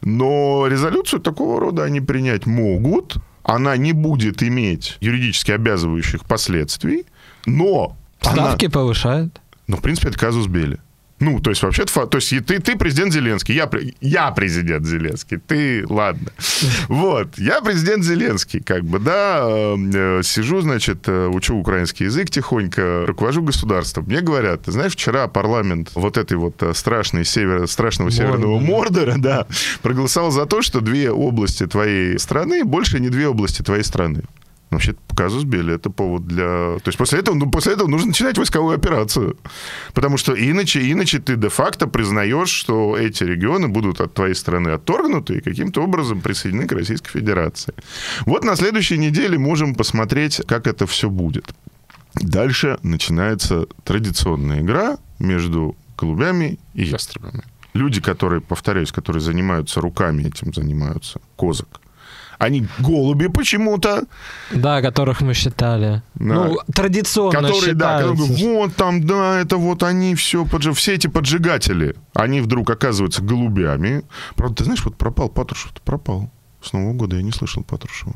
Но 0.03 0.67
резолюцию 0.67 1.21
такого 1.21 1.59
рода 1.59 1.83
они 1.83 2.01
принять 2.01 2.45
могут. 2.45 3.17
Она 3.43 3.77
не 3.77 3.93
будет 3.93 4.43
иметь 4.43 4.97
юридически 5.01 5.51
обязывающих 5.51 6.25
последствий, 6.25 7.05
но... 7.45 7.97
Ставки 8.21 8.65
она... 8.65 8.71
повышают. 8.71 9.41
Ну, 9.67 9.77
в 9.77 9.81
принципе, 9.81 10.09
это 10.09 10.19
казус 10.19 10.47
Бели. 10.47 10.79
Ну, 11.21 11.39
то 11.39 11.51
есть, 11.51 11.61
вообще-то, 11.61 12.07
то 12.07 12.17
есть, 12.17 12.29
ты, 12.47 12.59
ты 12.59 12.75
президент 12.75 13.13
Зеленский, 13.13 13.53
я, 13.53 13.69
я 14.01 14.31
президент 14.31 14.87
Зеленский, 14.87 15.37
ты, 15.37 15.85
ладно. 15.87 16.31
Вот, 16.87 17.37
я 17.37 17.61
президент 17.61 18.03
Зеленский, 18.03 18.59
как 18.59 18.83
бы, 18.83 18.97
да, 18.97 19.45
э, 19.45 20.21
сижу, 20.23 20.61
значит, 20.61 21.07
э, 21.07 21.27
учу 21.27 21.57
украинский 21.57 22.05
язык 22.05 22.31
тихонько, 22.31 23.05
руковожу 23.05 23.43
государством. 23.43 24.05
Мне 24.05 24.21
говорят, 24.21 24.63
ты 24.63 24.71
знаешь, 24.71 24.93
вчера 24.93 25.27
парламент 25.27 25.91
вот 25.93 26.17
этой 26.17 26.37
вот 26.37 26.61
э, 26.63 26.73
страшной 26.73 27.23
север, 27.23 27.67
страшного 27.67 28.09
Мордор. 28.09 28.25
северного 28.25 28.59
Мордора, 28.59 29.15
да, 29.17 29.47
проголосовал 29.83 30.31
за 30.31 30.47
то, 30.47 30.63
что 30.63 30.81
две 30.81 31.11
области 31.11 31.67
твоей 31.67 32.17
страны 32.17 32.63
больше 32.63 32.99
не 32.99 33.09
две 33.09 33.27
области 33.27 33.61
твоей 33.61 33.83
страны. 33.83 34.23
Вообще, 34.71 34.95
казус 35.15 35.43
Белли 35.43 35.75
это 35.75 35.89
повод 35.89 36.25
для... 36.25 36.79
То 36.79 36.87
есть 36.87 36.97
после 36.97 37.19
этого, 37.19 37.35
ну, 37.35 37.51
после 37.51 37.73
этого 37.73 37.89
нужно 37.89 38.07
начинать 38.07 38.37
войсковую 38.37 38.75
операцию. 38.77 39.37
Потому 39.93 40.17
что 40.17 40.33
иначе, 40.33 40.89
иначе 40.89 41.19
ты 41.19 41.35
де-факто 41.35 41.87
признаешь, 41.87 42.49
что 42.49 42.97
эти 42.97 43.25
регионы 43.25 43.67
будут 43.67 43.99
от 43.99 44.13
твоей 44.13 44.33
страны 44.33 44.69
отторгнуты 44.69 45.35
и 45.35 45.41
каким-то 45.41 45.83
образом 45.83 46.21
присоединены 46.21 46.67
к 46.67 46.71
Российской 46.71 47.11
Федерации. 47.11 47.73
Вот 48.25 48.45
на 48.45 48.55
следующей 48.55 48.97
неделе 48.97 49.37
можем 49.37 49.75
посмотреть, 49.75 50.41
как 50.47 50.67
это 50.67 50.87
все 50.87 51.09
будет. 51.09 51.53
Дальше 52.15 52.79
начинается 52.81 53.67
традиционная 53.83 54.61
игра 54.61 54.99
между 55.19 55.75
голубями 55.97 56.59
и 56.73 56.83
ястребами. 56.83 57.43
Люди, 57.73 57.99
которые, 57.99 58.39
повторяюсь, 58.39 58.91
которые 58.93 59.21
занимаются 59.21 59.81
руками 59.81 60.23
этим, 60.23 60.53
занимаются 60.53 61.19
козак, 61.35 61.80
они 62.41 62.67
голуби 62.79 63.27
почему-то. 63.27 64.03
Да, 64.51 64.81
которых 64.81 65.21
мы 65.21 65.33
считали. 65.35 66.01
Да. 66.15 66.25
Ну, 66.25 66.57
традиционно 66.73 67.41
которые, 67.41 67.73
да, 67.75 67.97
которые, 67.99 68.15
вот 68.15 68.75
там, 68.75 69.05
да, 69.05 69.39
это 69.39 69.57
вот 69.57 69.83
они 69.83 70.15
все, 70.15 70.45
подж... 70.45 70.71
все 70.73 70.95
эти 70.95 71.07
поджигатели, 71.07 71.95
они 72.15 72.41
вдруг 72.41 72.69
оказываются 72.71 73.21
голубями. 73.21 74.03
Правда, 74.35 74.55
ты 74.55 74.63
знаешь, 74.63 74.83
вот 74.83 74.95
пропал 74.95 75.29
Патрушев, 75.29 75.71
пропал. 75.85 76.31
С 76.63 76.73
Нового 76.73 76.93
года 76.93 77.15
я 77.15 77.21
не 77.21 77.31
слышал 77.31 77.63
Патрушева. 77.63 78.15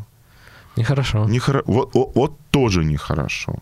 Нехорошо. 0.75 1.25
Нехоро... 1.25 1.63
Вот, 1.67 1.93
вот, 1.93 2.15
вот 2.15 2.39
тоже 2.49 2.83
нехорошо. 2.83 3.53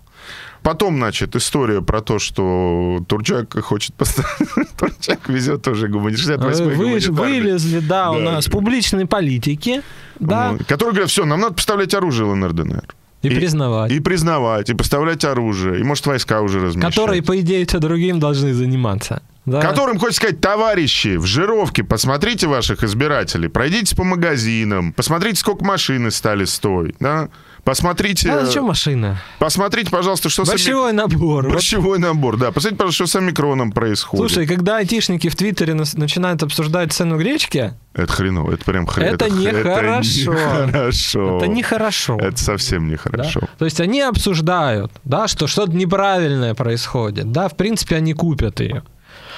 Потом, 0.64 0.96
значит, 0.96 1.36
история 1.36 1.82
про 1.82 2.02
то, 2.02 2.20
что 2.20 3.04
Турчак 3.08 3.60
хочет 3.62 3.94
поставить... 3.96 4.50
Турчак 4.78 5.28
везет 5.28 5.62
тоже 5.62 5.90
гуманитарный 5.90 6.48
68 6.48 7.12
Вы, 7.12 7.22
Вылезли, 7.22 7.80
да, 7.80 8.06
да, 8.06 8.12
у 8.12 8.20
нас 8.20 8.48
публичные 8.48 9.06
политики, 9.06 9.82
да. 10.20 10.56
Которые 10.68 10.94
говорят, 10.94 11.10
все, 11.10 11.26
нам 11.26 11.42
надо 11.42 11.56
поставлять 11.56 11.94
оружие 11.94 12.28
ЛНР, 12.28 12.54
ДНР. 12.54 12.96
И, 13.24 13.28
и 13.28 13.36
признавать. 13.36 13.92
И 13.92 14.00
признавать, 14.00 14.70
и 14.70 14.74
поставлять 14.74 15.24
оружие. 15.26 15.80
И, 15.80 15.84
может, 15.84 16.06
войска 16.06 16.42
уже 16.42 16.60
размещать. 16.60 16.94
Которые, 16.94 17.22
по 17.22 17.40
идее, 17.40 17.66
все 17.66 17.80
другим 17.80 18.20
должны 18.20 18.54
заниматься. 18.54 19.22
Да. 19.46 19.60
Которым 19.60 20.00
хочется 20.00 20.22
сказать, 20.22 20.40
товарищи, 20.40 21.18
в 21.18 21.26
жировке 21.26 21.84
посмотрите 21.84 22.48
ваших 22.48 22.84
избирателей, 22.84 23.50
пройдитесь 23.50 23.94
по 23.94 24.06
магазинам, 24.06 24.94
посмотрите, 24.94 25.38
сколько 25.38 25.66
машины 25.66 26.12
стали 26.12 26.46
стоить, 26.46 26.96
да? 27.00 27.30
Посмотрите... 27.64 28.30
А 28.30 28.46
зачем 28.46 28.66
машина? 28.66 29.22
Посмотрите, 29.40 29.90
пожалуйста, 29.90 30.30
что 30.30 30.44
Борщевой 30.44 30.92
с... 30.92 30.94
набор. 30.94 31.50
Борщевой 31.50 31.98
вот. 31.98 32.00
набор, 32.00 32.38
да. 32.38 32.52
Посмотрите, 32.52 32.78
пожалуйста, 32.78 33.06
что 33.06 33.08
с 33.08 33.16
омикроном 33.16 33.72
происходит. 33.72 34.20
Слушай, 34.20 34.48
когда 34.48 34.78
айтишники 34.78 35.30
в 35.30 35.36
Твиттере 35.36 35.74
начинают 35.74 36.44
обсуждать 36.44 36.92
цену 36.92 37.18
гречки... 37.18 37.74
Это 37.94 38.12
хреново, 38.12 38.54
это 38.54 38.66
прям 38.66 38.86
хреново. 38.86 39.16
Это, 39.16 39.26
это 39.26 39.36
нехорошо. 39.36 40.34
Это 40.34 40.48
нехорошо. 40.68 41.38
Это 41.38 41.48
нехорошо. 41.48 42.18
Это 42.20 42.44
совсем 42.44 42.90
нехорошо. 42.90 43.40
Да? 43.42 43.48
То 43.60 43.66
есть 43.66 43.80
они 43.80 44.02
обсуждают, 44.02 44.92
да, 45.06 45.30
что 45.30 45.48
что-то 45.48 45.72
неправильное 45.72 46.56
происходит. 46.56 47.32
Да, 47.32 47.48
в 47.48 47.56
принципе, 47.56 47.96
они 47.96 48.14
купят 48.14 48.60
ее. 48.60 48.84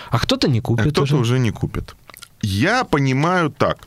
А 0.09 0.17
кто-то 0.17 0.47
не 0.47 0.61
купит. 0.61 0.87
А 0.87 0.89
кто-то 0.89 1.17
уже 1.17 1.37
не 1.37 1.51
купит. 1.51 1.95
Я 2.45 2.83
понимаю 2.83 3.49
так. 3.49 3.79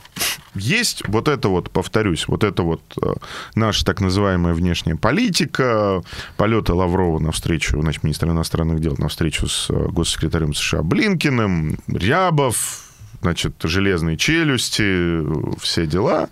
Есть 0.56 1.06
вот 1.06 1.28
это 1.28 1.48
вот, 1.48 1.70
повторюсь, 1.70 2.26
вот 2.26 2.42
это 2.42 2.64
вот 2.64 2.82
э, 3.00 3.14
наша 3.54 3.84
так 3.84 4.00
называемая 4.00 4.52
внешняя 4.52 4.96
политика, 4.96 6.02
полеты 6.36 6.72
Лаврова 6.72 7.20
на 7.20 7.30
встречу, 7.30 7.80
значит, 7.80 8.02
министра 8.02 8.28
иностранных 8.30 8.80
дел 8.80 8.96
на 8.98 9.08
встречу 9.08 9.46
с 9.46 9.70
э, 9.70 9.88
госсекретарем 9.90 10.54
США 10.54 10.82
Блинкиным, 10.82 11.78
Рябов, 11.86 12.82
значит, 13.22 13.54
железные 13.62 14.16
челюсти, 14.16 15.22
все 15.60 15.86
дела. 15.86 16.28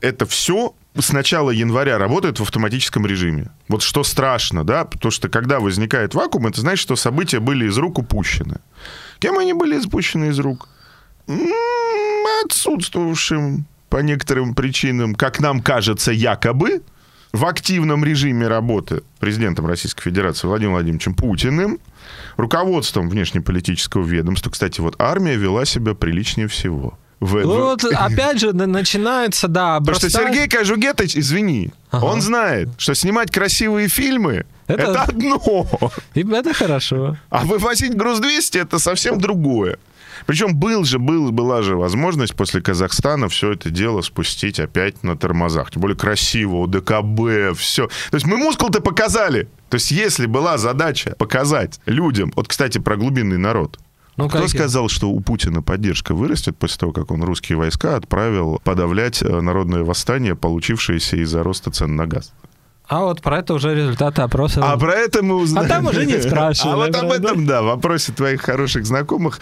Это 0.00 0.24
все 0.24 0.74
с 0.98 1.12
начала 1.12 1.50
января 1.50 1.98
работает 1.98 2.40
в 2.40 2.42
автоматическом 2.42 3.04
режиме. 3.04 3.50
Вот 3.68 3.82
что 3.82 4.02
страшно, 4.02 4.64
да, 4.64 4.86
потому 4.86 5.12
что 5.12 5.28
когда 5.28 5.60
возникает 5.60 6.14
вакуум, 6.14 6.46
это 6.46 6.62
значит, 6.62 6.80
что 6.80 6.96
события 6.96 7.38
были 7.38 7.66
из 7.68 7.76
рук 7.76 7.98
упущены. 7.98 8.60
Кем 9.18 9.36
они 9.36 9.52
были 9.52 9.78
спущены 9.78 10.30
из 10.30 10.38
рук? 10.38 10.70
Отсутствовавшим 12.44 13.64
по 13.88 13.98
некоторым 13.98 14.54
причинам, 14.54 15.14
как 15.14 15.40
нам 15.40 15.60
кажется, 15.60 16.12
якобы, 16.12 16.82
в 17.32 17.44
активном 17.44 18.04
режиме 18.04 18.48
работы 18.48 19.02
президентом 19.20 19.66
Российской 19.66 20.02
Федерации 20.02 20.46
Владимиром 20.46 20.74
Владимировичем 20.74 21.14
Путиным, 21.14 21.78
руководством 22.36 23.08
внешнеполитического 23.08 24.04
ведомства. 24.04 24.50
Кстати, 24.50 24.80
вот 24.80 24.96
армия 24.98 25.36
вела 25.36 25.64
себя 25.64 25.94
приличнее 25.94 26.48
всего. 26.48 26.98
В, 27.20 27.34
ну, 27.42 27.64
вот, 27.64 27.84
опять 27.92 28.40
же, 28.40 28.52
начинается, 28.52 29.46
да, 29.46 29.76
обрастать... 29.76 30.12
Потому 30.12 30.28
что 30.28 30.34
Сергей 30.34 30.48
Кожугетович, 30.48 31.16
извини, 31.16 31.70
ага. 31.90 32.04
он 32.04 32.20
знает, 32.20 32.68
что 32.78 32.94
снимать 32.94 33.30
красивые 33.30 33.88
фильмы 33.88 34.44
это, 34.66 34.82
это 34.82 35.02
одно. 35.02 35.66
И 36.14 36.26
это 36.26 36.54
хорошо. 36.54 37.16
А 37.28 37.44
вывозить 37.44 37.94
груз 37.94 38.20
200 38.20 38.58
это 38.58 38.78
совсем 38.78 39.20
другое. 39.20 39.78
Причем 40.26 40.54
был 40.54 40.84
же, 40.84 40.98
был, 40.98 41.30
была 41.32 41.62
же 41.62 41.76
возможность 41.76 42.34
после 42.34 42.60
Казахстана 42.60 43.28
все 43.28 43.52
это 43.52 43.70
дело 43.70 44.02
спустить 44.02 44.60
опять 44.60 45.02
на 45.02 45.16
тормозах. 45.16 45.70
Тем 45.70 45.82
более 45.82 45.96
красиво, 45.96 46.66
ДКБ, 46.66 47.56
все. 47.58 47.88
То 48.10 48.16
есть 48.16 48.26
мы 48.26 48.36
мускул-то 48.36 48.80
показали. 48.80 49.48
То 49.68 49.76
есть 49.76 49.90
если 49.90 50.26
была 50.26 50.58
задача 50.58 51.14
показать 51.18 51.80
людям, 51.86 52.32
вот, 52.36 52.48
кстати, 52.48 52.78
про 52.78 52.96
глубинный 52.96 53.38
народ, 53.38 53.78
ну, 54.16 54.28
Кто 54.28 54.40
как 54.40 54.48
сказал, 54.50 54.88
что 54.90 55.08
у 55.08 55.20
Путина 55.20 55.62
поддержка 55.62 56.14
вырастет 56.14 56.58
после 56.58 56.78
того, 56.78 56.92
как 56.92 57.10
он 57.10 57.22
русские 57.22 57.56
войска 57.56 57.96
отправил 57.96 58.60
подавлять 58.62 59.22
э, 59.22 59.40
народное 59.40 59.82
восстание, 59.82 60.34
получившееся 60.34 61.16
из-за 61.22 61.42
роста 61.42 61.70
цен 61.70 61.96
на 61.96 62.06
газ? 62.06 62.32
А 62.86 63.00
вот 63.00 63.22
про 63.22 63.38
это 63.38 63.54
уже 63.54 63.74
результаты 63.74 64.20
опроса. 64.20 64.60
А 64.62 64.76
про 64.76 64.92
это 64.92 65.22
мы 65.22 65.36
узнаем. 65.36 65.66
А 65.66 65.68
там 65.68 65.86
уже 65.86 66.04
не 66.04 66.20
спрашивали. 66.20 66.72
А 66.72 66.76
вот 66.76 66.96
об 66.96 67.12
этом, 67.12 67.46
да, 67.46 67.62
в 67.62 67.66
вопросе 67.66 68.12
твоих 68.12 68.42
хороших 68.42 68.84
знакомых 68.84 69.40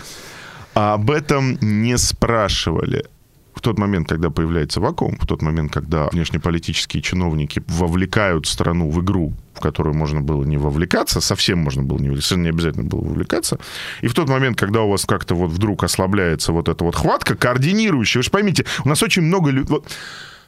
а 0.79 0.95
об 0.95 1.11
этом 1.11 1.59
не 1.61 1.99
спрашивали. 1.99 3.05
В 3.53 3.61
тот 3.61 3.79
момент, 3.81 4.09
когда 4.09 4.31
появляется 4.31 4.81
вакуум, 4.81 5.19
в 5.21 5.27
тот 5.27 5.43
момент, 5.43 5.73
когда 5.73 6.07
внешнеполитические 6.13 7.03
чиновники 7.03 7.61
вовлекают 7.67 8.47
страну 8.47 8.89
в 8.89 9.03
игру, 9.03 9.33
в 9.55 9.61
которую 9.61 9.97
можно 9.97 10.21
было 10.21 10.45
не 10.45 10.57
вовлекаться, 10.57 11.21
совсем 11.21 11.59
можно 11.59 11.83
было 11.83 11.99
не, 11.99 12.11
совершенно 12.11 12.45
не 12.45 12.49
обязательно 12.51 12.85
было 12.85 13.01
вовлекаться, 13.01 13.59
и 14.03 14.07
в 14.07 14.15
тот 14.15 14.29
момент, 14.29 14.57
когда 14.57 14.83
у 14.83 14.91
вас 14.91 15.05
как-то 15.05 15.35
вот 15.35 15.51
вдруг 15.51 15.83
ослабляется 15.83 16.53
вот 16.53 16.69
эта 16.69 16.85
вот 16.85 16.95
хватка 16.95 17.35
координирующая, 17.35 18.21
вы 18.21 18.23
же 18.23 18.31
поймите, 18.31 18.65
у 18.85 18.89
нас 18.89 19.03
очень 19.03 19.23
много 19.23 19.51
людей... 19.51 19.79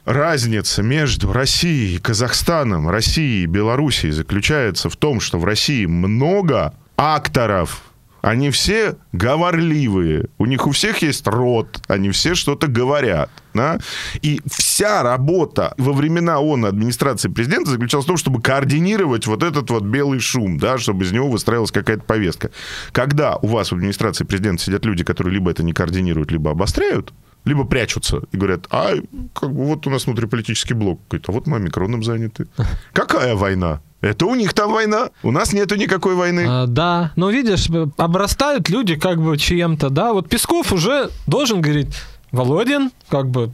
Разница 0.05 0.81
между 0.81 1.31
Россией 1.31 1.97
и 1.97 1.99
Казахстаном, 1.99 2.89
Россией 2.89 3.43
и 3.43 3.47
Белоруссией 3.47 4.13
заключается 4.13 4.89
в 4.89 4.95
том, 4.95 5.19
что 5.19 5.37
в 5.37 5.45
России 5.45 5.85
много 5.85 6.73
акторов, 6.97 7.83
они 8.21 8.51
все 8.51 8.97
говорливые, 9.11 10.27
у 10.37 10.45
них 10.45 10.67
у 10.67 10.71
всех 10.71 11.01
есть 11.01 11.27
рот, 11.27 11.81
они 11.87 12.11
все 12.11 12.35
что-то 12.35 12.67
говорят. 12.67 13.29
Да? 13.53 13.79
И 14.21 14.41
вся 14.49 15.03
работа 15.03 15.73
во 15.77 15.91
времена 15.91 16.39
ООН 16.39 16.65
администрации 16.65 17.27
президента 17.27 17.71
заключалась 17.71 18.05
в 18.05 18.07
том, 18.07 18.17
чтобы 18.17 18.41
координировать 18.41 19.27
вот 19.27 19.43
этот 19.43 19.69
вот 19.69 19.83
белый 19.83 20.19
шум, 20.19 20.57
да, 20.57 20.77
чтобы 20.77 21.03
из 21.03 21.11
него 21.11 21.29
выстраивалась 21.29 21.71
какая-то 21.71 22.03
повестка. 22.03 22.51
Когда 22.93 23.35
у 23.37 23.47
вас 23.47 23.71
в 23.71 23.75
администрации 23.75 24.23
президента 24.23 24.63
сидят 24.63 24.85
люди, 24.85 25.03
которые 25.03 25.33
либо 25.33 25.51
это 25.51 25.63
не 25.63 25.73
координируют, 25.73 26.31
либо 26.31 26.51
обостряют, 26.51 27.13
либо 27.43 27.65
прячутся 27.65 28.21
и 28.31 28.37
говорят, 28.37 28.67
а 28.69 28.93
как 29.33 29.51
бы 29.51 29.65
вот 29.65 29.85
у 29.87 29.89
нас 29.89 30.05
внутриполитический 30.05 30.75
блок 30.75 31.01
какой-то, 31.03 31.31
а 31.31 31.35
вот 31.35 31.47
мы 31.47 31.57
омикроном 31.57 32.03
заняты. 32.03 32.47
Какая 32.93 33.35
война? 33.35 33.81
Это 34.01 34.25
у 34.25 34.35
них 34.35 34.53
там 34.53 34.71
война, 34.71 35.09
у 35.21 35.31
нас 35.31 35.53
нету 35.53 35.75
никакой 35.75 36.15
войны. 36.15 36.45
А, 36.47 36.65
да, 36.65 37.11
но 37.15 37.29
видишь, 37.29 37.67
обрастают 37.97 38.69
люди 38.69 38.95
как 38.95 39.21
бы 39.21 39.37
чем-то, 39.37 39.89
да. 39.89 40.13
Вот 40.13 40.27
Песков 40.27 40.73
уже 40.73 41.11
должен 41.27 41.61
говорить, 41.61 41.95
Володин, 42.31 42.91
как 43.09 43.29
бы 43.29 43.51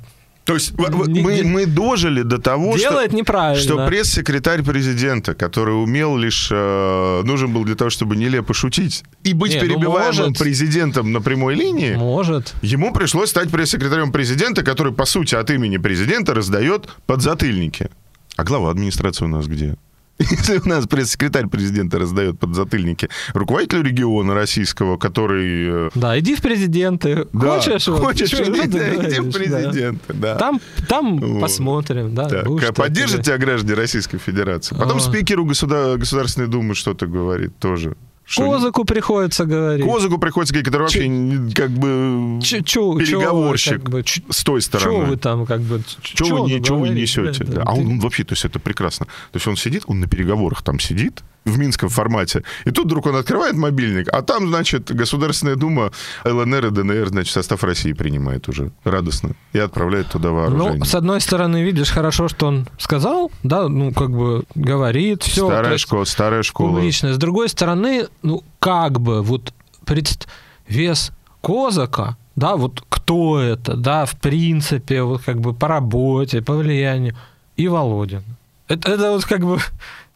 то 0.48 0.54
есть 0.54 0.78
не, 0.80 1.20
мы, 1.20 1.44
мы 1.44 1.66
дожили 1.66 2.22
до 2.22 2.38
того, 2.38 2.78
делает 2.78 3.10
что, 3.10 3.18
неправильно. 3.18 3.62
что 3.62 3.86
пресс-секретарь 3.86 4.64
президента, 4.64 5.36
который 5.36 5.72
умел 5.72 6.16
лишь, 6.16 6.48
э, 6.50 7.22
нужен 7.26 7.52
был 7.52 7.66
для 7.66 7.76
того, 7.76 7.90
чтобы 7.90 8.16
нелепо 8.16 8.54
шутить 8.54 9.04
и 9.24 9.34
быть 9.34 9.52
не, 9.52 9.60
ну, 9.60 9.68
перебиваемым 9.68 10.28
ну, 10.28 10.34
президентом 10.34 11.12
на 11.12 11.20
прямой 11.20 11.56
линии, 11.56 11.96
может. 11.96 12.54
ему 12.62 12.94
пришлось 12.94 13.32
стать 13.32 13.50
пресс-секретарем 13.50 14.14
президента, 14.14 14.64
который, 14.64 14.94
по 14.94 15.04
сути, 15.04 15.36
от 15.36 15.52
имени 15.52 15.76
президента 15.76 16.34
раздает 16.34 16.88
подзатыльники. 17.08 17.90
А 18.38 18.46
глава 18.46 18.72
администрации 18.72 19.26
у 19.26 19.28
нас 19.28 19.48
где? 19.48 19.76
Если 20.20 20.58
у 20.58 20.68
нас 20.68 20.88
пресс-секретарь 20.88 21.48
президента 21.48 22.00
раздает 22.00 22.40
подзатыльники 22.40 23.10
руководителю 23.34 23.84
региона 23.84 24.34
российского, 24.34 24.98
который... 24.98 25.88
Э, 25.88 25.90
да, 25.94 26.18
иди 26.20 26.36
в 26.36 26.42
президенты. 26.42 27.28
Да, 27.34 27.60
хочешь? 27.60 27.86
Хочешь, 27.86 28.34
вот, 28.34 28.48
иди, 28.50 28.78
да, 28.78 28.96
иди 28.96 29.20
в 29.20 29.32
президенты, 29.32 30.00
да. 30.10 30.34
да. 30.34 30.36
Там, 30.36 30.62
там 30.88 31.18
вот. 31.18 31.42
посмотрим, 31.42 32.16
да. 32.16 32.28
Так, 32.28 32.76
поддержат 32.76 33.24
тебя 33.24 33.38
граждане 33.38 33.76
Российской 33.76 34.18
Федерации. 34.18 34.76
Потом 34.76 34.98
а. 34.98 35.00
спикеру 35.00 35.46
государ... 35.46 35.98
Государственной 35.98 36.48
Думы 36.48 36.76
что-то 36.76 37.08
говорит 37.08 37.58
тоже. 37.60 37.96
Козаку 38.36 38.84
приходится 38.84 39.46
говорить. 39.46 39.86
Козаку 39.86 40.18
приходится 40.18 40.54
говорить, 40.54 40.66
который 40.66 40.82
вообще 40.84 41.08
Ч... 41.08 41.54
как 41.54 41.72
бы 41.72 42.42
Ч... 42.42 42.62
Переговорщик 42.62 43.82
как 43.82 43.90
бы, 43.90 44.04
с 44.30 44.44
той 44.44 44.62
стороны. 44.62 44.98
Что 44.98 45.06
вы 45.06 45.18
там 45.18 45.46
как 45.46 45.62
бы... 45.62 45.82
Что 46.02 46.44
вы, 46.44 46.60
вы 46.60 46.90
несете? 46.90 47.44
Да. 47.46 47.64
А 47.66 47.74
он 47.74 48.00
вообще, 48.00 48.24
то 48.24 48.34
есть 48.34 48.46
это 48.46 48.60
прекрасно. 48.60 49.06
То 49.06 49.36
есть 49.36 49.48
он 49.48 49.56
сидит, 49.56 49.84
он 49.88 50.00
на 50.00 50.08
переговорах 50.08 50.62
там 50.62 50.80
сидит, 50.80 51.24
в 51.48 51.58
минском 51.60 51.90
формате. 51.90 52.44
И 52.66 52.72
тут 52.72 52.86
вдруг 52.86 53.06
он 53.08 53.16
открывает 53.16 53.56
мобильник, 53.56 54.08
а 54.12 54.22
там, 54.22 54.48
значит, 54.48 54.94
Государственная 54.94 55.56
Дума 55.56 55.92
ЛНР 56.26 56.68
и 56.68 56.70
ДНР, 56.72 57.10
значит, 57.10 57.34
состав 57.34 57.64
России 57.64 57.94
принимает 57.94 58.48
уже 58.48 58.72
радостно 58.84 59.32
и 59.54 59.60
отправляет 59.60 60.10
туда 60.10 60.32
вооружение. 60.32 60.80
Ну, 60.80 60.86
с 60.86 60.96
одной 60.96 61.22
стороны, 61.22 61.64
видишь, 61.64 61.90
хорошо, 61.90 62.28
что 62.28 62.48
он 62.48 62.68
сказал, 62.78 63.32
да, 63.44 63.68
ну, 63.68 63.92
как 63.92 64.12
бы 64.12 64.44
говорит, 64.56 65.24
все. 65.24 65.48
Старая 65.48 65.78
школа, 65.78 66.06
старая 66.06 66.44
школа. 66.44 66.76
Публично. 66.76 67.14
С 67.14 67.18
другой 67.18 67.50
стороны, 67.50 68.08
ну, 68.24 68.44
как 68.60 69.00
бы, 69.00 69.22
вот 69.22 69.54
пред... 69.86 70.28
вес 70.68 71.12
Козака, 71.42 72.18
да, 72.36 72.56
вот 72.56 72.84
кто 72.90 73.40
это, 73.40 73.76
да, 73.76 74.06
в 74.06 74.20
принципе, 74.20 75.02
вот 75.02 75.22
как 75.24 75.40
бы 75.40 75.54
по 75.54 75.68
работе, 75.68 76.42
по 76.42 76.56
влиянию, 76.56 77.16
и 77.56 77.68
Володин. 77.68 78.24
Это, 78.68 78.92
это 78.92 79.12
вот 79.12 79.26
как 79.26 79.46
бы 79.46 79.60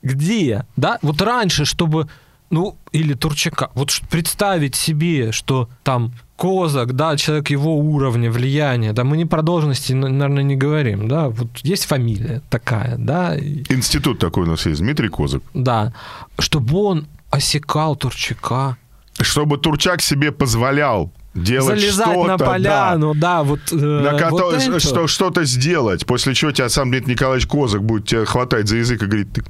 где, 0.02 0.66
да, 0.76 1.00
вот 1.02 1.22
раньше, 1.22 1.66
чтобы, 1.66 2.08
ну, 2.50 2.76
или 2.92 3.14
Турчака, 3.14 3.70
вот 3.74 3.92
представить 4.10 4.76
себе, 4.76 5.32
что 5.32 5.70
там 5.84 6.14
Козак, 6.42 6.94
да, 6.96 7.18
человек 7.18 7.52
его 7.52 7.78
уровня, 7.78 8.32
влияния, 8.32 8.94
да, 8.94 9.04
мы 9.04 9.16
не 9.16 9.26
про 9.26 9.44
должности, 9.44 9.94
наверное, 9.94 10.42
не 10.42 10.56
говорим, 10.56 11.08
да, 11.08 11.30
вот 11.30 11.50
есть 11.62 11.86
фамилия 11.86 12.42
такая, 12.50 12.96
да. 12.98 13.38
Институт 13.38 14.18
такой 14.18 14.46
у 14.46 14.48
нас 14.48 14.66
есть, 14.66 14.82
Дмитрий 14.82 15.10
Козак. 15.10 15.44
Да, 15.54 15.94
чтобы 16.40 16.80
он 16.80 17.08
осекал 17.30 17.96
Турчака. 17.96 18.78
Чтобы 19.20 19.60
Турчак 19.60 20.02
себе 20.02 20.32
позволял 20.32 21.12
делать 21.34 21.80
Залезать 21.80 22.08
что-то, 22.08 22.28
на 22.28 22.38
поляну, 22.38 23.14
да, 23.14 23.20
да 23.38 23.44
вот, 23.44 23.60
э, 23.72 23.76
на 23.76 24.18
кото... 24.18 24.52
вот 24.52 24.82
что, 24.82 25.08
что-то 25.08 25.46
сделать, 25.46 26.06
после 26.06 26.34
чего 26.34 26.52
тебя 26.52 26.70
сам 26.70 26.90
Дмитрий 26.90 27.14
Николаевич 27.14 27.48
Козак 27.48 27.84
будет 27.84 28.08
тебя 28.08 28.26
хватать 28.26 28.68
за 28.68 28.78
язык 28.78 29.02
и 29.04 29.06
говорить, 29.06 29.32
ты 29.32 29.44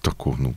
такого, 0.00 0.36
ну, 0.38 0.54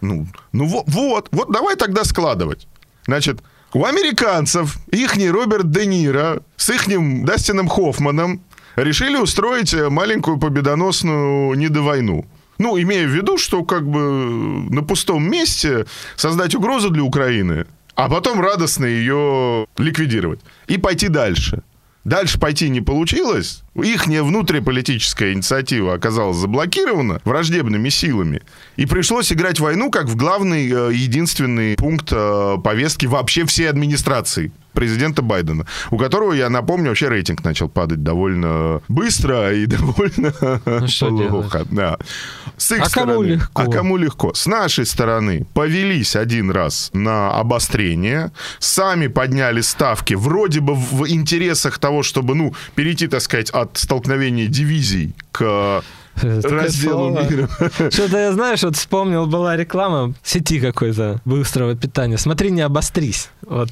ну, 0.00 0.26
ну 0.52 0.66
вот, 0.66 0.84
вот, 0.86 1.28
вот 1.32 1.52
давай 1.52 1.76
тогда 1.76 2.04
складывать. 2.04 2.66
Значит, 3.06 3.40
у 3.72 3.84
американцев 3.84 4.78
ихний 4.90 5.30
Роберт 5.30 5.70
Де 5.70 5.86
Ниро 5.86 6.42
с 6.56 6.70
ихним 6.70 7.24
Дастином 7.24 7.68
Хоффманом 7.68 8.40
решили 8.76 9.16
устроить 9.16 9.74
маленькую 9.74 10.38
победоносную 10.38 11.54
недовойну. 11.54 12.26
Ну, 12.58 12.80
имея 12.80 13.06
в 13.06 13.10
виду, 13.10 13.36
что 13.36 13.64
как 13.64 13.86
бы 13.86 14.00
на 14.70 14.82
пустом 14.82 15.30
месте 15.30 15.86
создать 16.16 16.54
угрозу 16.54 16.90
для 16.90 17.02
Украины, 17.02 17.66
а 17.94 18.08
потом 18.08 18.40
радостно 18.40 18.86
ее 18.86 19.66
ликвидировать 19.76 20.40
и 20.66 20.78
пойти 20.78 21.08
дальше. 21.08 21.62
Дальше 22.06 22.38
пойти 22.38 22.68
не 22.68 22.80
получилось. 22.80 23.64
Их 23.74 24.06
внутриполитическая 24.06 25.32
инициатива 25.32 25.94
оказалась 25.94 26.36
заблокирована 26.36 27.20
враждебными 27.24 27.88
силами. 27.88 28.42
И 28.76 28.86
пришлось 28.86 29.32
играть 29.32 29.58
войну 29.58 29.90
как 29.90 30.06
в 30.06 30.14
главный, 30.14 30.70
э, 30.70 30.94
единственный 30.94 31.74
пункт 31.74 32.10
э, 32.12 32.58
повестки 32.62 33.06
вообще 33.06 33.44
всей 33.44 33.68
администрации 33.68 34.52
президента 34.76 35.22
Байдена, 35.22 35.66
у 35.90 35.96
которого, 35.96 36.34
я 36.34 36.50
напомню, 36.50 36.90
вообще 36.90 37.08
рейтинг 37.08 37.42
начал 37.42 37.68
падать 37.68 38.02
довольно 38.02 38.82
быстро 38.88 39.52
и 39.52 39.66
довольно 39.66 40.32
ну, 41.00 41.28
плохо. 41.28 41.66
Да. 41.70 41.98
С 42.56 42.72
их 42.72 42.82
а 42.82 42.88
стороны, 42.88 43.12
кому 43.12 43.22
легко? 43.22 43.62
А 43.62 43.66
кому 43.66 43.96
легко? 43.96 44.34
С 44.34 44.46
нашей 44.46 44.86
стороны 44.86 45.46
повелись 45.54 46.14
один 46.14 46.50
раз 46.50 46.90
на 46.92 47.32
обострение, 47.32 48.30
сами 48.58 49.08
подняли 49.08 49.62
ставки, 49.62 50.14
вроде 50.14 50.60
бы 50.60 50.74
в 50.74 51.08
интересах 51.08 51.78
того, 51.78 52.02
чтобы, 52.02 52.34
ну, 52.34 52.54
перейти, 52.74 53.08
так 53.08 53.22
сказать, 53.22 53.50
от 53.50 53.78
столкновения 53.78 54.46
дивизий 54.46 55.14
к 55.32 55.82
разделу 56.22 57.10
мира. 57.10 57.48
Что-то 57.90 58.18
я, 58.18 58.32
знаешь, 58.32 58.62
вот 58.62 58.76
вспомнил, 58.76 59.26
была 59.26 59.56
реклама 59.56 60.14
сети 60.22 60.60
какой-то 60.60 61.20
быстрого 61.24 61.74
питания. 61.74 62.18
Смотри, 62.18 62.50
не 62.50 62.62
обострись. 62.62 63.30
Вот. 63.46 63.70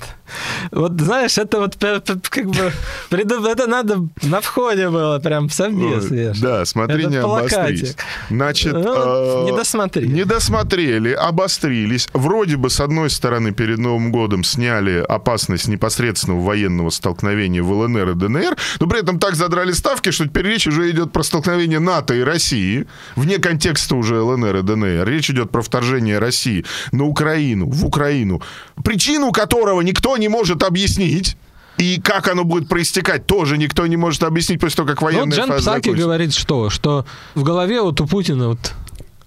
Вот, 0.70 1.00
знаешь, 1.00 1.36
это 1.36 1.58
вот 1.58 1.76
как 1.76 2.46
бы... 2.46 2.72
Это 3.10 3.66
надо 3.66 4.08
на 4.22 4.40
входе 4.40 4.88
было, 4.88 5.18
прям 5.18 5.50
совбез. 5.50 6.38
Да, 6.40 6.64
смотри, 6.64 7.06
не 7.06 7.16
обострись. 7.16 7.96
Значит... 8.30 8.72
Ну, 8.72 9.42
э, 9.42 9.44
не 9.44 9.52
досмотрели. 9.56 10.06
Не 10.06 10.24
досмотрели, 10.24 11.10
обострились. 11.10 12.08
Вроде 12.12 12.56
бы, 12.56 12.70
с 12.70 12.80
одной 12.80 13.10
стороны, 13.10 13.52
перед 13.52 13.78
Новым 13.78 14.12
годом 14.12 14.44
сняли 14.44 15.04
опасность 15.08 15.66
непосредственного 15.66 16.40
военного 16.40 16.90
столкновения 16.90 17.62
в 17.62 17.72
ЛНР 17.72 18.10
и 18.10 18.14
ДНР, 18.14 18.56
но 18.78 18.86
при 18.86 19.00
этом 19.00 19.18
так 19.18 19.34
задрали 19.34 19.72
ставки, 19.72 20.10
что 20.10 20.26
теперь 20.26 20.46
речь 20.46 20.68
уже 20.68 20.88
идет 20.90 21.12
про 21.12 21.24
столкновение 21.24 21.80
НАТО 21.80 22.14
и 22.14 22.20
России, 22.20 22.86
вне 23.16 23.38
контекста 23.38 23.96
уже 23.96 24.20
ЛНР 24.20 24.56
и 24.56 24.62
ДНР. 24.62 25.08
Речь 25.08 25.30
идет 25.30 25.50
про 25.50 25.62
вторжение 25.62 26.20
России 26.20 26.64
на 26.92 27.04
Украину, 27.04 27.68
в 27.68 27.84
Украину. 27.84 28.40
Причину 28.84 29.32
которого 29.64 29.80
никто 29.80 30.16
не 30.16 30.28
может 30.28 30.62
объяснить. 30.62 31.36
И 31.78 32.00
как 32.00 32.28
оно 32.28 32.44
будет 32.44 32.68
проистекать, 32.68 33.26
тоже 33.26 33.58
никто 33.58 33.86
не 33.86 33.96
может 33.96 34.22
объяснить 34.22 34.60
после 34.60 34.76
того, 34.76 34.88
как 34.90 35.02
военная 35.02 35.24
ну, 35.24 35.34
Джан 35.34 35.48
фаза 35.48 35.60
Псаки 35.60 35.74
закончится. 35.86 36.04
говорит 36.04 36.34
что? 36.34 36.70
Что 36.70 37.04
в 37.34 37.42
голове 37.42 37.82
вот 37.82 38.00
у 38.00 38.06
Путина 38.06 38.48
вот 38.48 38.74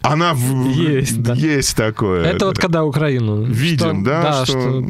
она 0.01 0.33
в... 0.33 0.69
есть, 0.69 1.21
да. 1.21 1.33
есть 1.33 1.75
такое. 1.75 2.23
Это 2.23 2.45
вот 2.45 2.57
когда 2.57 2.85
Украину 2.85 3.43
видим, 3.43 4.03
что, 4.03 4.05
да, 4.05 4.21
да, 4.21 4.45
что, 4.45 4.45
что 4.45 4.83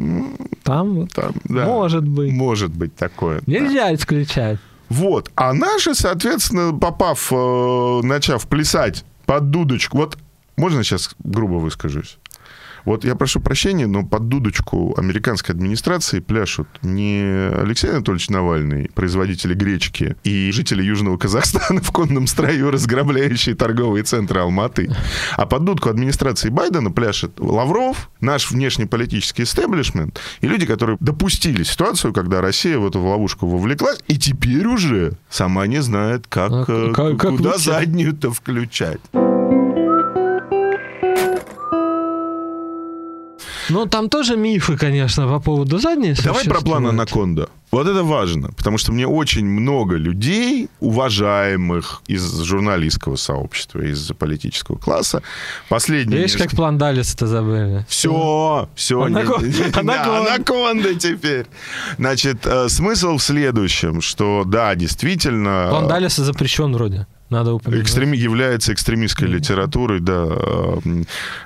там, 0.62 1.08
там 1.08 1.32
да, 1.44 1.64
может 1.64 2.06
быть, 2.06 2.30
может 2.30 2.70
быть 2.70 2.94
такое. 2.94 3.40
Нельзя 3.46 3.86
да. 3.86 3.94
исключать. 3.94 4.58
Вот. 4.88 5.32
А 5.34 5.52
наши, 5.52 5.96
соответственно, 5.96 6.72
попав, 6.78 7.32
э, 7.32 8.00
начав 8.04 8.46
плясать 8.46 9.04
под 9.26 9.50
дудочку, 9.50 9.96
вот 9.96 10.16
можно 10.56 10.84
сейчас 10.84 11.10
грубо 11.18 11.54
выскажусь? 11.54 12.18
Вот 12.88 13.04
я 13.04 13.14
прошу 13.16 13.40
прощения, 13.40 13.86
но 13.86 14.02
под 14.02 14.28
дудочку 14.28 14.94
американской 14.96 15.54
администрации 15.54 16.20
пляшут 16.20 16.68
не 16.80 17.20
Алексей 17.52 17.90
Анатольевич 17.90 18.30
Навальный, 18.30 18.90
производители 18.94 19.52
гречки, 19.52 20.16
и 20.24 20.50
жители 20.52 20.82
Южного 20.82 21.18
Казахстана 21.18 21.82
в 21.82 21.92
конном 21.92 22.26
строю, 22.26 22.70
разграбляющие 22.70 23.54
торговые 23.54 24.04
центры 24.04 24.40
Алматы, 24.40 24.90
а 25.36 25.44
под 25.44 25.64
дудку 25.64 25.90
администрации 25.90 26.48
Байдена 26.48 26.90
пляшет 26.90 27.38
Лавров, 27.38 28.08
наш 28.22 28.50
внешнеполитический 28.50 29.44
истеблишмент, 29.44 30.18
и 30.40 30.48
люди, 30.48 30.64
которые 30.64 30.96
допустили 30.98 31.64
ситуацию, 31.64 32.14
когда 32.14 32.40
Россия 32.40 32.78
в 32.78 32.86
эту 32.86 33.02
ловушку 33.02 33.46
вовлеклась, 33.46 33.98
и 34.08 34.16
теперь 34.16 34.66
уже 34.66 35.18
сама 35.28 35.66
не 35.66 35.82
знает, 35.82 36.26
как, 36.26 36.50
а, 36.50 36.64
э, 36.66 36.92
как, 36.94 37.20
как 37.20 37.36
куда 37.36 37.58
заднюю-то 37.58 38.32
включать. 38.32 39.00
Ну, 43.68 43.86
там 43.86 44.08
тоже 44.08 44.36
мифы, 44.36 44.76
конечно, 44.76 45.28
по 45.28 45.40
поводу 45.40 45.78
задней 45.78 46.14
Давай 46.24 46.44
про 46.44 46.60
план 46.60 46.86
Анаконда. 46.86 47.48
Вот 47.70 47.86
это 47.86 48.02
важно, 48.02 48.50
потому 48.56 48.78
что 48.78 48.92
мне 48.92 49.06
очень 49.06 49.44
много 49.44 49.96
людей, 49.96 50.70
уважаемых 50.80 52.02
из 52.06 52.40
журналистского 52.40 53.16
сообщества, 53.16 53.80
из 53.80 54.10
политического 54.18 54.76
класса, 54.76 55.22
последние... 55.68 56.22
Видишь, 56.22 56.38
как 56.38 56.50
план 56.52 56.78
Далис-то 56.78 57.26
забыли. 57.26 57.84
Все, 57.86 58.68
все. 58.74 59.02
Анаконда 59.02 60.94
теперь. 60.94 61.46
Значит, 61.98 62.46
э, 62.46 62.70
смысл 62.70 63.18
в 63.18 63.22
следующем, 63.22 64.00
что 64.00 64.44
да, 64.46 64.74
действительно... 64.74 65.66
План 65.68 65.88
Далиса 65.88 66.24
запрещен 66.24 66.72
вроде. 66.72 67.06
Надо 67.30 67.52
упомянуть. 67.52 67.84
Экстреми... 67.84 68.16
Является 68.16 68.72
экстремистской 68.72 69.28
литературой, 69.28 70.00
да. 70.00 70.28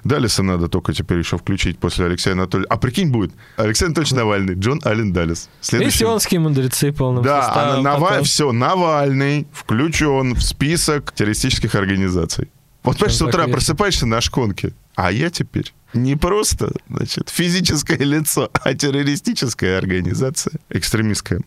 Далиса 0.04 0.42
надо 0.42 0.68
только 0.68 0.92
теперь 0.92 1.18
еще 1.18 1.38
включить 1.38 1.78
после 1.78 2.06
Алексея 2.06 2.34
Анатольевича. 2.34 2.72
А 2.72 2.76
прикинь, 2.76 3.10
будет 3.10 3.32
Алексей 3.56 3.86
Анатольевич 3.86 4.12
Навальный, 4.12 4.54
Джон 4.54 4.80
Аллен 4.84 5.12
Далис. 5.12 5.48
Следующий... 5.60 6.04
И 6.04 6.38
мудрецы 6.38 6.92
полным 6.92 7.22
Да, 7.24 7.42
составом, 7.42 7.80
а 7.80 7.82
Нава... 7.82 8.08
потом... 8.08 8.24
все, 8.24 8.52
Навальный 8.52 9.46
включен 9.52 10.34
в 10.34 10.42
список 10.42 11.12
террористических 11.12 11.74
организаций. 11.74 12.48
Вот, 12.82 12.96
понимаешь, 12.96 13.16
с 13.16 13.22
утра 13.22 13.46
просыпаешься 13.46 14.06
на 14.06 14.20
шконке, 14.20 14.72
а 14.94 15.12
я 15.12 15.30
теперь 15.30 15.72
не 15.94 16.16
просто, 16.16 16.72
значит, 16.88 17.28
физическое 17.28 17.96
лицо, 17.98 18.50
а 18.52 18.74
террористическая 18.74 19.78
организация, 19.78 20.54
экстремистская. 20.70 21.40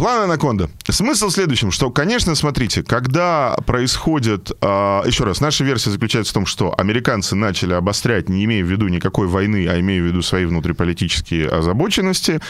План 0.00 0.22
Анаконда. 0.22 0.70
Смысл 0.88 1.28
в 1.28 1.32
следующем, 1.32 1.70
что, 1.70 1.90
конечно, 1.90 2.34
смотрите, 2.34 2.82
когда 2.82 3.54
происходит... 3.66 4.50
Э, 4.62 5.02
еще 5.04 5.24
раз, 5.24 5.42
наша 5.42 5.62
версия 5.62 5.90
заключается 5.90 6.30
в 6.30 6.34
том, 6.34 6.46
что 6.46 6.74
американцы 6.78 7.36
начали 7.36 7.74
обострять, 7.74 8.30
не 8.30 8.46
имея 8.46 8.64
в 8.64 8.66
виду 8.66 8.88
никакой 8.88 9.26
войны, 9.26 9.68
а 9.68 9.78
имея 9.78 10.00
в 10.00 10.06
виду 10.06 10.22
свои 10.22 10.46
внутриполитические 10.46 11.50
озабоченности. 11.50 12.40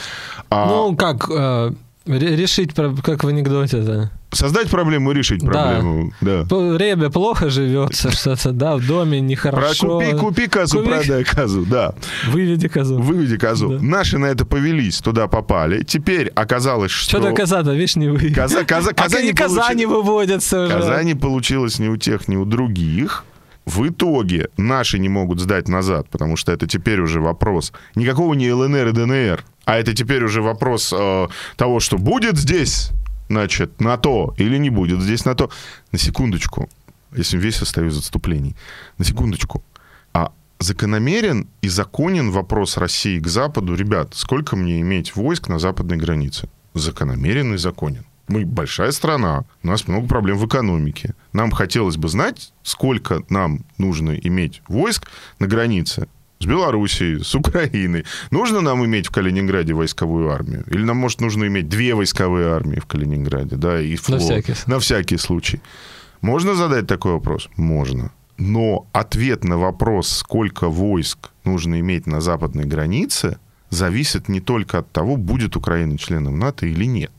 А... 0.48 0.66
Ну, 0.66 0.94
как... 0.94 1.28
Э 1.28 1.72
решить, 2.18 2.74
как 2.74 3.24
в 3.24 3.28
анекдоте, 3.28 3.78
да. 3.78 4.10
Создать 4.32 4.70
проблему 4.70 5.10
и 5.10 5.14
решить 5.14 5.40
проблему. 5.40 6.12
Да. 6.20 6.44
да. 6.44 6.78
Ребе 6.78 7.10
плохо 7.10 7.50
живется, 7.50 8.12
что-то, 8.12 8.52
да, 8.52 8.76
в 8.76 8.86
доме 8.86 9.20
нехорошо. 9.20 9.98
Купи, 9.98 10.12
купи 10.12 10.46
козу, 10.46 10.78
купи... 10.78 10.90
продай 10.90 11.24
козу, 11.24 11.66
да. 11.66 11.94
Выведи 12.28 12.68
козу. 12.68 13.00
Выведи 13.00 13.36
козу. 13.36 13.70
Да. 13.70 13.78
Наши 13.80 14.18
на 14.18 14.26
это 14.26 14.44
повелись, 14.44 14.98
туда 14.98 15.26
попали. 15.26 15.82
Теперь 15.82 16.28
оказалось, 16.28 16.92
что... 16.92 17.18
Что-то 17.18 17.34
коза-то, 17.34 17.72
видишь, 17.72 17.96
не 17.96 18.08
вы. 18.08 18.30
Коза, 18.30 18.64
коза, 18.64 18.92
коза 18.92 19.18
а 19.18 19.22
не 19.22 19.32
коза 19.32 19.62
получ... 19.62 19.76
не 19.76 19.86
выводятся 19.86 20.64
уже. 20.64 20.74
Коза 20.74 21.02
не 21.02 21.14
получилось 21.14 21.78
ни 21.80 21.88
у 21.88 21.96
тех, 21.96 22.28
ни 22.28 22.36
у 22.36 22.44
других. 22.44 23.24
В 23.70 23.88
итоге 23.88 24.48
наши 24.56 24.98
не 24.98 25.08
могут 25.08 25.38
сдать 25.38 25.68
назад, 25.68 26.08
потому 26.10 26.34
что 26.34 26.50
это 26.50 26.66
теперь 26.66 27.00
уже 27.00 27.20
вопрос 27.20 27.72
никакого 27.94 28.34
не 28.34 28.52
ЛНР 28.52 28.88
и 28.88 28.92
ДНР, 28.92 29.44
а 29.64 29.78
это 29.78 29.94
теперь 29.94 30.24
уже 30.24 30.42
вопрос 30.42 30.92
э, 30.92 31.28
того, 31.54 31.78
что 31.78 31.96
будет 31.96 32.36
здесь, 32.36 32.90
значит, 33.28 33.80
НАТО 33.80 34.34
или 34.38 34.58
не 34.58 34.70
будет 34.70 35.00
здесь 35.00 35.24
НАТО. 35.24 35.50
На 35.92 35.98
секундочку, 35.98 36.68
если 37.14 37.38
весь 37.38 37.58
состоит 37.58 37.92
из 37.92 37.98
отступлений, 37.98 38.56
на 38.98 39.04
секундочку. 39.04 39.62
А 40.12 40.32
закономерен 40.58 41.46
и 41.62 41.68
законен 41.68 42.32
вопрос 42.32 42.76
России 42.76 43.20
к 43.20 43.28
Западу, 43.28 43.76
ребят, 43.76 44.14
сколько 44.16 44.56
мне 44.56 44.80
иметь 44.80 45.14
войск 45.14 45.48
на 45.48 45.60
западной 45.60 45.96
границе? 45.96 46.48
Закономерен 46.74 47.54
и 47.54 47.56
законен. 47.56 48.04
Мы 48.30 48.44
большая 48.44 48.92
страна, 48.92 49.44
у 49.64 49.66
нас 49.66 49.88
много 49.88 50.06
проблем 50.06 50.38
в 50.38 50.46
экономике. 50.46 51.16
Нам 51.32 51.50
хотелось 51.50 51.96
бы 51.96 52.06
знать, 52.06 52.52
сколько 52.62 53.24
нам 53.28 53.64
нужно 53.76 54.12
иметь 54.12 54.62
войск 54.68 55.10
на 55.40 55.48
границе 55.48 56.06
с 56.38 56.46
Белоруссией, 56.46 57.24
с 57.24 57.34
Украиной. 57.34 58.04
Нужно 58.30 58.60
нам 58.60 58.84
иметь 58.84 59.08
в 59.08 59.10
Калининграде 59.10 59.74
войсковую 59.74 60.30
армию? 60.30 60.62
Или 60.68 60.84
нам, 60.84 60.98
может, 60.98 61.20
нужно 61.20 61.48
иметь 61.48 61.68
две 61.68 61.92
войсковые 61.96 62.52
армии 62.52 62.78
в 62.78 62.86
Калининграде, 62.86 63.56
да, 63.56 63.80
и 63.80 63.96
флот? 63.96 64.20
На 64.20 64.24
всякий, 64.24 64.54
на 64.66 64.78
всякий 64.78 65.16
случай. 65.16 65.60
Можно 66.20 66.54
задать 66.54 66.86
такой 66.86 67.14
вопрос? 67.14 67.48
Можно. 67.56 68.12
Но 68.38 68.86
ответ 68.92 69.42
на 69.42 69.58
вопрос, 69.58 70.08
сколько 70.08 70.68
войск 70.68 71.30
нужно 71.42 71.80
иметь 71.80 72.06
на 72.06 72.20
западной 72.20 72.64
границе, 72.64 73.38
зависит 73.70 74.28
не 74.28 74.38
только 74.38 74.78
от 74.78 74.92
того, 74.92 75.16
будет 75.16 75.56
Украина 75.56 75.98
членом 75.98 76.38
НАТО 76.38 76.66
или 76.66 76.84
нет 76.84 77.10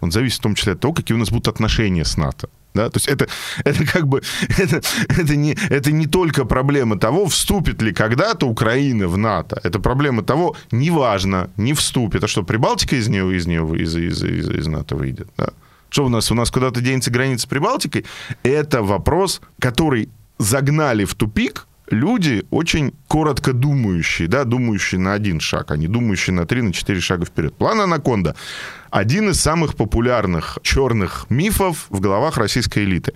он 0.00 0.12
зависит 0.12 0.38
в 0.38 0.42
том 0.42 0.54
числе 0.54 0.72
от 0.72 0.80
того, 0.80 0.94
какие 0.94 1.14
у 1.14 1.18
нас 1.18 1.30
будут 1.30 1.48
отношения 1.48 2.04
с 2.04 2.16
НАТО. 2.16 2.48
Да? 2.74 2.90
То 2.90 2.96
есть 2.98 3.08
это, 3.08 3.26
это 3.64 3.84
как 3.86 4.06
бы 4.06 4.22
это, 4.58 4.80
это, 5.08 5.36
не, 5.36 5.56
это 5.70 5.92
не 5.92 6.06
только 6.06 6.44
проблема 6.44 6.98
того, 6.98 7.26
вступит 7.26 7.82
ли 7.82 7.92
когда-то 7.92 8.46
Украина 8.46 9.08
в 9.08 9.16
НАТО. 9.16 9.60
Это 9.64 9.80
проблема 9.80 10.22
того, 10.22 10.56
неважно, 10.70 11.50
не 11.56 11.72
вступит. 11.72 12.24
А 12.24 12.28
что, 12.28 12.42
Прибалтика 12.42 12.96
из 12.96 13.08
нее, 13.08 13.36
из, 13.36 13.46
нее 13.46 13.64
из, 13.76 13.96
из, 13.96 14.22
из, 14.22 14.48
из 14.50 14.66
НАТО 14.66 14.96
выйдет? 14.96 15.28
Да? 15.36 15.48
Что 15.90 16.04
у 16.04 16.08
нас? 16.08 16.30
У 16.30 16.34
нас 16.34 16.50
куда-то 16.50 16.80
денется 16.80 17.10
граница 17.10 17.44
с 17.44 17.46
Прибалтикой? 17.46 18.04
Это 18.42 18.82
вопрос, 18.82 19.40
который 19.58 20.10
загнали 20.38 21.04
в 21.04 21.14
тупик 21.14 21.67
люди 21.90 22.44
очень 22.50 22.94
коротко 23.06 23.52
думающие, 23.52 24.28
да, 24.28 24.44
думающие 24.44 25.00
на 25.00 25.14
один 25.14 25.40
шаг, 25.40 25.70
а 25.70 25.76
не 25.76 25.88
думающие 25.88 26.34
на 26.34 26.46
три, 26.46 26.62
на 26.62 26.72
четыре 26.72 27.00
шага 27.00 27.24
вперед. 27.24 27.54
План 27.56 27.80
«Анаконда»— 27.80 28.34
один 28.90 29.30
из 29.30 29.40
самых 29.40 29.76
популярных 29.76 30.58
черных 30.62 31.26
мифов 31.28 31.86
в 31.90 32.00
головах 32.00 32.38
российской 32.38 32.84
элиты. 32.84 33.14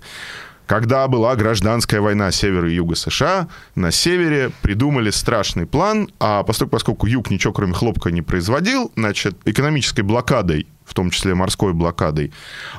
Когда 0.65 1.07
была 1.09 1.35
гражданская 1.35 1.99
война 1.99 2.31
севера 2.31 2.69
и 2.69 2.75
юга 2.75 2.95
США, 2.95 3.47
на 3.75 3.91
севере 3.91 4.49
придумали 4.61 5.09
страшный 5.09 5.65
план, 5.65 6.09
а 6.19 6.43
поскольку, 6.43 6.71
поскольку 6.71 7.07
юг 7.07 7.29
ничего 7.29 7.51
кроме 7.51 7.73
хлопка 7.73 8.11
не 8.11 8.21
производил, 8.21 8.91
значит, 8.95 9.35
экономической 9.45 10.01
блокадой 10.01 10.67
в 10.85 10.93
том 10.93 11.09
числе 11.09 11.35
морской 11.35 11.73
блокадой, 11.73 12.31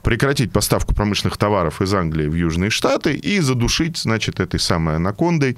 прекратить 0.03 0.53
поставку 0.53 0.95
промышленных 0.95 1.37
товаров 1.37 1.81
из 1.81 1.93
Англии 1.95 2.27
в 2.27 2.35
Южные 2.35 2.71
Штаты 2.71 3.15
и 3.15 3.41
задушить, 3.41 3.99
значит, 3.99 4.41
этой 4.41 4.61
самой 4.61 4.97
анакондой. 4.97 5.57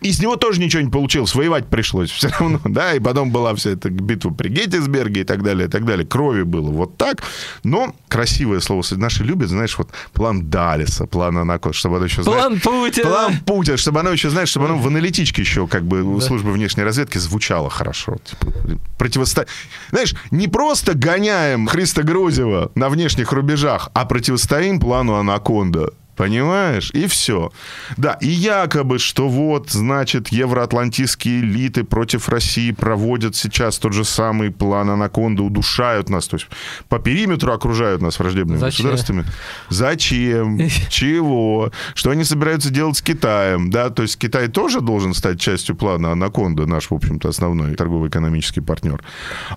Из 0.00 0.20
него 0.20 0.36
тоже 0.36 0.60
ничего 0.60 0.82
не 0.82 0.90
получилось, 0.90 1.34
воевать 1.34 1.66
пришлось 1.66 2.10
все 2.10 2.28
равно, 2.28 2.60
да, 2.64 2.94
и 2.94 3.00
потом 3.00 3.30
была 3.30 3.54
вся 3.54 3.70
эта 3.70 3.90
битва 3.90 4.30
при 4.30 4.48
Геттисберге 4.48 5.22
и 5.22 5.24
так 5.24 5.42
далее, 5.42 5.68
и 5.68 5.70
так 5.70 5.84
далее. 5.84 6.06
Крови 6.06 6.42
было 6.42 6.70
вот 6.70 6.96
так, 6.96 7.22
но 7.62 7.94
красивое 8.08 8.60
слово 8.60 8.82
наши 8.92 9.24
любят, 9.24 9.48
знаешь, 9.48 9.76
вот 9.78 9.90
план 10.12 10.48
Далиса, 10.48 11.06
план 11.06 11.38
анаконды, 11.38 11.76
чтобы 11.76 11.96
оно 11.96 12.06
еще. 12.06 12.22
План 12.22 12.60
Путина. 12.60 13.06
План 13.06 13.38
Путина, 13.40 13.76
чтобы 13.76 14.00
оно 14.00 14.10
еще, 14.10 14.30
знаешь, 14.30 14.48
чтобы 14.48 14.66
оно 14.66 14.78
в 14.78 14.86
аналитичке 14.86 15.42
еще 15.42 15.66
как 15.66 15.84
бы 15.84 16.02
у 16.02 16.20
службы 16.20 16.52
внешней 16.52 16.84
разведки 16.84 17.18
звучало 17.18 17.70
хорошо. 17.70 18.16
Типа, 18.24 18.52
противостоять. 18.98 19.48
Знаешь, 19.90 20.14
не 20.30 20.48
просто 20.48 20.94
гоняем 20.94 21.66
Христа 21.66 21.85
Христа 21.86 22.02
Грузева 22.02 22.72
на 22.74 22.88
внешних 22.88 23.30
рубежах, 23.30 23.90
а 23.94 24.06
противостоим 24.06 24.80
плану 24.80 25.14
«Анаконда». 25.14 25.90
Понимаешь? 26.16 26.90
И 26.94 27.06
все. 27.06 27.52
Да, 27.96 28.14
и 28.14 28.26
якобы, 28.26 28.98
что 28.98 29.28
вот, 29.28 29.70
значит, 29.70 30.28
евроатлантические 30.28 31.40
элиты 31.40 31.84
против 31.84 32.28
России 32.28 32.72
проводят 32.72 33.36
сейчас 33.36 33.78
тот 33.78 33.92
же 33.92 34.04
самый 34.04 34.50
план 34.50 34.90
Анаконда, 34.90 35.44
удушают 35.44 36.08
нас, 36.08 36.26
то 36.26 36.36
есть 36.36 36.48
по 36.88 36.98
периметру 36.98 37.52
окружают 37.52 38.02
нас 38.02 38.18
враждебными 38.18 38.58
Зачем? 38.58 38.86
государствами. 38.86 39.24
Зачем? 39.68 40.58
Чего? 40.88 41.70
Что 41.94 42.10
они 42.10 42.24
собираются 42.24 42.70
делать 42.70 42.96
с 42.96 43.02
Китаем? 43.02 43.70
Да, 43.70 43.90
то 43.90 44.02
есть 44.02 44.18
Китай 44.18 44.48
тоже 44.48 44.80
должен 44.80 45.14
стать 45.14 45.38
частью 45.38 45.76
плана 45.76 46.10
Анаконда, 46.10 46.66
наш, 46.66 46.90
в 46.90 46.94
общем-то, 46.94 47.28
основной 47.28 47.76
торгово-экономический 47.76 48.62
партнер 48.62 49.04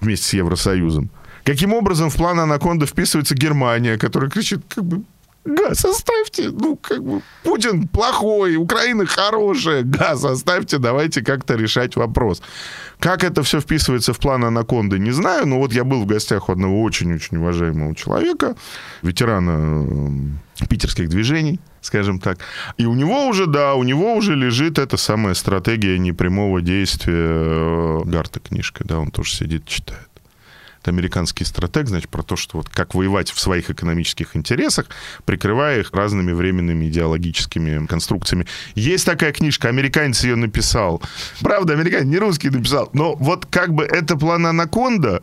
вместе 0.01 0.27
с 0.27 0.33
Евросоюзом. 0.33 1.09
Каким 1.49 1.73
образом 1.73 2.11
в 2.11 2.15
план 2.15 2.39
Анаконда 2.39 2.85
вписывается 2.85 3.33
Германия, 3.33 3.97
которая 3.97 4.29
кричит, 4.29 4.61
как 4.69 4.83
бы, 4.83 5.01
газ 5.45 5.83
оставьте, 5.83 6.51
ну, 6.51 6.75
как 6.75 7.03
бы, 7.03 7.23
Путин 7.43 7.87
плохой, 7.87 8.55
Украина 8.55 9.07
хорошая, 9.07 9.81
газ 9.81 10.23
оставьте, 10.23 10.77
давайте 10.77 11.23
как-то 11.23 11.55
решать 11.55 11.95
вопрос. 11.95 12.43
Как 12.99 13.23
это 13.23 13.41
все 13.41 13.61
вписывается 13.61 14.13
в 14.13 14.19
план 14.19 14.45
Анаконды, 14.45 14.99
не 14.99 15.09
знаю, 15.09 15.47
но 15.47 15.57
вот 15.57 15.73
я 15.73 15.83
был 15.83 16.03
в 16.03 16.05
гостях 16.05 16.49
у 16.49 16.51
одного 16.51 16.83
очень-очень 16.83 17.37
уважаемого 17.37 17.95
человека, 17.95 18.55
ветерана 19.01 19.87
э, 20.61 20.65
питерских 20.67 21.09
движений, 21.09 21.59
скажем 21.81 22.19
так. 22.19 22.37
И 22.77 22.85
у 22.85 22.93
него 22.93 23.25
уже, 23.25 23.47
да, 23.47 23.73
у 23.73 23.81
него 23.81 24.13
уже 24.13 24.35
лежит 24.35 24.77
эта 24.77 24.97
самая 24.97 25.33
стратегия 25.33 25.97
непрямого 25.97 26.61
действия 26.61 27.15
э, 27.15 28.01
Гарта 28.05 28.39
книжка, 28.39 28.83
да, 28.85 28.99
он 28.99 29.09
тоже 29.09 29.33
сидит, 29.33 29.65
читает 29.65 30.08
это 30.81 30.91
американский 30.91 31.43
стратег, 31.43 31.87
значит, 31.87 32.09
про 32.09 32.23
то, 32.23 32.35
что 32.35 32.57
вот 32.57 32.69
как 32.69 32.95
воевать 32.95 33.31
в 33.31 33.39
своих 33.39 33.69
экономических 33.69 34.35
интересах, 34.35 34.85
прикрывая 35.25 35.81
их 35.81 35.91
разными 35.93 36.31
временными 36.31 36.87
идеологическими 36.87 37.85
конструкциями. 37.85 38.45
Есть 38.75 39.05
такая 39.05 39.31
книжка, 39.31 39.69
американец 39.69 40.23
ее 40.23 40.35
написал. 40.35 41.01
Правда, 41.41 41.73
американец 41.73 42.05
не 42.05 42.17
русский 42.17 42.49
написал, 42.49 42.89
но 42.93 43.15
вот 43.15 43.45
как 43.45 43.73
бы 43.73 43.83
это 43.83 44.15
план 44.15 44.45
Анаконда 44.45 45.21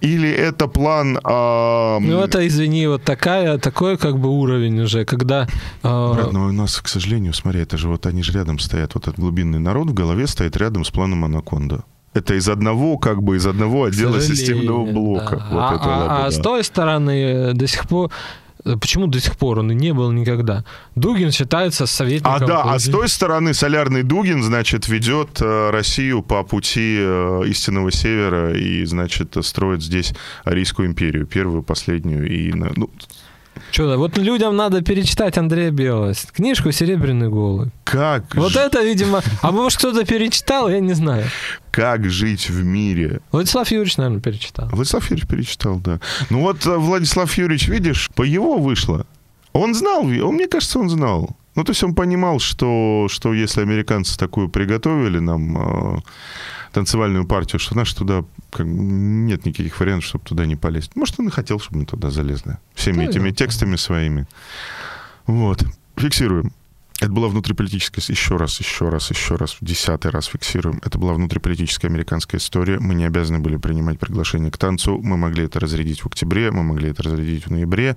или 0.00 0.28
это 0.28 0.68
план... 0.68 1.18
Э... 1.24 1.98
Ну, 2.00 2.22
это, 2.22 2.46
извини, 2.46 2.86
вот 2.86 3.04
такая, 3.04 3.58
такой 3.58 3.96
как 3.96 4.18
бы 4.18 4.28
уровень 4.28 4.80
уже, 4.80 5.04
когда... 5.04 5.48
Э... 5.82 6.12
Брат, 6.14 6.32
но 6.32 6.46
у 6.46 6.52
нас, 6.52 6.80
к 6.80 6.88
сожалению, 6.88 7.32
смотри, 7.32 7.62
это 7.62 7.78
же 7.78 7.88
вот 7.88 8.06
они 8.06 8.22
же 8.22 8.32
рядом 8.32 8.58
стоят, 8.58 8.94
вот 8.94 9.04
этот 9.08 9.18
глубинный 9.18 9.58
народ 9.58 9.88
в 9.88 9.94
голове 9.94 10.26
стоит 10.26 10.56
рядом 10.56 10.84
с 10.84 10.90
планом 10.90 11.24
Анаконда. 11.24 11.84
Это 12.14 12.34
из 12.34 12.48
одного, 12.48 12.98
как 12.98 13.22
бы 13.22 13.36
из 13.36 13.46
одного 13.46 13.84
отдела 13.84 14.20
системного 14.20 14.90
блока. 14.90 15.36
Да. 15.36 15.46
Вот 15.50 15.62
а, 15.62 15.74
это 15.74 15.84
а, 15.84 16.26
а 16.26 16.30
с 16.30 16.38
той 16.38 16.64
стороны 16.64 17.50
э, 17.50 17.52
до 17.52 17.66
сих 17.66 17.86
пор 17.86 18.10
э, 18.64 18.76
Почему 18.80 19.06
до 19.06 19.20
сих 19.20 19.36
пор 19.36 19.58
он 19.58 19.70
и 19.70 19.74
не 19.74 19.92
был 19.92 20.10
никогда? 20.10 20.64
Дугин 20.94 21.30
считается 21.32 21.86
советником. 21.86 22.34
А 22.34 22.38
да, 22.40 22.62
а 22.62 22.78
с 22.78 22.88
той 22.88 23.08
стороны 23.08 23.54
солярный 23.54 24.02
Дугин, 24.02 24.42
значит, 24.42 24.88
ведет 24.88 25.40
э, 25.40 25.70
Россию 25.70 26.22
по 26.22 26.42
пути 26.42 26.96
истинного 27.46 27.92
севера 27.92 28.52
и, 28.56 28.84
значит, 28.84 29.36
строит 29.42 29.82
здесь 29.82 30.14
Арийскую 30.44 30.88
империю, 30.88 31.26
первую, 31.26 31.62
последнюю 31.62 32.28
и 32.28 32.52
ну, 32.52 32.90
что, 33.70 33.96
вот 33.98 34.18
людям 34.18 34.56
надо 34.56 34.82
перечитать 34.82 35.38
Андрея 35.38 35.70
Белого, 35.70 36.12
книжку 36.32 36.72
«Серебряный 36.72 37.28
голубь». 37.28 37.68
Как? 37.84 38.34
Вот 38.34 38.52
ж... 38.52 38.56
это, 38.56 38.82
видимо... 38.82 39.22
А 39.42 39.52
может, 39.52 39.78
кто-то 39.78 40.04
перечитал, 40.04 40.68
я 40.68 40.80
не 40.80 40.94
знаю. 40.94 41.24
Как 41.70 42.08
жить 42.08 42.48
в 42.48 42.64
мире? 42.64 43.20
Владислав 43.32 43.70
Юрьевич, 43.70 43.96
наверное, 43.96 44.20
перечитал. 44.20 44.68
Владислав 44.70 45.04
Юрьевич 45.10 45.28
перечитал, 45.28 45.80
да. 45.80 46.00
Ну 46.30 46.40
вот 46.40 46.66
э, 46.66 46.76
Владислав 46.76 47.32
Юрьевич, 47.38 47.68
видишь, 47.68 48.10
по 48.14 48.22
его 48.22 48.58
вышло. 48.58 49.06
Он 49.52 49.74
знал, 49.74 50.02
он, 50.02 50.34
мне 50.34 50.46
кажется, 50.48 50.78
он 50.78 50.88
знал. 50.88 51.36
Ну, 51.54 51.64
то 51.64 51.72
есть 51.72 51.82
он 51.82 51.94
понимал, 51.94 52.38
что, 52.38 53.08
что 53.10 53.34
если 53.34 53.62
американцы 53.62 54.16
такую 54.16 54.48
приготовили 54.48 55.18
нам 55.18 55.96
э, 55.96 56.00
танцевальную 56.72 57.26
партию, 57.26 57.58
что 57.58 57.76
наши 57.76 57.96
туда 57.96 58.24
как, 58.50 58.66
нет 58.66 59.44
никаких 59.46 59.78
вариантов, 59.80 60.08
чтобы 60.08 60.24
туда 60.24 60.46
не 60.46 60.56
полезть. 60.56 60.96
Может, 60.96 61.20
он 61.20 61.28
и 61.28 61.30
хотел, 61.30 61.58
чтобы 61.60 61.80
мы 61.80 61.86
туда 61.86 62.10
залезли. 62.10 62.58
Всеми 62.74 63.04
да, 63.04 63.10
этими 63.10 63.30
текстами 63.30 63.76
своими. 63.76 64.26
Вот. 65.26 65.64
Фиксируем. 65.96 66.52
Это 67.00 67.12
была 67.12 67.28
внутриполитическая, 67.28 68.04
еще 68.08 68.36
раз, 68.36 68.58
еще 68.58 68.88
раз, 68.88 69.10
еще 69.10 69.36
раз, 69.36 69.56
десятый 69.60 70.10
раз 70.10 70.26
фиксируем. 70.26 70.80
Это 70.84 70.98
была 70.98 71.12
внутриполитическая 71.12 71.88
американская 71.88 72.40
история. 72.40 72.80
Мы 72.80 72.94
не 72.94 73.04
обязаны 73.04 73.38
были 73.38 73.56
принимать 73.56 74.00
приглашение 74.00 74.50
к 74.50 74.58
танцу. 74.58 74.98
Мы 75.00 75.16
могли 75.16 75.44
это 75.44 75.60
разрядить 75.60 76.00
в 76.00 76.06
октябре, 76.06 76.50
мы 76.50 76.64
могли 76.64 76.90
это 76.90 77.04
разрядить 77.04 77.46
в 77.46 77.50
ноябре. 77.50 77.96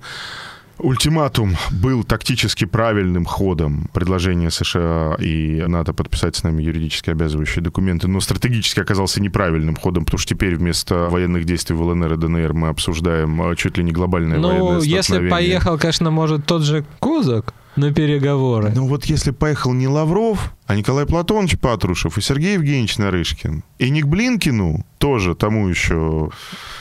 Ультиматум 0.82 1.56
был 1.70 2.02
тактически 2.02 2.64
правильным 2.64 3.24
ходом. 3.24 3.88
Предложения 3.92 4.50
США 4.50 5.14
и 5.20 5.62
НАТО 5.68 5.92
подписать 5.92 6.34
с 6.34 6.42
нами 6.42 6.62
юридически 6.62 7.10
обязывающие 7.10 7.62
документы, 7.62 8.08
но 8.08 8.20
стратегически 8.20 8.80
оказался 8.80 9.22
неправильным 9.22 9.76
ходом, 9.76 10.04
потому 10.04 10.18
что 10.18 10.34
теперь 10.34 10.56
вместо 10.56 11.08
военных 11.08 11.44
действий 11.44 11.76
в 11.76 11.82
ЛНР 11.82 12.14
и 12.14 12.16
ДНР 12.16 12.52
мы 12.52 12.68
обсуждаем 12.68 13.40
а, 13.42 13.54
чуть 13.54 13.78
ли 13.78 13.84
не 13.84 13.92
глобальное 13.92 14.38
ну, 14.38 14.48
военное 14.48 14.72
Ну, 14.72 14.82
если 14.82 15.28
поехал, 15.28 15.78
конечно, 15.78 16.10
может, 16.10 16.46
тот 16.46 16.62
же 16.62 16.84
Козак, 16.98 17.54
на 17.76 17.92
переговоры. 17.92 18.72
Ну 18.74 18.86
вот 18.86 19.04
если 19.06 19.30
поехал 19.30 19.72
не 19.72 19.88
Лавров, 19.88 20.54
а 20.66 20.76
Николай 20.76 21.06
Платонович 21.06 21.58
Патрушев 21.58 22.18
и 22.18 22.20
Сергей 22.20 22.54
Евгеньевич 22.54 22.98
Нарышкин, 22.98 23.62
и 23.78 23.90
не 23.90 24.02
к 24.02 24.06
Блинкину, 24.06 24.84
тоже 24.98 25.34
тому 25.34 25.68
еще... 25.68 26.30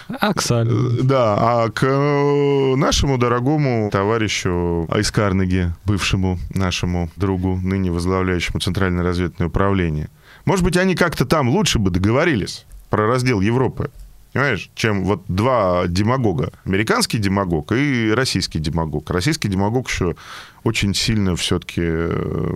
Аксаль. 0.08 0.70
Э, 0.70 1.02
да, 1.04 1.36
а 1.39 1.70
к 1.70 1.84
э, 1.84 2.76
нашему 2.76 3.18
дорогому 3.18 3.89
товарищу 3.92 4.88
из 4.98 5.12
Карнеги, 5.12 5.74
бывшему 5.86 6.38
нашему 6.54 7.10
другу, 7.16 7.56
ныне 7.56 7.92
возглавляющему 7.92 8.60
Центральное 8.60 9.04
разведывательное 9.04 9.50
управление. 9.50 10.10
Может 10.46 10.66
быть, 10.66 10.78
они 10.78 10.96
как-то 10.96 11.26
там 11.26 11.50
лучше 11.50 11.80
бы 11.80 11.92
договорились 11.92 12.66
про 12.89 13.08
раздел 13.08 13.39
Европы. 13.42 13.92
Понимаешь, 14.34 14.70
чем 14.76 15.04
вот 15.04 15.24
два 15.28 15.88
демагога. 15.88 16.54
Американский 16.64 17.18
демагог 17.18 17.72
и 17.74 18.12
российский 18.14 18.60
демагог. 18.60 19.10
Российский 19.10 19.50
демагог 19.50 19.90
еще 19.90 20.16
очень 20.64 20.94
сильно 20.94 21.36
все-таки... 21.36 21.82
Э, 21.84 22.56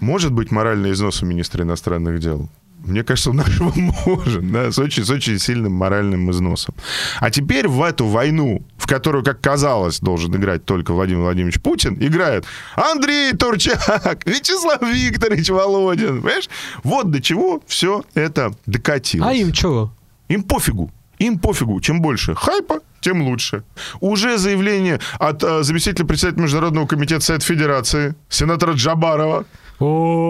может 0.00 0.32
быть 0.32 0.50
моральный 0.50 0.92
износ 0.92 1.22
у 1.22 1.26
министра 1.26 1.62
иностранных 1.62 2.18
дел. 2.18 2.48
Мне 2.84 3.04
кажется, 3.04 3.30
у 3.30 3.32
нашего 3.32 3.72
может, 4.06 4.50
да, 4.50 4.72
с 4.72 4.78
очень, 4.78 5.04
с 5.04 5.10
очень 5.10 5.38
сильным 5.38 5.72
моральным 5.72 6.30
износом. 6.30 6.74
А 7.20 7.30
теперь 7.30 7.68
в 7.68 7.80
эту 7.82 8.06
войну, 8.06 8.62
в 8.76 8.88
которую, 8.88 9.22
как 9.22 9.40
казалось, 9.40 10.00
должен 10.00 10.34
играть 10.34 10.64
только 10.64 10.92
Владимир 10.92 11.22
Владимирович 11.22 11.60
Путин, 11.60 11.96
играет 12.00 12.44
Андрей 12.74 13.32
Турчак, 13.32 14.22
Вячеслав 14.26 14.82
Викторович 14.82 15.50
Володин. 15.50 16.22
Понимаешь? 16.22 16.48
Вот 16.82 17.10
до 17.10 17.22
чего 17.22 17.62
все 17.66 18.04
это 18.14 18.52
докатилось. 18.66 19.28
А 19.28 19.32
им 19.32 19.52
чего? 19.52 19.92
Им 20.32 20.42
пофигу. 20.42 20.90
Им 21.18 21.38
пофигу. 21.38 21.80
Чем 21.80 22.00
больше 22.00 22.34
хайпа, 22.34 22.80
тем 23.00 23.22
лучше. 23.22 23.64
Уже 24.00 24.38
заявление 24.38 24.98
от 25.18 25.44
э, 25.44 25.62
заместителя 25.62 26.06
председателя 26.06 26.42
Международного 26.42 26.86
комитета 26.86 27.20
Совета 27.20 27.44
Федерации, 27.44 28.14
сенатора 28.30 28.72
Джабарова, 28.72 29.44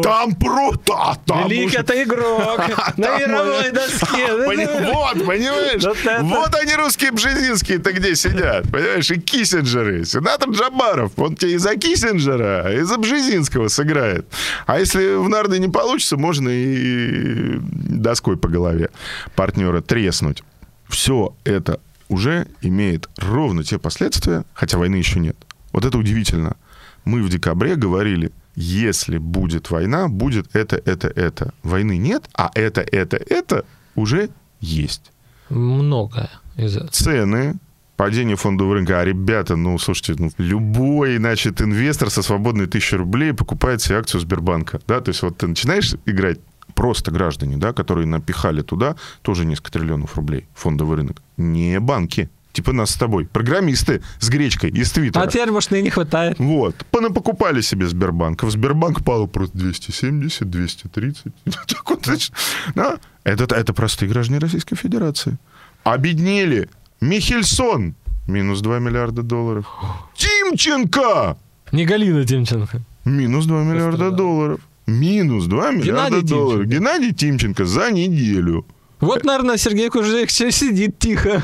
Там 0.03 0.35
про... 0.35 0.73
Да, 0.87 1.17
там 1.27 1.49
Великий 1.49 1.67
уже- 1.67 1.79
это 1.79 2.03
игрок 2.03 2.61
на 2.97 3.19
мировой 3.19 3.71
доске. 3.71 4.33
Вот, 4.93 5.27
понимаешь? 5.27 5.83
Вот 6.23 6.55
они, 6.55 6.75
русские 6.75 7.13
бжезинские-то 7.13 7.93
где 7.93 8.15
сидят, 8.15 8.71
понимаешь? 8.71 9.11
И 9.11 9.21
Киссинджеры. 9.21 10.05
Сенатор 10.05 10.51
Джабаров, 10.51 11.13
он 11.17 11.37
тебе 11.37 11.55
и 11.55 11.59
за 11.59 11.77
Киссинджера, 11.77 12.73
и 12.73 12.83
за 12.83 12.99
Бжезинского 12.99 13.69
сыграет. 13.69 14.27
А 14.67 14.79
если 14.79 15.17
в 15.17 15.29
нарды 15.29 15.59
не 15.59 15.69
получится, 15.69 16.17
можно 16.17 16.49
и 16.49 17.59
доской 17.61 18.37
по 18.37 18.49
голове 18.49 18.91
партнера 19.37 19.81
треснуть. 19.81 20.43
Все 20.89 21.35
это 21.45 21.81
уже 22.09 22.47
имеет 22.61 23.09
ровно 23.19 23.65
те 23.65 23.79
последствия, 23.79 24.45
хотя 24.55 24.79
войны 24.79 24.97
еще 24.97 25.21
нет. 25.21 25.37
Вот 25.73 25.85
это 25.85 25.97
удивительно. 25.99 26.57
Мы 27.05 27.23
в 27.23 27.29
декабре 27.29 27.75
говорили, 27.77 28.31
если 28.55 29.19
будет 29.19 29.71
война, 29.71 30.09
будет 30.09 30.55
это, 30.55 30.77
это, 30.85 31.09
это. 31.09 31.55
Войны 31.63 31.97
нет, 31.97 32.25
а 32.35 32.51
это, 32.55 32.81
это, 32.81 33.17
это 33.17 33.65
уже 33.95 34.31
есть. 34.61 35.11
Многое 35.49 36.31
из 36.57 36.77
этого. 36.77 36.91
Цены, 36.91 37.55
падение 37.97 38.37
фондового 38.37 38.75
рынка. 38.75 39.01
А, 39.01 39.05
ребята, 39.05 39.57
ну, 39.57 39.79
слушайте, 39.79 40.15
ну, 40.19 40.31
любой, 40.39 41.19
значит, 41.19 41.61
инвестор 41.61 42.11
со 42.11 42.23
свободной 42.23 42.67
тысячи 42.67 42.95
рублей 42.95 43.33
покупает 43.33 43.81
себе 43.83 43.99
акцию 43.99 44.21
Сбербанка. 44.21 44.81
Да? 44.87 45.01
То 45.01 45.11
есть 45.11 45.23
вот 45.23 45.39
ты 45.39 45.47
начинаешь 45.47 45.95
играть 46.07 46.39
просто 46.75 47.11
граждане, 47.11 47.57
да, 47.59 47.73
которые 47.73 48.07
напихали 48.07 48.63
туда 48.63 48.97
тоже 49.23 49.45
несколько 49.45 49.73
триллионов 49.73 50.17
рублей 50.17 50.47
фондовый 50.55 50.97
рынок. 50.97 51.23
Не 51.37 51.79
банки. 51.81 52.31
Типа 52.53 52.73
нас 52.73 52.91
с 52.91 52.97
тобой. 52.97 53.27
Программисты 53.27 54.03
с 54.19 54.29
гречкой 54.29 54.71
из 54.71 54.91
Твиттера. 54.93 55.23
А 55.23 55.27
теперь, 55.27 55.49
и 55.49 55.83
не 55.83 55.91
хватает. 55.91 56.39
Вот. 56.39 56.77
Понапокупали 56.91 57.63
себе 57.63 57.87
Сбербанк. 57.87 58.43
В 58.43 58.51
Сбербанк 58.51 59.03
пало 59.03 59.27
просто 59.27 59.57
270, 59.57 60.51
230. 60.51 61.33
Так 61.45 61.91
вот, 61.91 62.05
значит, 62.05 62.33
да. 62.75 62.99
это, 63.25 63.55
это 63.55 63.73
простые 63.73 64.11
граждане 64.11 64.39
Российской 64.39 64.77
Федерации. 64.77 65.39
Обеднели. 65.85 66.69
Михельсон. 67.01 67.95
Минус 68.27 68.61
2 68.61 68.79
миллиарда 68.79 69.23
долларов. 69.23 69.67
Тимченко. 70.15 71.37
Не 71.73 71.87
Галина 71.87 72.25
Тимченко. 72.25 72.83
Минус 73.05 73.47
2 73.47 73.65
миллиарда 73.65 74.11
долларов. 74.11 74.61
Минус 74.87 75.47
2 75.47 75.71
миллиарда 75.71 76.17
Геннадий 76.17 76.29
долларов. 76.29 76.65
Тимченко. 76.65 76.75
Геннадий 76.75 77.15
Тимченко 77.15 77.65
за 77.65 77.91
неделю. 77.91 78.67
Вот, 79.01 79.25
наверное, 79.25 79.57
Сергей 79.57 79.89
Кужевик 79.89 80.29
все 80.29 80.53
сидит 80.53 80.99
тихо. 80.99 81.43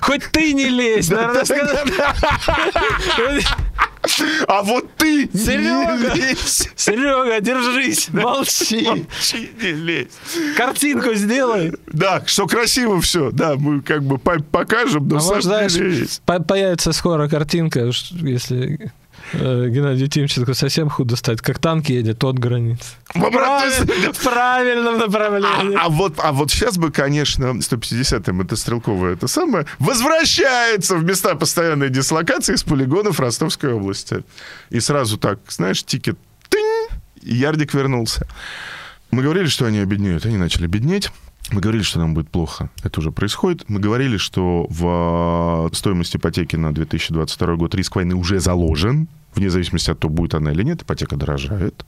Хоть 0.00 0.24
ты 0.32 0.52
не 0.52 0.68
лезь, 0.68 1.08
наверное. 1.08 1.44
А 4.48 4.62
вот 4.62 4.94
ты 4.96 5.28
Серега! 5.32 6.14
не 6.14 6.20
лезь. 6.20 6.68
Серега, 6.76 7.40
держись, 7.40 8.08
молчи. 8.12 8.82
Молчи, 8.86 9.50
не 9.62 9.72
лезь. 9.72 10.08
Картинку 10.56 11.14
сделай. 11.14 11.72
Да, 11.86 12.22
что 12.26 12.46
красиво 12.46 13.00
все. 13.00 13.30
Да, 13.30 13.54
мы 13.56 13.80
как 13.80 14.02
бы 14.02 14.18
по- 14.18 14.42
покажем, 14.42 15.08
но 15.08 15.16
А 15.16 15.20
сам 15.20 15.28
может, 15.36 15.44
знаешь, 15.44 15.72
появится 16.46 16.92
скоро 16.92 17.28
картинка, 17.28 17.90
если 18.12 18.92
Геннадий 19.38 20.08
Тимченко 20.08 20.54
совсем 20.54 20.88
худо 20.88 21.16
стать, 21.16 21.40
как 21.40 21.58
танк 21.58 21.88
едет 21.88 22.22
от 22.24 22.38
границы. 22.38 22.94
В 23.14 24.24
правильном 24.24 24.98
направлении. 24.98 25.76
А, 25.76 25.86
а 25.86 25.88
вот, 25.88 26.14
а 26.18 26.32
вот 26.32 26.50
сейчас 26.50 26.78
бы, 26.78 26.90
конечно, 26.90 27.46
150-м, 27.46 28.40
это 28.40 28.56
стрелковое, 28.56 29.14
это 29.14 29.26
самое, 29.26 29.66
возвращается 29.78 30.96
в 30.96 31.04
места 31.04 31.34
постоянной 31.34 31.90
дислокации 31.90 32.56
с 32.56 32.62
полигонов 32.62 33.20
Ростовской 33.20 33.72
области. 33.72 34.24
И 34.70 34.80
сразу 34.80 35.18
так, 35.18 35.38
знаешь, 35.48 35.84
тикет, 35.84 36.18
тынь, 36.48 36.88
и 37.22 37.34
Ярдик 37.34 37.74
вернулся. 37.74 38.26
Мы 39.10 39.22
говорили, 39.22 39.46
что 39.46 39.66
они 39.66 39.78
обеднеют, 39.78 40.26
они 40.26 40.36
начали 40.36 40.66
беднеть. 40.66 41.10
Мы 41.50 41.60
говорили, 41.60 41.82
что 41.82 41.98
нам 41.98 42.14
будет 42.14 42.30
плохо. 42.30 42.70
Это 42.82 43.00
уже 43.00 43.12
происходит. 43.12 43.68
Мы 43.68 43.78
говорили, 43.78 44.16
что 44.16 44.66
в 44.70 45.68
э, 45.70 45.76
стоимость 45.76 46.16
ипотеки 46.16 46.56
на 46.56 46.74
2022 46.74 47.56
год 47.56 47.74
риск 47.74 47.96
войны 47.96 48.14
уже 48.14 48.40
заложен, 48.40 49.08
вне 49.36 49.50
зависимости 49.50 49.90
от 49.90 49.98
того, 49.98 50.14
будет 50.14 50.34
она 50.34 50.52
или 50.52 50.62
нет, 50.62 50.82
ипотека 50.82 51.16
дорожает. 51.16 51.84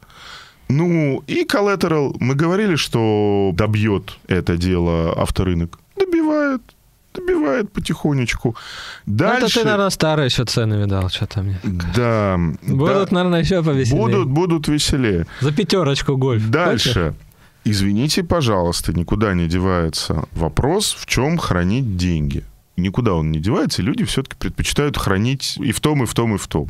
Ну, 0.68 1.22
и 1.26 1.44
collateral. 1.44 2.16
Мы 2.18 2.34
говорили, 2.34 2.76
что 2.76 3.52
добьет 3.54 4.18
это 4.28 4.56
дело 4.56 5.12
авторынок. 5.12 5.78
Добивает. 5.96 6.62
Добивает 7.14 7.72
потихонечку. 7.72 8.56
Ну, 9.06 9.14
Дальше... 9.16 9.46
Это 9.46 9.54
ты, 9.54 9.64
наверное, 9.64 9.90
старые 9.90 10.26
еще 10.26 10.44
цены 10.44 10.74
видал, 10.74 11.08
что-то 11.08 11.42
мне. 11.42 11.60
Да. 11.94 12.38
Будут, 12.62 13.10
да. 13.10 13.14
наверное, 13.14 13.40
еще 13.40 13.62
повеселее. 13.62 14.02
Будут, 14.02 14.28
будут 14.28 14.68
веселее. 14.68 15.26
За 15.40 15.52
пятерочку 15.52 16.16
гольф. 16.16 16.42
Хочешь? 16.42 16.52
Дальше. 16.52 17.14
Извините, 17.64 18.22
пожалуйста, 18.22 18.92
никуда 18.92 19.34
не 19.34 19.48
девается 19.48 20.24
вопрос, 20.32 20.94
в 20.98 21.06
чем 21.06 21.38
хранить 21.38 21.96
деньги. 21.96 22.44
Никуда 22.76 23.14
он 23.14 23.32
не 23.32 23.40
девается, 23.40 23.82
и 23.82 23.84
люди 23.84 24.04
все-таки 24.04 24.36
предпочитают 24.36 24.96
хранить 24.98 25.56
и 25.58 25.72
в 25.72 25.80
том, 25.80 26.02
и 26.02 26.06
в 26.06 26.14
том, 26.14 26.34
и 26.34 26.38
в 26.38 26.46
том. 26.46 26.68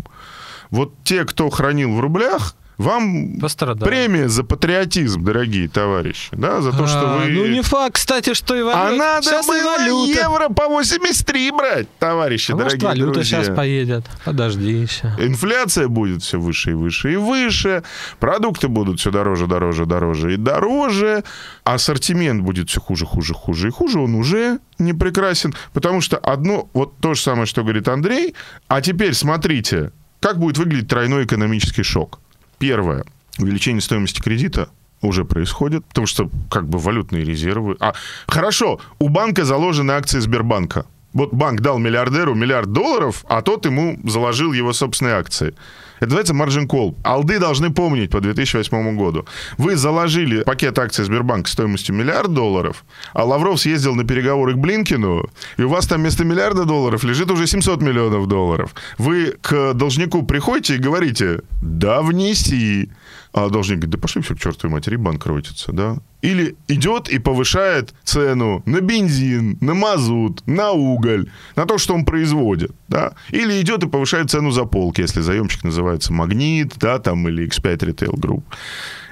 Вот 0.71 0.93
те, 1.05 1.25
кто 1.25 1.49
хранил 1.51 1.95
в 1.95 2.01
рублях, 2.01 2.55
вам 2.79 3.39
Пострадали. 3.41 3.89
премия 3.89 4.29
за 4.29 4.45
патриотизм, 4.45 5.25
дорогие 5.25 5.67
товарищи, 5.67 6.29
да, 6.33 6.61
за 6.61 6.73
то, 6.73 6.87
что 6.87 7.01
А, 7.14 7.17
вы... 7.25 7.31
Ну, 7.31 7.47
не 7.47 7.62
факт, 7.62 7.95
кстати, 7.95 8.35
что 8.35 8.55
и 8.55 8.61
валюта. 8.61 8.89
А 8.89 8.91
надо 8.91 9.23
Сейчас 9.27 9.47
было 9.47 9.77
валюта. 9.79 10.21
евро 10.21 10.49
по 10.51 10.69
83 10.69 11.53
брать, 11.53 11.89
товарищи, 11.99 12.53
А 12.53 12.55
может, 12.55 12.79
дорогие 12.79 12.87
валюта 12.89 13.12
друзья. 13.21 13.43
сейчас 13.45 13.57
поедет. 13.57 14.05
Подожди 14.27 14.71
еще. 14.71 15.11
Инфляция 15.19 15.89
будет 15.89 16.23
все 16.23 16.39
выше 16.39 16.73
и 16.73 16.75
выше 16.75 17.14
и 17.14 17.17
выше, 17.17 17.83
продукты 18.21 18.69
будут 18.69 19.01
все 19.01 19.11
дороже, 19.11 19.47
дороже, 19.47 19.87
дороже 19.87 20.35
и 20.35 20.37
дороже, 20.37 21.25
ассортимент 21.64 22.43
будет 22.43 22.69
все 22.69 22.81
хуже, 22.83 23.07
хуже, 23.07 23.33
хуже 23.33 23.69
и 23.69 23.71
хуже, 23.71 24.01
он 24.01 24.14
уже 24.14 24.59
не 24.79 24.93
прекрасен, 24.93 25.55
потому 25.73 26.03
что 26.03 26.19
одно, 26.19 26.69
вот 26.75 26.99
то 26.99 27.14
же 27.14 27.23
самое, 27.23 27.47
что 27.47 27.62
говорит 27.62 27.89
Андрей, 27.89 28.35
а 28.69 28.83
теперь 28.83 29.14
смотрите, 29.14 29.93
как 30.27 30.41
будет 30.41 30.59
выглядеть 30.59 30.89
тройной 30.89 31.24
экономический 31.24 31.85
шок. 31.85 32.18
Первое, 32.59 33.05
увеличение 33.39 33.81
стоимости 33.81 34.20
кредита 34.20 34.68
уже 35.01 35.24
происходит, 35.24 35.85
потому 35.85 36.09
что 36.09 36.29
как 36.51 36.68
бы 36.68 36.79
валютные 36.81 37.22
резервы. 37.22 37.77
А 37.79 37.95
хорошо, 38.27 38.81
у 38.99 39.09
банка 39.09 39.45
заложены 39.45 39.93
акции 39.93 40.18
Сбербанка. 40.18 40.85
Вот 41.12 41.33
банк 41.33 41.61
дал 41.61 41.79
миллиардеру 41.79 42.35
миллиард 42.35 42.72
долларов, 42.72 43.24
а 43.29 43.41
тот 43.41 43.66
ему 43.66 44.01
заложил 44.03 44.53
его 44.53 44.72
собственные 44.72 45.14
акции. 45.14 45.55
Это 46.01 46.15
называется 46.15 46.35
margin 46.35 46.67
call. 46.67 46.95
Алды 47.03 47.39
должны 47.39 47.73
помнить 47.73 48.11
по 48.11 48.21
2008 48.21 48.97
году. 48.97 49.27
Вы 49.59 49.77
заложили 49.77 50.43
пакет 50.43 50.79
акций 50.79 51.05
Сбербанка 51.05 51.51
стоимостью 51.51 51.95
миллиард 51.95 52.33
долларов, 52.33 52.85
а 53.13 53.25
Лавров 53.25 53.61
съездил 53.61 53.95
на 53.95 54.05
переговоры 54.05 54.55
к 54.55 54.59
Блинкину, 54.59 55.29
и 55.57 55.63
у 55.63 55.69
вас 55.69 55.87
там 55.87 56.01
вместо 56.01 56.25
миллиарда 56.25 56.65
долларов 56.65 57.05
лежит 57.05 57.31
уже 57.31 57.47
700 57.47 57.81
миллионов 57.83 58.27
долларов. 58.27 58.75
Вы 58.99 59.35
к 59.41 59.73
должнику 59.75 60.23
приходите 60.23 60.77
и 60.77 60.79
говорите, 60.79 61.41
да, 61.63 62.03
внеси. 62.03 62.91
А 63.37 63.51
должник 63.51 63.80
говорит, 63.80 63.91
да 63.91 63.99
пошли 63.99 64.22
все 64.22 64.34
к 64.34 64.39
чертовой 64.39 64.72
матери, 64.72 64.97
банкротится, 64.97 65.70
да? 65.70 65.99
Или 66.22 66.57
идет 66.68 67.11
и 67.11 67.18
повышает 67.18 67.93
цену 68.03 68.62
на 68.64 68.80
бензин, 68.80 69.59
на 69.61 69.74
мазут, 69.74 70.43
на 70.47 70.70
уголь, 70.70 71.28
на 71.55 71.66
то, 71.66 71.76
что 71.76 71.93
он 71.93 72.07
производит, 72.07 72.72
да? 72.89 73.12
Или 73.28 73.61
идет 73.61 73.84
и 73.84 73.89
повышает 73.89 74.30
цену 74.30 74.53
за 74.53 74.64
полки, 74.64 75.03
если 75.03 75.20
заемщик 75.20 75.64
называется 75.64 76.14
Магнит, 76.14 76.78
да, 76.78 76.99
там, 76.99 77.28
или 77.28 77.47
X5 77.47 77.76
Retail 77.76 78.14
Group. 78.14 78.43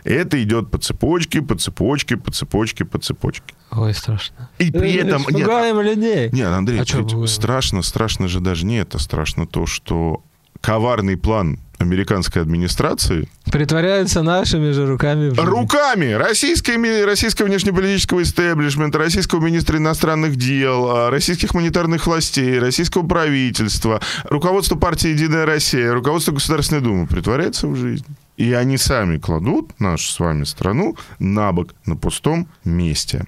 Это 0.04 0.42
идет 0.42 0.70
по 0.70 0.78
цепочке, 0.78 1.42
по 1.42 1.54
цепочке, 1.54 2.16
по 2.16 2.32
цепочке, 2.32 2.86
по 2.86 2.98
цепочке. 2.98 3.54
Ой, 3.72 3.92
страшно. 3.92 4.48
И 4.58 4.70
при 4.70 4.94
этом... 4.94 5.20
Нет, 5.20 5.32
Испугаем 5.32 5.80
людей. 5.82 6.30
нет, 6.32 6.48
Андрей, 6.48 6.80
А 6.80 7.26
страшно, 7.26 7.82
страшно 7.82 8.28
же 8.28 8.40
даже 8.40 8.64
не 8.64 8.78
это. 8.78 8.98
Страшно 8.98 9.46
то, 9.46 9.66
что 9.66 10.22
коварный 10.62 11.18
план 11.18 11.58
американской 11.85 12.43
администрации 12.43 13.28
Притворяются 13.51 14.22
нашими 14.22 14.72
же 14.72 14.87
руками. 14.87 15.30
в 15.30 15.39
руками 15.45 16.12
российской, 16.12 16.76
ми- 16.76 17.05
российского 17.05 17.47
внешнеполитического 17.47 18.22
истеблишмента, 18.22 18.99
российского 18.99 19.41
министра 19.41 19.78
иностранных 19.78 20.37
дел, 20.37 20.91
а, 20.91 21.11
российских 21.11 21.55
монетарных 21.55 22.07
властей, 22.07 22.59
российского 22.59 23.07
правительства, 23.07 24.01
руководство 24.24 24.76
партии 24.76 25.09
«Единая 25.11 25.47
Россия», 25.47 25.93
руководство 25.93 26.32
Государственной 26.32 26.80
Думы 26.80 27.07
притворяется 27.07 27.68
в 27.68 27.76
жизнь. 27.76 28.05
И 28.37 28.53
они 28.53 28.76
сами 28.78 29.18
кладут 29.18 29.78
нашу 29.78 30.11
с 30.11 30.18
вами 30.18 30.43
страну 30.45 30.97
на 31.20 31.53
бок, 31.53 31.68
на 31.87 31.97
пустом 31.97 32.49
месте. 32.64 33.26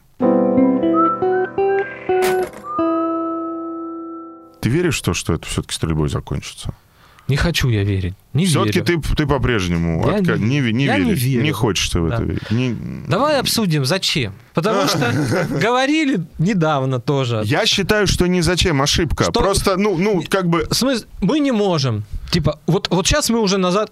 Ты 4.61 4.71
веришь 4.71 4.99
в 4.99 5.03
то, 5.05 5.15
что 5.15 5.35
это 5.35 5.47
все-таки 5.47 5.75
стрельбой 5.75 6.09
закончится? 6.09 6.75
Не 7.29 7.37
хочу 7.37 7.69
я 7.69 7.83
верить. 7.83 8.15
Не 8.35 8.47
Все-таки 8.47 8.81
ты, 8.83 9.01
ты 9.01 9.27
по-прежнему 9.27 10.07
Я 10.07 10.19
отка- 10.19 10.39
не- 10.39 10.61
не, 10.61 10.73
не, 10.73 10.85
я 10.85 10.99
не 10.99 11.05
веришь, 11.05 11.23
верю. 11.23 11.43
не 11.43 11.53
хочется 11.53 12.01
в 12.01 12.07
это 12.07 12.19
Да. 12.19 12.25
верить. 12.25 12.51
Не- 12.51 12.77
Давай 13.09 13.41
обсудим, 13.41 13.85
зачем. 13.85 14.33
Потому 14.55 14.87
что 14.89 15.13
говорили 15.51 16.25
недавно 16.39 17.01
тоже. 17.01 17.43
Я 17.45 17.67
считаю, 17.67 18.07
что 18.07 18.27
не 18.29 18.43
зачем 18.43 18.81
ошибка. 18.81 19.25
Что- 19.25 19.33
Просто, 19.33 19.77
ну, 19.77 19.97
ну, 19.99 20.23
как 20.29 20.49
бы... 20.49 20.67
В 20.71 20.75
смысле, 20.75 21.07
мы 21.21 21.41
не 21.41 21.53
можем. 21.53 22.05
Типа, 22.31 22.61
вот, 22.67 22.89
вот 22.91 23.07
сейчас 23.07 23.29
мы 23.31 23.41
уже 23.41 23.59
назад 23.59 23.91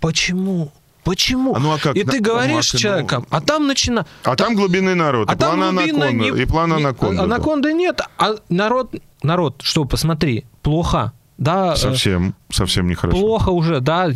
почему 0.00 0.72
Почему? 1.04 1.54
А 1.54 1.58
ну, 1.58 1.72
а 1.72 1.78
как? 1.78 1.96
И 1.96 2.04
ты 2.04 2.20
говоришь 2.20 2.68
с 2.68 2.76
человеком, 2.76 3.26
а 3.30 3.40
там 3.40 3.66
начина... 3.66 4.06
А 4.22 4.36
там, 4.36 4.48
там 4.48 4.54
глубинный 4.54 4.94
народ, 4.94 5.30
а 5.30 5.32
и 5.32 5.36
план 5.36 5.62
анаконда, 5.62 6.12
не... 6.12 6.28
и 6.28 6.44
план 6.44 6.72
анаконда. 6.72 7.22
Анаконды 7.22 7.72
нет, 7.72 8.00
а 8.18 8.34
народ, 8.50 8.94
народ, 9.22 9.60
что, 9.62 9.86
посмотри, 9.86 10.44
плохо, 10.62 11.12
да. 11.40 11.72
Э, 11.72 11.76
совсем, 11.76 12.34
совсем 12.52 12.86
нехорошо. 12.86 13.18
Плохо 13.18 13.48
уже, 13.48 13.80
да. 13.80 14.08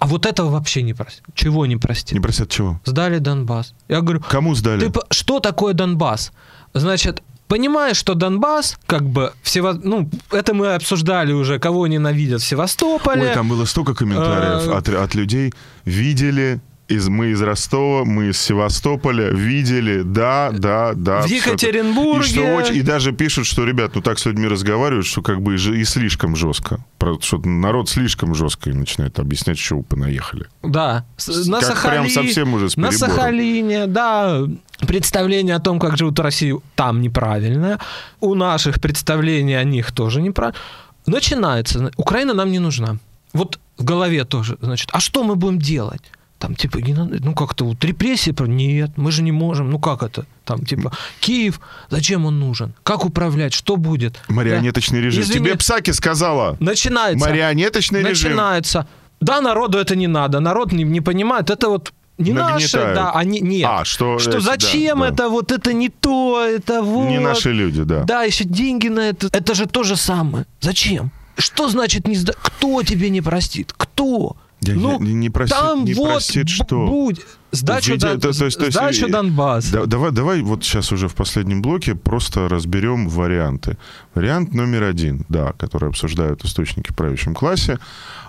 А 0.00 0.06
вот 0.06 0.26
этого 0.26 0.50
вообще 0.50 0.82
не 0.82 0.92
простят. 0.92 1.24
Чего 1.34 1.64
не 1.66 1.76
простят? 1.76 2.12
Не 2.12 2.20
простят 2.20 2.50
чего? 2.50 2.80
Сдали 2.84 3.18
Донбасс. 3.18 3.74
Я 3.88 4.00
говорю... 4.00 4.20
Кому 4.28 4.54
сдали? 4.54 4.88
Ты, 4.88 5.00
что 5.10 5.38
такое 5.38 5.72
Донбасс? 5.72 6.32
Значит, 6.74 7.22
понимая, 7.46 7.94
что 7.94 8.14
Донбасс, 8.14 8.76
как 8.86 9.08
бы, 9.08 9.32
всего, 9.42 9.72
ну, 9.72 10.10
это 10.32 10.52
мы 10.52 10.74
обсуждали 10.74 11.32
уже, 11.32 11.60
кого 11.60 11.86
ненавидят 11.86 12.42
в 12.42 12.44
Севастополе. 12.44 13.28
Ой, 13.28 13.34
там 13.34 13.48
было 13.48 13.64
столько 13.64 13.94
комментариев 13.94 14.68
от, 14.68 14.88
от 14.88 15.14
людей. 15.14 15.54
Видели, 15.84 16.60
из, 16.88 17.08
мы 17.08 17.28
из 17.28 17.42
Ростова, 17.42 18.04
мы 18.04 18.30
из 18.30 18.40
Севастополя 18.40 19.30
видели, 19.30 20.02
да, 20.02 20.50
да, 20.52 20.94
да. 20.94 21.20
В 21.22 21.26
Екатеринбурге. 21.26 22.26
И, 22.26 22.32
что 22.32 22.54
очень, 22.56 22.76
и 22.76 22.82
даже 22.82 23.12
пишут, 23.12 23.46
что, 23.46 23.64
ребят, 23.64 23.94
ну 23.94 24.00
так 24.00 24.18
с 24.18 24.24
людьми 24.24 24.48
разговаривают, 24.48 25.06
что 25.06 25.20
как 25.20 25.42
бы 25.42 25.56
и, 25.56 25.80
и 25.80 25.84
слишком 25.84 26.34
жестко. 26.34 26.78
Что 27.20 27.38
народ 27.38 27.90
слишком 27.90 28.34
жестко 28.34 28.70
и 28.70 28.72
начинает 28.72 29.18
объяснять, 29.18 29.58
что 29.58 29.76
вы 29.76 29.82
понаехали. 29.82 30.46
Да. 30.62 31.04
На 31.46 31.60
как 31.60 31.68
Сахали... 31.68 31.92
прям 31.92 32.08
совсем 32.10 32.54
уже 32.54 32.70
с 32.70 32.76
На 32.76 32.90
Сахалине, 32.90 33.86
да. 33.86 34.44
Представление 34.86 35.56
о 35.56 35.60
том, 35.60 35.78
как 35.78 35.96
живут 35.96 36.18
в 36.18 36.22
России, 36.22 36.54
там 36.74 37.02
неправильное. 37.02 37.78
У 38.20 38.34
наших 38.34 38.80
представлений 38.80 39.54
о 39.54 39.64
них 39.64 39.92
тоже 39.92 40.22
неправильно. 40.22 40.58
Начинается. 41.06 41.90
Украина 41.96 42.32
нам 42.32 42.50
не 42.50 42.60
нужна. 42.60 42.96
Вот 43.32 43.58
в 43.76 43.84
голове 43.84 44.24
тоже, 44.24 44.56
значит, 44.60 44.88
а 44.92 45.00
что 45.00 45.22
мы 45.22 45.36
будем 45.36 45.58
делать? 45.58 46.02
Там, 46.38 46.54
типа, 46.54 46.78
не 46.78 46.94
надо, 46.94 47.18
ну 47.20 47.34
как-то 47.34 47.64
вот 47.64 47.84
репрессии, 47.84 48.34
нет, 48.46 48.92
мы 48.96 49.10
же 49.10 49.22
не 49.22 49.32
можем, 49.32 49.70
ну 49.70 49.78
как 49.80 50.04
это? 50.04 50.24
Там, 50.44 50.64
типа, 50.64 50.92
Киев, 51.20 51.60
зачем 51.90 52.26
он 52.26 52.38
нужен? 52.38 52.74
Как 52.84 53.04
управлять? 53.04 53.52
Что 53.52 53.76
будет? 53.76 54.20
Марионеточный 54.28 55.00
да? 55.00 55.06
режим. 55.06 55.22
Извини, 55.22 55.46
Тебе 55.46 55.56
Псаки 55.56 55.90
сказала. 55.90 56.56
Начинается. 56.60 57.28
Марионеточный 57.28 58.00
режим. 58.00 58.30
Начинается. 58.30 58.86
Да, 59.20 59.40
народу 59.40 59.78
это 59.78 59.96
не 59.96 60.06
надо, 60.06 60.38
народ 60.38 60.72
не, 60.72 60.84
не 60.84 61.00
понимает, 61.00 61.50
это 61.50 61.68
вот 61.68 61.92
не 62.18 62.32
наши, 62.32 62.78
да, 62.78 63.12
они 63.12 63.40
нет. 63.40 63.68
А, 63.68 63.84
что, 63.84 64.18
что 64.18 64.40
зачем 64.40 65.00
да, 65.00 65.06
это, 65.08 65.16
да. 65.16 65.28
вот 65.28 65.52
это 65.52 65.72
не 65.72 65.88
то, 65.88 66.40
это 66.40 66.82
вот. 66.82 67.08
Не 67.08 67.18
наши 67.20 67.52
люди, 67.52 67.82
да. 67.82 68.04
Да, 68.04 68.22
еще 68.22 68.44
деньги 68.44 68.88
на 68.88 69.08
это, 69.08 69.28
это 69.32 69.54
же 69.54 69.66
то 69.66 69.82
же 69.82 69.96
самое. 69.96 70.46
Зачем? 70.60 71.10
Что 71.36 71.68
значит 71.68 72.08
не 72.08 72.16
сда... 72.16 72.32
Кто 72.32 72.82
тебе 72.82 73.10
не 73.10 73.20
простит? 73.20 73.72
Кто? 73.76 74.36
Я, 74.60 74.74
ну, 74.74 75.00
не, 75.00 75.14
не 75.14 75.30
простит, 75.30 75.56
там 75.56 75.84
не 75.84 75.94
вот 75.94 76.08
простит 76.08 76.48
что? 76.48 76.86
Будь. 76.86 77.20
Сдачу, 77.52 77.92
Видя, 77.92 78.08
Дон... 78.08 78.20
то, 78.20 78.32
то, 78.32 78.50
то, 78.50 78.88
есть, 78.88 79.10
Донбасс. 79.10 79.70
Да, 79.70 79.86
давай, 79.86 80.10
давай 80.10 80.42
вот 80.42 80.64
сейчас 80.64 80.92
уже 80.92 81.08
в 81.08 81.14
последнем 81.14 81.62
блоке 81.62 81.94
просто 81.94 82.48
разберем 82.48 83.08
варианты. 83.08 83.78
Вариант 84.14 84.52
номер 84.52 84.82
один, 84.82 85.24
да, 85.28 85.52
который 85.52 85.88
обсуждают 85.88 86.44
источники 86.44 86.92
в 86.92 86.96
правящем 86.96 87.34
классе. 87.34 87.78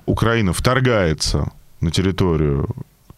Украина 0.06 0.54
вторгается 0.54 1.52
на 1.82 1.92
территорию 1.92 2.70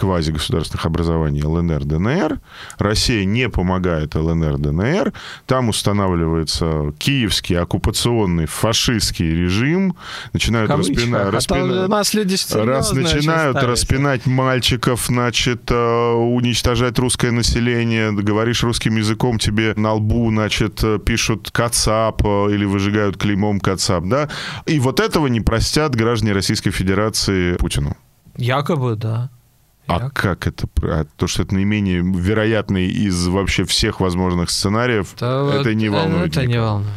квазигосударственных 0.02 0.84
образований 0.88 1.44
ЛНР, 1.44 1.86
ДНР. 1.86 2.40
Россия 2.80 3.24
не 3.24 3.50
помогает 3.50 4.16
ЛНР, 4.16 4.58
ДНР. 4.58 5.14
Там 5.46 5.70
устанавливается 5.70 6.92
киевский 6.98 7.56
оккупационный 7.60 8.48
фашистский 8.48 9.30
режим. 9.30 9.96
Начинают 10.34 10.72
распинать... 10.72 11.28
А 11.28 11.32
распина... 11.32 11.88
люди 12.14 12.36
раз 12.54 12.94
начинают 12.94 13.58
распинать 13.58 14.26
мальчиков, 14.26 15.06
значит, 15.06 15.70
э, 15.70 16.14
уничтожать 16.14 16.98
русское 16.98 17.30
население. 17.30 18.12
Говоришь 18.12 18.64
русским 18.64 18.96
языком, 18.96 19.38
тебе 19.38 19.74
на 19.76 19.94
лбу, 19.94 20.32
значит, 20.32 20.84
пишут 21.06 21.52
«Кацап» 21.52 22.22
или 22.24 22.66
выжигают 22.66 23.18
клеймом 23.18 23.60
«Кацап», 23.60 24.06
да? 24.06 24.30
И 24.66 24.80
вот 24.80 25.00
этого 25.00 25.28
не 25.28 25.42
простят 25.42 25.94
граждане 25.94 26.34
Российской 26.34 26.72
Федерации 26.72 27.54
Путину. 27.58 27.96
Якобы, 28.36 28.96
да. 28.96 29.30
А 29.88 30.00
так. 30.00 30.14
как 30.14 30.48
это? 30.48 30.68
А 30.84 31.06
то, 31.18 31.28
что 31.28 31.44
это 31.44 31.54
наименее 31.54 32.02
вероятный 32.02 32.88
из 32.88 33.28
вообще 33.28 33.66
всех 33.66 34.00
возможных 34.00 34.50
сценариев, 34.50 35.16
да, 35.20 35.54
это 35.54 35.74
не 35.74 35.90
волнует. 35.90 36.32
Это 36.32 36.42
никого. 36.42 36.54
не 36.54 36.62
волнует. 36.62 36.94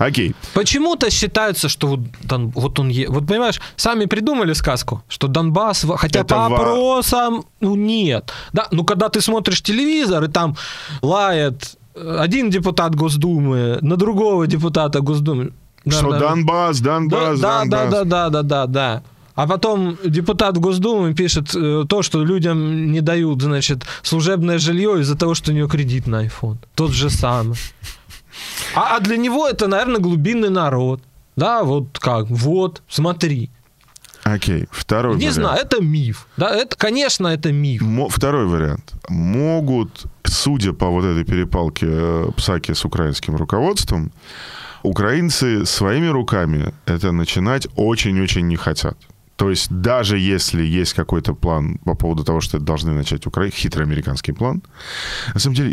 Окей. 0.00 0.34
Почему-то 0.54 1.10
считается, 1.10 1.68
что 1.68 1.88
вот, 1.88 2.00
Дон, 2.22 2.48
вот 2.48 2.78
он... 2.80 2.88
Е... 2.88 3.06
Вот 3.08 3.26
понимаешь, 3.26 3.60
сами 3.76 4.06
придумали 4.06 4.54
сказку, 4.54 5.02
что 5.08 5.28
Донбасс... 5.28 5.84
Хотя 5.96 6.20
это 6.20 6.34
по 6.34 6.48
ва... 6.48 6.56
опросам, 6.56 7.44
ну 7.60 7.76
нет. 7.76 8.32
Да, 8.54 8.66
ну 8.70 8.84
когда 8.84 9.10
ты 9.10 9.20
смотришь 9.20 9.60
телевизор, 9.60 10.24
и 10.24 10.28
там 10.28 10.56
лает 11.02 11.76
один 11.94 12.48
депутат 12.48 12.94
Госдумы 12.94 13.78
на 13.82 13.96
другого 13.96 14.46
депутата 14.46 15.00
Госдумы. 15.00 15.52
Что 15.86 16.12
да, 16.12 16.18
Донбасс, 16.18 16.80
Донбасс, 16.80 17.40
да, 17.40 17.60
Донбасс. 17.60 17.90
Да, 17.90 18.04
да, 18.04 18.04
да, 18.04 18.30
да, 18.30 18.42
да, 18.42 18.66
да. 18.66 19.02
А 19.34 19.46
потом 19.46 19.96
депутат 20.04 20.58
Госдумы 20.58 21.14
пишет 21.14 21.54
э, 21.54 21.84
то, 21.88 22.02
что 22.02 22.24
людям 22.24 22.90
не 22.92 23.00
дают, 23.00 23.42
значит, 23.42 23.84
служебное 24.02 24.58
жилье 24.58 25.00
из-за 25.00 25.16
того, 25.16 25.34
что 25.34 25.52
у 25.52 25.54
него 25.54 25.68
кредит 25.68 26.06
на 26.06 26.26
iPhone. 26.26 26.58
Тот 26.74 26.90
же 26.92 27.10
самый. 27.10 27.56
А, 28.74 28.96
а 28.96 29.00
для 29.00 29.16
него 29.16 29.46
это, 29.48 29.68
наверное, 29.68 30.00
глубинный 30.00 30.50
народ. 30.50 31.02
Да, 31.36 31.62
вот 31.62 31.98
как, 31.98 32.26
вот, 32.28 32.82
смотри. 32.88 33.50
Окей, 34.24 34.66
второй 34.70 35.14
Не 35.14 35.20
вариант. 35.30 35.34
знаю, 35.34 35.60
это 35.62 35.82
миф. 35.82 36.26
Да, 36.36 36.50
это, 36.54 36.76
конечно, 36.76 37.28
это 37.28 37.52
миф. 37.52 37.80
Мо- 37.82 38.08
второй 38.08 38.46
вариант. 38.46 38.92
Могут, 39.08 40.04
судя 40.24 40.72
по 40.72 40.88
вот 40.90 41.04
этой 41.04 41.24
перепалке 41.24 41.86
э, 41.88 42.30
Псаки 42.36 42.74
с 42.74 42.84
украинским 42.84 43.36
руководством, 43.36 44.12
украинцы 44.82 45.64
своими 45.64 46.08
руками 46.08 46.74
это 46.86 47.12
начинать 47.12 47.68
очень-очень 47.76 48.46
не 48.46 48.56
хотят. 48.56 48.96
То 49.40 49.48
есть 49.48 49.70
даже 49.70 50.18
если 50.18 50.62
есть 50.62 50.92
какой-то 50.92 51.32
план 51.32 51.78
по 51.86 51.94
поводу 51.94 52.24
того, 52.24 52.42
что 52.42 52.58
должны 52.58 52.92
начать 52.92 53.26
Украина, 53.26 53.50
хитрый 53.50 53.86
американский 53.86 54.32
план, 54.32 54.62
на 55.32 55.40
самом 55.40 55.56
деле, 55.56 55.70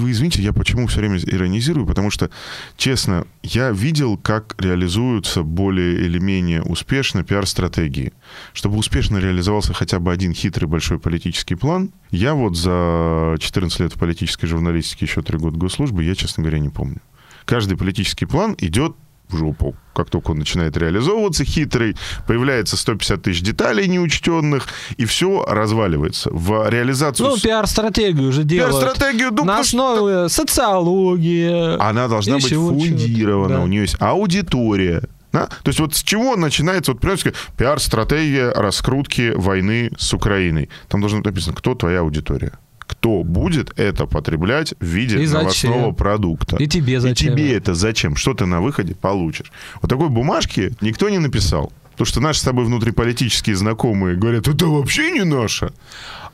вы 0.00 0.10
извините, 0.10 0.42
я 0.42 0.52
почему 0.52 0.88
все 0.88 0.98
время 0.98 1.18
иронизирую, 1.18 1.86
потому 1.86 2.10
что, 2.10 2.28
честно, 2.76 3.24
я 3.44 3.70
видел, 3.70 4.16
как 4.16 4.56
реализуются 4.58 5.44
более 5.44 5.94
или 5.94 6.18
менее 6.18 6.62
успешно 6.62 7.22
пиар-стратегии. 7.22 8.12
Чтобы 8.52 8.78
успешно 8.78 9.18
реализовался 9.18 9.74
хотя 9.74 10.00
бы 10.00 10.10
один 10.10 10.34
хитрый 10.34 10.68
большой 10.68 10.98
политический 10.98 11.54
план, 11.54 11.92
я 12.10 12.34
вот 12.34 12.56
за 12.56 13.36
14 13.38 13.78
лет 13.78 13.94
в 13.94 13.98
политической 14.00 14.46
журналистике, 14.48 15.06
еще 15.06 15.22
3 15.22 15.38
года 15.38 15.56
госслужбы, 15.56 16.02
я, 16.02 16.16
честно 16.16 16.42
говоря, 16.42 16.58
не 16.58 16.68
помню. 16.68 17.00
Каждый 17.44 17.76
политический 17.76 18.26
план 18.26 18.56
идет 18.58 18.96
в 19.28 19.36
жопу. 19.36 19.74
Как 19.94 20.10
только 20.10 20.32
он 20.32 20.38
начинает 20.38 20.76
реализовываться 20.76 21.44
хитрый, 21.44 21.96
появляется 22.26 22.76
150 22.76 23.22
тысяч 23.22 23.42
деталей 23.42 23.86
неучтенных, 23.86 24.66
и 24.96 25.04
все 25.04 25.44
разваливается. 25.46 26.30
В 26.32 26.68
реализацию... 26.68 27.28
Ну, 27.28 27.36
пиар-стратегию 27.36 28.28
уже 28.28 28.44
делают. 28.44 28.80
Пиар-стратегию... 28.80 29.30
Ну, 29.32 29.44
на 29.44 29.60
основе 29.60 30.28
что... 30.28 30.44
социологии. 30.44 31.78
Она 31.80 32.08
должна 32.08 32.36
быть 32.36 32.52
фундирована, 32.52 33.56
да. 33.56 33.62
у 33.62 33.66
нее 33.66 33.82
есть 33.82 33.96
аудитория. 34.00 35.02
Да? 35.32 35.46
То 35.46 35.68
есть 35.68 35.80
вот 35.80 35.94
с 35.94 36.02
чего 36.02 36.36
начинается, 36.36 36.92
вот, 36.92 37.00
понимаете, 37.00 37.34
пиар-стратегия 37.56 38.52
раскрутки 38.52 39.32
войны 39.34 39.90
с 39.98 40.14
Украиной. 40.14 40.70
Там 40.88 41.00
должно 41.00 41.18
быть 41.18 41.26
написано, 41.26 41.56
кто 41.56 41.74
твоя 41.74 42.00
аудитория 42.00 42.52
кто 42.86 43.22
будет 43.22 43.78
это 43.78 44.06
потреблять 44.06 44.74
в 44.80 44.84
виде 44.84 45.22
и 45.22 45.26
новостного 45.26 45.76
зачем? 45.80 45.94
продукта. 45.94 46.56
И 46.56 46.66
тебе 46.66 47.00
зачем? 47.00 47.32
И 47.34 47.36
тебе 47.36 47.56
это 47.56 47.74
зачем? 47.74 48.16
Что 48.16 48.34
ты 48.34 48.46
на 48.46 48.60
выходе 48.60 48.94
получишь? 48.94 49.52
Вот 49.80 49.88
такой 49.88 50.08
бумажки 50.08 50.72
никто 50.80 51.08
не 51.08 51.18
написал. 51.18 51.72
Потому 51.92 52.06
что 52.06 52.20
наши 52.20 52.40
с 52.40 52.42
тобой 52.42 52.64
внутриполитические 52.64 53.54
знакомые 53.54 54.16
говорят, 54.16 54.48
это 54.48 54.66
вообще 54.66 55.12
не 55.12 55.24
наше. 55.24 55.72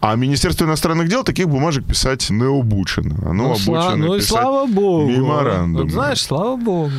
А 0.00 0.16
Министерство 0.16 0.64
иностранных 0.64 1.08
дел 1.08 1.22
таких 1.22 1.48
бумажек 1.50 1.84
писать 1.84 2.30
не 2.30 2.44
обучено. 2.44 3.16
Оно 3.22 3.48
ну, 3.48 3.50
обучено 3.50 3.76
сла- 3.76 3.96
ну 3.96 4.14
и 4.14 4.20
слава 4.22 4.66
богу. 4.66 5.10
Меморандум. 5.10 5.82
Вот, 5.82 5.90
знаешь, 5.90 6.22
слава 6.22 6.56
богу. 6.56 6.92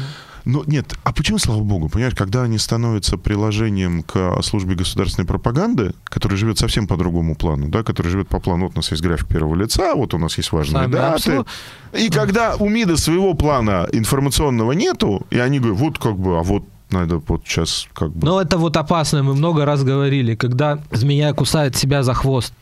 Ну, 0.51 0.63
нет, 0.67 0.93
а 1.03 1.13
почему, 1.13 1.37
слава 1.37 1.61
богу, 1.61 1.87
понимаешь, 1.87 2.13
когда 2.13 2.43
они 2.43 2.57
становятся 2.57 3.17
приложением 3.17 4.03
к 4.03 4.41
службе 4.43 4.75
государственной 4.75 5.25
пропаганды, 5.25 5.93
которая 6.03 6.37
живет 6.37 6.57
совсем 6.57 6.87
по 6.87 6.97
другому 6.97 7.35
плану, 7.35 7.69
да, 7.69 7.83
которая 7.83 8.11
живет 8.11 8.27
по 8.27 8.39
плану, 8.39 8.65
вот 8.65 8.73
у 8.73 8.79
нас 8.79 8.91
есть 8.91 9.01
график 9.01 9.27
первого 9.27 9.55
лица, 9.55 9.95
вот 9.95 10.13
у 10.13 10.17
нас 10.17 10.37
есть 10.37 10.51
важные 10.51 10.83
Сами 10.83 10.91
даты. 10.91 11.13
Абсолютно. 11.13 11.51
И 11.97 12.09
когда 12.09 12.55
у 12.57 12.67
МИДа 12.67 12.97
своего 12.97 13.33
плана 13.33 13.87
информационного 13.93 14.73
нету, 14.73 15.25
и 15.29 15.39
они 15.39 15.59
говорят, 15.59 15.79
вот 15.79 15.99
как 15.99 16.17
бы, 16.17 16.37
а 16.37 16.43
вот 16.43 16.65
надо 16.89 17.21
вот 17.25 17.43
сейчас 17.45 17.87
как 17.93 18.11
бы... 18.11 18.27
Но 18.27 18.41
это 18.41 18.57
вот 18.57 18.75
опасно, 18.75 19.23
мы 19.23 19.33
много 19.33 19.63
раз 19.63 19.83
говорили, 19.83 20.35
когда 20.35 20.79
змея 20.91 21.33
кусает 21.33 21.77
себя 21.77 22.03
за 22.03 22.13
хвост. 22.13 22.53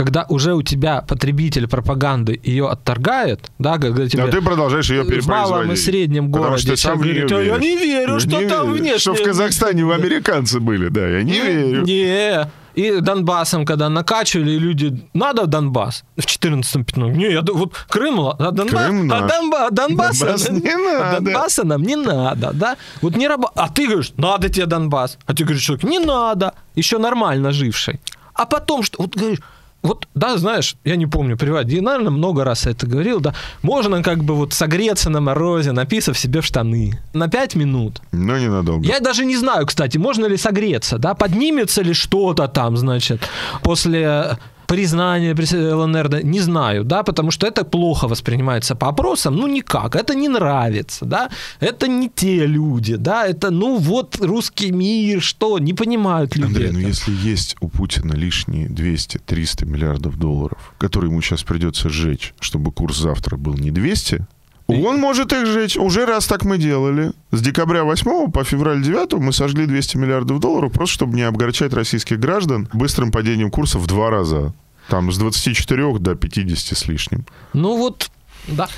Когда 0.00 0.24
уже 0.30 0.54
у 0.54 0.62
тебя 0.62 1.02
потребитель 1.02 1.68
пропаганды 1.68 2.40
ее 2.42 2.70
отторгает, 2.70 3.50
да, 3.58 3.76
когда 3.76 4.08
тебе... 4.08 4.24
Но 4.24 4.30
ты 4.30 4.40
продолжаешь 4.40 4.88
ее 4.88 5.04
перепроизводить. 5.04 5.26
В 5.26 5.50
малом 5.50 5.72
и 5.72 5.76
среднем 5.76 6.30
городе. 6.30 6.56
Потому 6.56 6.58
что 6.58 6.76
сам 6.76 6.98
говорит, 6.98 7.30
я 7.30 7.58
не 7.58 7.76
верю, 7.76 8.18
что 8.18 8.40
не 8.40 8.48
там 8.48 8.72
внешне... 8.72 8.98
Что 8.98 9.14
в 9.14 9.22
Казахстане 9.22 9.84
у 9.84 9.90
американцы 9.90 10.58
были, 10.58 10.88
да, 10.88 11.06
я 11.06 11.22
не, 11.22 11.32
не 11.32 11.40
верю. 11.40 11.82
Не, 11.84 12.50
и 12.72 13.00
Донбассом, 13.00 13.66
когда 13.66 13.90
накачивали, 13.90 14.52
люди, 14.52 15.06
надо 15.12 15.46
Донбасс 15.46 16.04
в 16.16 16.24
14-15. 16.24 17.10
Не, 17.10 17.32
я, 17.32 17.42
вот 17.42 17.74
Крым, 17.90 18.20
а, 18.20 18.52
Донбасс, 18.52 18.86
Крым 18.86 19.12
а, 19.12 19.20
Донба, 19.28 19.66
а 19.66 19.70
Донбасса, 19.70 20.24
Донбасс 20.24 20.48
не 20.48 20.76
надо. 20.76 21.20
Донбасса 21.20 21.66
нам 21.66 21.82
не 21.82 21.96
надо, 21.96 22.52
да? 22.54 22.78
Вот 23.02 23.16
не 23.16 23.28
раб... 23.28 23.44
А 23.54 23.68
ты 23.68 23.86
говоришь, 23.86 24.14
надо 24.16 24.48
тебе 24.48 24.64
Донбасс. 24.64 25.18
А 25.26 25.34
ты 25.34 25.44
говоришь, 25.44 25.62
человек, 25.62 25.84
не 25.84 25.98
надо. 25.98 26.54
Еще 26.74 26.96
нормально 26.96 27.52
живший. 27.52 28.00
А 28.32 28.46
потом, 28.46 28.82
что, 28.82 29.02
вот 29.02 29.14
говоришь, 29.14 29.40
вот, 29.82 30.06
да, 30.14 30.36
знаешь, 30.36 30.76
я 30.84 30.96
не 30.96 31.06
помню, 31.06 31.36
приводи, 31.36 31.80
наверное, 31.80 32.10
много 32.10 32.44
раз 32.44 32.66
это 32.66 32.86
говорил, 32.86 33.20
да, 33.20 33.34
можно 33.62 34.02
как 34.02 34.22
бы 34.22 34.34
вот 34.34 34.52
согреться 34.52 35.08
на 35.10 35.20
морозе, 35.20 35.72
написав 35.72 36.18
себе 36.18 36.40
в 36.40 36.46
штаны 36.46 37.00
на 37.14 37.28
5 37.28 37.54
минут. 37.56 38.02
Но 38.12 38.38
ненадолго. 38.38 38.86
Я 38.86 39.00
даже 39.00 39.24
не 39.24 39.36
знаю, 39.36 39.66
кстати, 39.66 39.96
можно 39.96 40.26
ли 40.26 40.36
согреться, 40.36 40.98
да, 40.98 41.14
поднимется 41.14 41.82
ли 41.82 41.94
что-то 41.94 42.46
там, 42.48 42.76
значит, 42.76 43.22
после 43.62 44.38
признание 44.70 45.34
ЛНР, 45.34 46.22
не 46.22 46.40
знаю, 46.40 46.84
да, 46.84 47.02
потому 47.02 47.32
что 47.32 47.46
это 47.48 47.64
плохо 47.64 48.06
воспринимается 48.06 48.76
по 48.76 48.88
опросам, 48.88 49.34
ну 49.34 49.48
никак, 49.48 49.96
это 49.96 50.14
не 50.14 50.28
нравится, 50.28 51.04
да, 51.04 51.28
это 51.58 51.88
не 51.88 52.08
те 52.08 52.46
люди, 52.46 52.94
да, 52.94 53.26
это, 53.26 53.50
ну 53.50 53.78
вот 53.78 54.16
русский 54.20 54.70
мир, 54.70 55.20
что, 55.20 55.58
не 55.58 55.74
понимают 55.74 56.36
люди 56.36 56.46
Андрей, 56.46 56.66
это. 56.66 56.74
ну 56.74 56.78
если 56.78 57.12
есть 57.30 57.56
у 57.60 57.68
Путина 57.68 58.12
лишние 58.12 58.68
200-300 58.68 59.66
миллиардов 59.66 60.16
долларов, 60.16 60.72
которые 60.78 61.10
ему 61.10 61.20
сейчас 61.20 61.42
придется 61.42 61.88
сжечь, 61.88 62.32
чтобы 62.38 62.70
курс 62.70 62.98
завтра 62.98 63.36
был 63.36 63.54
не 63.54 63.72
200, 63.72 64.24
он 64.70 64.98
может 64.98 65.32
их 65.32 65.46
сжечь. 65.46 65.76
Уже 65.76 66.06
раз 66.06 66.26
так 66.26 66.44
мы 66.44 66.58
делали. 66.58 67.12
С 67.30 67.40
декабря 67.40 67.84
8 67.84 68.30
по 68.30 68.44
февраль 68.44 68.82
9 68.82 69.14
мы 69.14 69.32
сожгли 69.32 69.66
200 69.66 69.96
миллиардов 69.96 70.40
долларов, 70.40 70.72
просто 70.72 70.94
чтобы 70.94 71.14
не 71.14 71.22
обгорчать 71.22 71.72
российских 71.72 72.18
граждан 72.18 72.68
быстрым 72.72 73.10
падением 73.12 73.50
курса 73.50 73.78
в 73.78 73.86
два 73.86 74.10
раза. 74.10 74.52
Там 74.88 75.12
с 75.12 75.18
24 75.18 75.98
до 75.98 76.14
50 76.14 76.76
с 76.76 76.86
лишним. 76.86 77.24
Ну 77.52 77.76
вот, 77.76 78.10
да. 78.48 78.68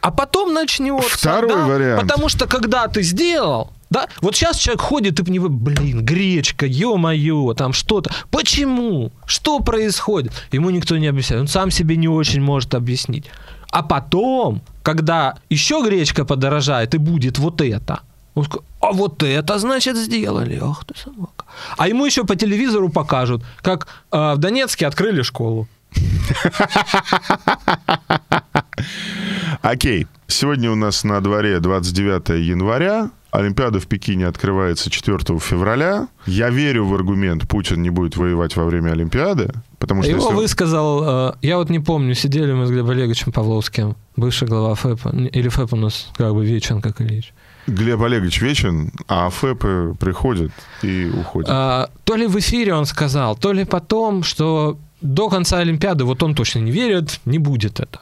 А 0.00 0.10
потом 0.10 0.52
начнется. 0.52 1.16
Второй 1.16 1.50
да? 1.50 1.66
вариант. 1.66 2.02
Потому 2.02 2.28
что 2.28 2.46
когда 2.46 2.86
ты 2.88 3.02
сделал, 3.02 3.72
да, 3.90 4.08
вот 4.20 4.36
сейчас 4.36 4.58
человек 4.58 4.82
ходит 4.82 5.18
и 5.18 5.24
понимает, 5.24 5.52
блин, 5.52 6.04
гречка, 6.04 6.66
ё-моё, 6.66 7.54
там 7.54 7.72
что-то. 7.72 8.10
Почему? 8.30 9.12
Что 9.26 9.60
происходит? 9.60 10.32
Ему 10.52 10.70
никто 10.70 10.96
не 10.98 11.06
объясняет. 11.06 11.42
Он 11.42 11.48
сам 11.48 11.70
себе 11.70 11.96
не 11.96 12.08
очень 12.08 12.42
может 12.42 12.74
объяснить. 12.74 13.26
А 13.70 13.82
потом, 13.82 14.62
когда 14.82 15.34
еще 15.50 15.82
гречка 15.82 16.24
подорожает 16.24 16.94
и 16.94 16.98
будет 16.98 17.38
вот 17.38 17.60
это, 17.60 18.00
он 18.34 18.44
скажет, 18.44 18.64
а 18.80 18.92
вот 18.92 19.22
это, 19.22 19.58
значит, 19.58 19.96
сделали. 19.96 20.58
Ах 20.62 20.84
ты 20.84 20.94
собака. 20.98 21.44
А 21.76 21.88
ему 21.88 22.06
еще 22.06 22.24
по 22.24 22.36
телевизору 22.36 22.88
покажут, 22.88 23.42
как 23.62 23.88
э, 24.12 24.34
в 24.34 24.38
Донецке 24.38 24.86
открыли 24.86 25.22
школу. 25.22 25.68
Окей. 29.62 30.06
Сегодня 30.26 30.70
у 30.70 30.74
нас 30.74 31.04
на 31.04 31.20
дворе 31.20 31.58
29 31.58 32.28
января. 32.46 33.10
Олимпиада 33.30 33.78
в 33.78 33.86
Пекине 33.86 34.26
открывается 34.26 34.90
4 34.90 35.38
февраля. 35.38 36.08
Я 36.26 36.50
верю 36.50 36.86
в 36.86 36.94
аргумент, 36.94 37.46
Путин 37.46 37.82
не 37.82 37.90
будет 37.90 38.16
воевать 38.16 38.56
во 38.56 38.64
время 38.64 38.92
Олимпиады. 38.92 39.52
Потому 39.78 40.02
что 40.02 40.10
Его 40.10 40.24
если... 40.24 40.34
высказал, 40.34 41.30
э, 41.30 41.34
я 41.42 41.58
вот 41.58 41.70
не 41.70 41.78
помню, 41.78 42.14
сидели 42.14 42.52
мы 42.52 42.66
с 42.66 42.70
Глебом 42.70 42.90
Олеговичем 42.90 43.32
Павловским, 43.32 43.96
бывший 44.16 44.48
глава 44.48 44.74
ФЭПа, 44.74 45.10
или 45.10 45.48
ФЭП 45.48 45.74
у 45.74 45.76
нас 45.76 46.08
как 46.16 46.34
бы 46.34 46.44
вечен, 46.44 46.80
как 46.80 47.00
Ильич. 47.00 47.32
Глеб 47.66 48.00
Олегович 48.00 48.40
вечен, 48.40 48.92
а 49.08 49.28
ФЭПы 49.28 49.94
приходят 50.00 50.52
и 50.82 51.10
уходят. 51.14 51.50
А, 51.52 51.90
то 52.04 52.16
ли 52.16 52.26
в 52.26 52.38
эфире 52.38 52.74
он 52.74 52.86
сказал, 52.86 53.36
то 53.36 53.52
ли 53.52 53.64
потом, 53.64 54.22
что 54.22 54.78
до 55.02 55.28
конца 55.28 55.58
Олимпиады 55.58 56.04
вот 56.04 56.22
он 56.22 56.34
точно 56.34 56.60
не 56.60 56.72
верит, 56.72 57.20
не 57.26 57.38
будет 57.38 57.78
это. 57.78 58.00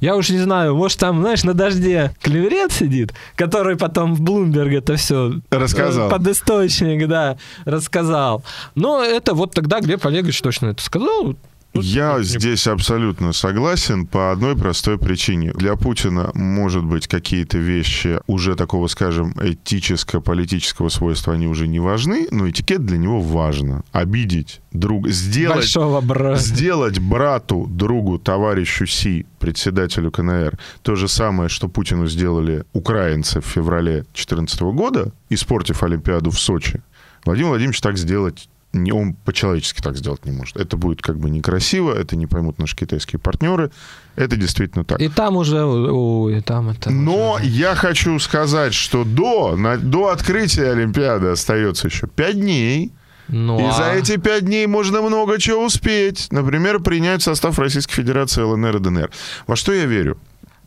Я 0.00 0.16
уж 0.16 0.30
не 0.30 0.38
знаю, 0.38 0.76
может 0.76 0.98
там, 0.98 1.20
знаешь, 1.20 1.44
на 1.44 1.54
дожде 1.54 2.12
клеверет 2.22 2.72
сидит, 2.72 3.12
который 3.34 3.76
потом 3.76 4.14
в 4.14 4.20
Блумберг 4.20 4.72
это 4.72 4.96
все 4.96 5.34
рассказал. 5.50 6.08
Под 6.08 6.26
источник, 6.28 7.08
да, 7.08 7.36
рассказал. 7.64 8.42
Но 8.74 9.02
это 9.02 9.34
вот 9.34 9.52
тогда 9.52 9.80
Глеб 9.80 10.04
Олегович 10.06 10.40
точно 10.40 10.68
это 10.68 10.82
сказал. 10.82 11.36
Я 11.74 12.22
здесь 12.22 12.66
абсолютно 12.66 13.32
согласен 13.32 14.06
по 14.06 14.32
одной 14.32 14.56
простой 14.56 14.98
причине. 14.98 15.52
Для 15.52 15.76
Путина, 15.76 16.30
может 16.34 16.84
быть, 16.84 17.06
какие-то 17.06 17.58
вещи 17.58 18.20
уже 18.26 18.56
такого, 18.56 18.88
скажем, 18.88 19.34
этическо-политического 19.40 20.88
свойства, 20.88 21.34
они 21.34 21.46
уже 21.46 21.68
не 21.68 21.80
важны, 21.80 22.26
но 22.30 22.48
этикет 22.48 22.84
для 22.84 22.98
него 22.98 23.20
важно. 23.20 23.84
Обидеть 23.92 24.60
друга, 24.72 25.10
сделать, 25.10 25.76
брата. 26.02 26.40
сделать 26.40 26.98
брату, 26.98 27.66
другу, 27.70 28.18
товарищу 28.18 28.86
Си, 28.86 29.26
председателю 29.38 30.10
КНР, 30.10 30.58
то 30.82 30.96
же 30.96 31.08
самое, 31.08 31.48
что 31.48 31.68
Путину 31.68 32.06
сделали 32.06 32.64
украинцы 32.72 33.40
в 33.40 33.46
феврале 33.46 34.02
2014 34.14 34.60
года, 34.62 35.12
испортив 35.30 35.82
Олимпиаду 35.82 36.30
в 36.30 36.38
Сочи. 36.38 36.82
Владимир 37.24 37.50
Владимирович 37.50 37.80
так 37.80 37.98
сделать 37.98 38.48
не, 38.72 38.92
он 38.92 39.14
по-человечески 39.14 39.80
так 39.80 39.96
сделать 39.96 40.24
не 40.26 40.32
может. 40.32 40.56
Это 40.56 40.76
будет 40.76 41.00
как 41.00 41.18
бы 41.18 41.30
некрасиво, 41.30 41.92
это 41.92 42.16
не 42.16 42.26
поймут 42.26 42.58
наши 42.58 42.76
китайские 42.76 43.18
партнеры. 43.18 43.70
Это 44.14 44.36
действительно 44.36 44.84
так. 44.84 45.00
И 45.00 45.08
там 45.08 45.36
уже, 45.36 45.64
о, 45.64 46.28
и 46.28 46.40
там 46.40 46.70
это. 46.70 46.90
Но 46.90 47.34
уже... 47.34 47.46
я 47.46 47.74
хочу 47.74 48.18
сказать, 48.18 48.74
что 48.74 49.04
до, 49.04 49.56
на, 49.56 49.78
до 49.78 50.08
открытия 50.08 50.70
Олимпиады 50.72 51.28
остается 51.28 51.88
еще 51.88 52.06
пять 52.06 52.38
дней. 52.38 52.92
Ну, 53.28 53.58
и 53.58 53.64
а... 53.64 53.72
за 53.72 53.92
эти 53.92 54.18
пять 54.18 54.44
дней 54.44 54.66
можно 54.66 55.00
много 55.00 55.38
чего 55.38 55.64
успеть. 55.64 56.28
Например, 56.30 56.80
принять 56.80 57.22
состав 57.22 57.58
Российской 57.58 57.94
Федерации 57.94 58.42
ЛНР 58.42 58.76
и 58.76 58.80
ДНР. 58.80 59.10
Во 59.46 59.56
что 59.56 59.72
я 59.72 59.86
верю? 59.86 60.18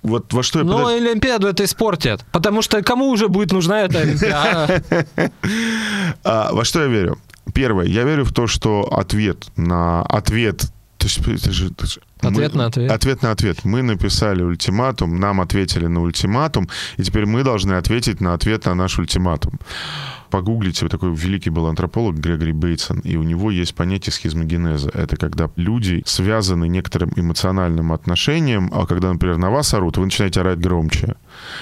Вот 0.01 0.33
во 0.33 0.41
что 0.41 0.59
я... 0.59 0.65
Ну, 0.65 0.73
подож... 0.73 0.93
Олимпиаду 0.93 1.47
это 1.47 1.63
испортят. 1.63 2.25
Потому 2.31 2.63
что 2.63 2.81
кому 2.81 3.09
уже 3.09 3.27
будет 3.27 3.51
нужна 3.51 3.81
эта 3.81 3.99
Олимпиада? 3.99 4.83
А, 6.23 6.51
во 6.51 6.65
что 6.65 6.81
я 6.81 6.87
верю? 6.87 7.17
Первое, 7.53 7.85
я 7.85 8.03
верю 8.03 8.23
в 8.25 8.33
то, 8.33 8.47
что 8.47 8.83
ответ 8.91 9.47
на 9.55 10.01
ответ 10.03 10.65
то 11.01 11.07
есть, 11.07 11.17
это 11.17 11.51
же, 11.51 11.71
это 11.71 11.87
же, 11.87 11.99
ответ 12.19 12.53
мы, 12.53 12.59
на 12.59 12.65
ответ. 12.67 12.91
Ответ 12.91 13.21
на 13.23 13.31
ответ. 13.31 13.65
Мы 13.65 13.81
написали 13.81 14.43
ультиматум, 14.43 15.19
нам 15.19 15.41
ответили 15.41 15.87
на 15.87 15.99
ультиматум, 15.99 16.69
и 16.97 17.01
теперь 17.01 17.25
мы 17.25 17.43
должны 17.43 17.73
ответить 17.73 18.21
на 18.21 18.35
ответ 18.35 18.65
на 18.65 18.75
наш 18.75 18.99
ультиматум 18.99 19.59
погуглите, 20.31 20.87
такой 20.87 21.13
великий 21.13 21.51
был 21.51 21.67
антрополог 21.67 22.15
Грегори 22.15 22.53
Бейтсон, 22.53 22.99
и 22.99 23.17
у 23.17 23.23
него 23.23 23.51
есть 23.51 23.75
понятие 23.75 24.13
схизмогенеза. 24.13 24.89
Это 24.93 25.17
когда 25.17 25.49
люди 25.57 26.01
связаны 26.05 26.67
некоторым 26.67 27.11
эмоциональным 27.15 27.91
отношением, 27.91 28.71
а 28.73 28.87
когда, 28.87 29.11
например, 29.11 29.37
на 29.37 29.51
вас 29.51 29.73
орут, 29.73 29.97
вы 29.97 30.05
начинаете 30.05 30.39
орать 30.39 30.59
громче. 30.59 31.15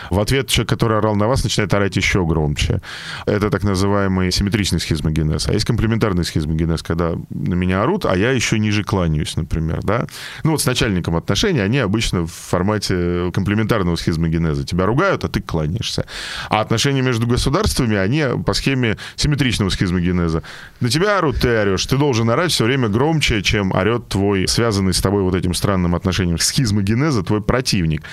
В 0.10 0.20
ответ 0.20 0.48
человек, 0.48 0.70
который 0.70 0.98
орал 0.98 1.16
на 1.16 1.28
вас, 1.28 1.44
начинает 1.44 1.74
орать 1.74 1.96
еще 1.96 2.26
громче. 2.26 2.82
Это 3.26 3.50
так 3.50 3.64
называемый 3.64 4.32
симметричный 4.32 4.80
схизмогенез. 4.80 5.48
А 5.48 5.54
есть 5.54 5.66
комплементарный 5.66 6.24
схизмогенез, 6.24 6.84
когда 6.84 7.14
на 7.30 7.54
меня 7.54 7.82
орут, 7.84 8.06
а 8.06 8.16
я 8.16 8.32
еще 8.32 8.60
ниже 8.60 8.84
кланяюсь, 8.84 9.36
например, 9.36 9.82
да? 9.84 10.08
Ну 10.44 10.52
вот 10.52 10.62
с 10.62 10.66
начальником 10.66 11.16
отношений 11.16 11.60
они 11.60 11.80
обычно 11.80 12.26
в 12.28 12.32
формате 12.32 13.32
комплементарного 13.34 13.96
схизмогенеза. 13.96 14.64
Тебя 14.66 14.86
ругают, 14.86 15.24
а 15.24 15.30
ты 15.30 15.42
кланяешься. 15.42 16.06
А 16.50 16.62
отношения 16.62 17.02
между 17.02 17.28
государствами, 17.28 17.96
они 17.96 18.26
по 18.46 18.54
схеме 18.54 18.98
симметричного 19.16 19.70
схизмогенеза. 19.70 20.44
На 20.80 20.90
тебя 20.90 21.18
орут, 21.18 21.42
ты 21.42 21.50
орешь. 21.50 21.86
Ты 21.86 21.98
должен 21.98 22.30
орать 22.30 22.52
все 22.52 22.66
время 22.66 22.90
громче, 22.90 23.42
чем 23.42 23.72
орет 23.72 24.08
твой, 24.08 24.48
связанный 24.48 24.94
с 24.94 25.02
тобой 25.02 25.24
вот 25.24 25.36
этим 25.36 25.54
странным 25.54 25.96
отношением 25.96 26.38
схизмогенеза, 26.38 27.24
твой 27.24 27.42
противник. 27.42 28.04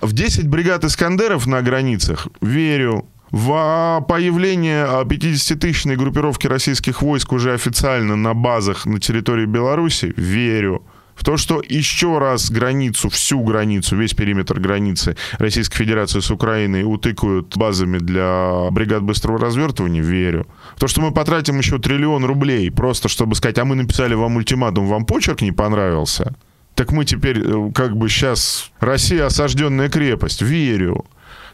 В 0.00 0.12
10 0.12 0.48
бригад 0.48 0.84
Искандеров 1.04 1.46
на 1.46 1.60
границах 1.60 2.28
верю, 2.40 3.04
в 3.30 4.02
появление 4.08 4.86
50-тысячной 4.86 5.96
группировки 5.96 6.46
российских 6.46 7.02
войск 7.02 7.32
уже 7.32 7.52
официально 7.52 8.16
на 8.16 8.32
базах 8.32 8.86
на 8.86 8.98
территории 8.98 9.44
Беларуси 9.44 10.14
верю. 10.16 10.82
В 11.14 11.22
то, 11.22 11.36
что 11.36 11.62
еще 11.68 12.16
раз 12.18 12.50
границу, 12.50 13.10
всю 13.10 13.42
границу, 13.42 13.96
весь 13.96 14.14
периметр 14.14 14.58
границы 14.58 15.14
Российской 15.32 15.76
Федерации 15.76 16.20
с 16.20 16.30
Украиной 16.30 16.84
утыкают 16.84 17.54
базами 17.54 17.98
для 17.98 18.68
бригад 18.70 19.02
быстрого 19.02 19.38
развертывания, 19.38 20.00
верю. 20.00 20.46
В 20.74 20.80
то, 20.80 20.88
что 20.88 21.02
мы 21.02 21.12
потратим 21.12 21.58
еще 21.58 21.78
триллион 21.78 22.24
рублей 22.24 22.70
просто, 22.70 23.10
чтобы 23.10 23.34
сказать, 23.34 23.58
а 23.58 23.66
мы 23.66 23.74
написали 23.74 24.14
вам 24.14 24.36
ультиматум, 24.36 24.86
вам 24.86 25.04
почерк 25.04 25.42
не 25.42 25.52
понравился, 25.52 26.34
так 26.74 26.92
мы 26.92 27.04
теперь 27.04 27.40
э, 27.40 27.70
как 27.74 27.96
бы 27.96 28.08
сейчас 28.08 28.70
Россия 28.80 29.26
осажденная 29.26 29.88
крепость, 29.88 30.42
верю. 30.42 31.04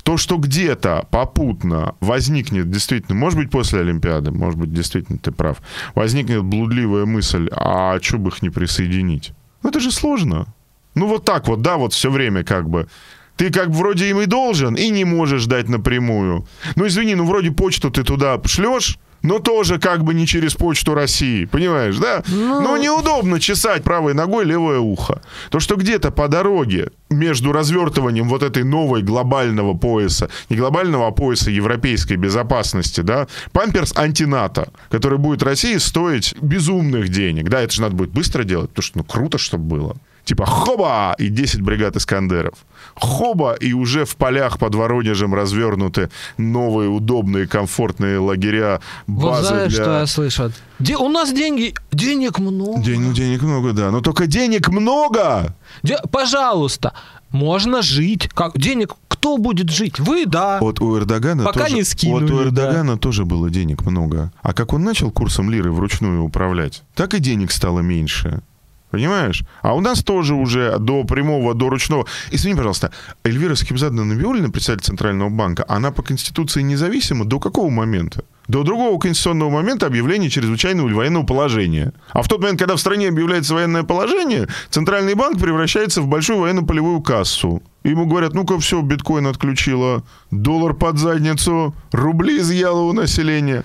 То, 0.03 0.17
что 0.17 0.39
где-то 0.39 1.07
попутно 1.11 1.95
возникнет 2.01 2.71
действительно, 2.71 3.15
может 3.15 3.39
быть, 3.39 3.51
после 3.51 3.81
Олимпиады, 3.81 4.31
может 4.31 4.59
быть, 4.59 4.73
действительно 4.73 5.19
ты 5.19 5.31
прав, 5.31 5.59
возникнет 5.95 6.43
блудливая 6.43 7.05
мысль, 7.05 7.49
а 7.53 7.99
что 8.01 8.19
бы 8.19 8.31
их 8.31 8.41
не 8.43 8.49
присоединить? 8.49 9.33
Это 9.63 9.79
же 9.79 9.91
сложно. 9.91 10.47
Ну 10.95 11.07
вот 11.07 11.25
так 11.25 11.49
вот, 11.49 11.61
да, 11.61 11.77
вот 11.77 11.93
все 11.93 12.11
время 12.11 12.45
как 12.45 12.69
бы. 12.69 12.89
Ты 13.37 13.51
как 13.51 13.69
вроде 13.69 14.11
им 14.11 14.21
и 14.21 14.27
должен, 14.27 14.75
и 14.75 14.91
не 14.91 15.05
можешь 15.05 15.47
дать 15.47 15.69
напрямую. 15.69 16.47
Ну 16.77 16.87
извини, 16.87 17.15
ну 17.15 17.25
вроде 17.25 17.51
почту 17.51 17.91
ты 17.91 18.03
туда 18.03 18.41
шлешь, 18.45 18.99
но 19.23 19.39
тоже 19.39 19.79
как 19.79 20.05
бы 20.05 20.15
не 20.15 20.27
через 20.27 20.55
почту 20.55 20.95
России, 20.95 21.45
понимаешь, 21.45 21.97
да? 21.99 22.23
Ну... 22.29 22.61
Но 22.61 22.77
неудобно 22.77 23.41
чесать 23.41 23.83
правой 23.83 24.15
ногой 24.15 24.45
левое 24.45 24.79
ухо. 24.79 25.23
То, 25.51 25.61
что 25.61 25.77
где-то 25.77 26.11
по 26.11 26.29
дороге 26.29 26.91
между 27.11 27.53
развертыванием 27.53 28.29
вот 28.29 28.43
этой 28.43 28.65
новой 28.65 29.03
глобального 29.03 29.75
пояса, 29.75 30.29
не 30.49 30.57
глобального, 30.57 31.09
а 31.09 31.11
пояса 31.11 31.51
европейской 31.51 32.15
безопасности, 32.15 33.01
да, 33.03 33.27
памперс 33.53 33.97
антинато, 33.97 34.69
который 34.91 35.19
будет 35.19 35.43
России 35.43 35.79
стоить 35.79 36.35
безумных 36.41 37.09
денег, 37.09 37.49
да, 37.49 37.61
это 37.61 37.75
же 37.75 37.83
надо 37.83 37.97
будет 37.97 38.11
быстро 38.11 38.45
делать, 38.45 38.71
потому 38.71 38.83
что, 38.85 38.99
ну, 38.99 39.05
круто, 39.05 39.39
чтобы 39.39 39.65
было. 39.65 39.97
Типа 40.25 40.47
хоба! 40.47 41.15
И 41.19 41.29
10 41.29 41.61
бригад 41.63 41.97
Искандеров. 41.97 42.55
Хоба! 42.95 43.55
И 43.55 43.73
уже 43.73 44.05
в 44.05 44.17
полях 44.17 44.59
под 44.59 44.75
Воронежем 44.75 45.35
развернуты 45.35 46.11
новые, 46.37 46.89
удобные, 46.89 47.47
комфортные 47.47 48.19
лагеря, 48.19 48.81
базы 49.07 49.41
вот 49.41 49.47
знаешь, 49.47 49.73
для... 49.73 49.83
что 49.83 49.99
я 50.01 50.07
слышу? 50.07 50.53
Де... 50.79 50.97
У 50.97 51.09
нас 51.09 51.33
деньги... 51.33 51.75
Денег 51.93 52.39
много. 52.39 52.81
День, 52.83 53.01
ну, 53.01 53.13
денег 53.13 53.43
много, 53.43 53.73
да. 53.73 53.91
Но 53.91 54.01
только 54.01 54.27
денег 54.27 54.69
много! 54.69 55.55
Де... 55.83 55.99
Пожалуйста, 56.11 56.93
можно 57.31 57.83
жить. 57.83 58.29
Как 58.29 58.59
денег 58.59 58.95
кто 59.09 59.37
будет 59.37 59.71
жить? 59.71 60.01
Вы, 60.01 60.25
да. 60.27 60.59
Вот 60.61 60.81
у 60.81 60.97
Эрдогана 60.97 61.45
Пока 61.45 61.65
тоже, 61.65 61.75
не 61.75 61.85
скинули, 61.85 62.23
Вот 62.23 62.31
у 62.31 62.43
Эрдогана 62.43 62.95
да. 62.95 62.99
тоже 62.99 63.25
было 63.25 63.51
денег 63.51 63.83
много. 63.85 64.33
А 64.43 64.53
как 64.53 64.73
он 64.73 64.83
начал 64.83 65.11
курсом 65.11 65.51
лиры 65.51 65.71
вручную 65.71 66.25
управлять, 66.25 66.83
так 66.95 67.15
и 67.15 67.21
денег 67.21 67.53
стало 67.53 67.81
меньше. 67.81 68.43
Понимаешь? 68.91 69.45
А 69.63 69.75
у 69.75 69.81
нас 69.81 70.03
тоже 70.03 70.35
уже 70.35 70.79
до 70.79 71.05
прямого, 71.05 71.55
до 71.55 71.69
ручного... 71.69 72.07
Извини, 72.33 72.57
пожалуйста, 72.57 72.91
Эльвира 73.25 73.55
Сахибзадовна 73.55 74.05
Набиулина, 74.05 74.51
председатель 74.51 74.87
Центрального 74.87 75.31
банка, 75.31 75.65
она 75.69 75.91
по 75.93 76.03
Конституции 76.03 76.63
независима 76.63 77.25
до 77.25 77.39
какого 77.39 77.71
момента? 77.71 78.25
До 78.51 78.65
другого 78.65 78.99
конституционного 78.99 79.49
момента 79.49 79.87
объявления 79.87 80.29
чрезвычайного 80.29 80.89
или 80.89 80.95
военного 80.95 81.25
положения. 81.25 81.93
А 82.09 82.21
в 82.21 82.27
тот 82.27 82.41
момент, 82.41 82.59
когда 82.59 82.75
в 82.75 82.81
стране 82.81 83.07
объявляется 83.07 83.55
военное 83.55 83.85
положение, 83.85 84.49
Центральный 84.71 85.15
банк 85.15 85.39
превращается 85.39 86.03
в 86.03 86.09
большую 86.09 86.41
военно-полевую 86.41 87.01
кассу. 87.01 87.63
Ему 87.85 88.07
говорят, 88.07 88.35
ну-ка, 88.35 88.59
все, 88.59 88.83
биткоин 88.83 89.29
отключила, 89.29 90.03
доллар 90.33 90.75
под 90.75 90.99
задницу, 90.99 91.77
рубли 91.93 92.39
изъяла 92.39 92.81
у 92.81 92.93
населения. 92.93 93.63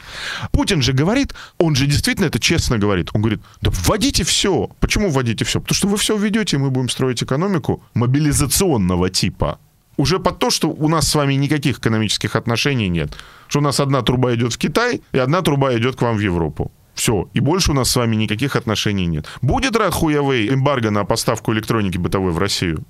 Путин 0.52 0.84
же 0.84 0.94
говорит, 0.94 1.34
он 1.58 1.74
же 1.74 1.88
действительно 1.88 2.28
это 2.28 2.40
честно 2.40 2.78
говорит. 2.78 3.10
Он 3.14 3.22
говорит, 3.22 3.42
да 3.62 3.72
вводите 3.74 4.24
все. 4.24 4.70
Почему 4.80 5.10
вводите 5.10 5.46
все? 5.46 5.62
Потому 5.62 5.76
что 5.76 5.88
вы 5.88 5.98
все 5.98 6.16
введете, 6.16 6.58
и 6.58 6.60
мы 6.60 6.70
будем 6.70 6.90
строить 6.90 7.24
экономику 7.24 7.82
мобилизационного 7.96 9.10
типа. 9.10 9.58
Уже 9.98 10.20
под 10.20 10.40
то, 10.40 10.50
что 10.50 10.70
у 10.70 10.88
нас 10.88 11.08
с 11.08 11.16
вами 11.16 11.36
никаких 11.36 11.80
экономических 11.80 12.36
отношений 12.36 12.90
нет. 12.90 13.14
Что 13.48 13.60
у 13.60 13.62
нас 13.62 13.80
одна 13.80 14.02
труба 14.02 14.34
идет 14.36 14.54
в 14.54 14.58
Китай, 14.58 15.02
и 15.14 15.18
одна 15.18 15.42
труба 15.42 15.74
идет 15.74 15.96
к 15.96 16.02
вам 16.02 16.18
в 16.18 16.20
Европу. 16.20 16.72
Все. 16.96 17.30
И 17.34 17.42
больше 17.42 17.72
у 17.72 17.74
нас 17.74 17.90
с 17.90 17.96
вами 17.96 18.16
никаких 18.16 18.56
отношений 18.56 19.06
нет. 19.06 19.26
Будет 19.42 19.76
рад 19.76 19.94
Хуявей 19.94 20.50
эмбарго 20.50 20.92
на 20.92 21.04
поставку 21.04 21.54
электроники 21.54 21.98
бытовой 21.98 22.32
в 22.32 22.38
Россию? 22.38 22.84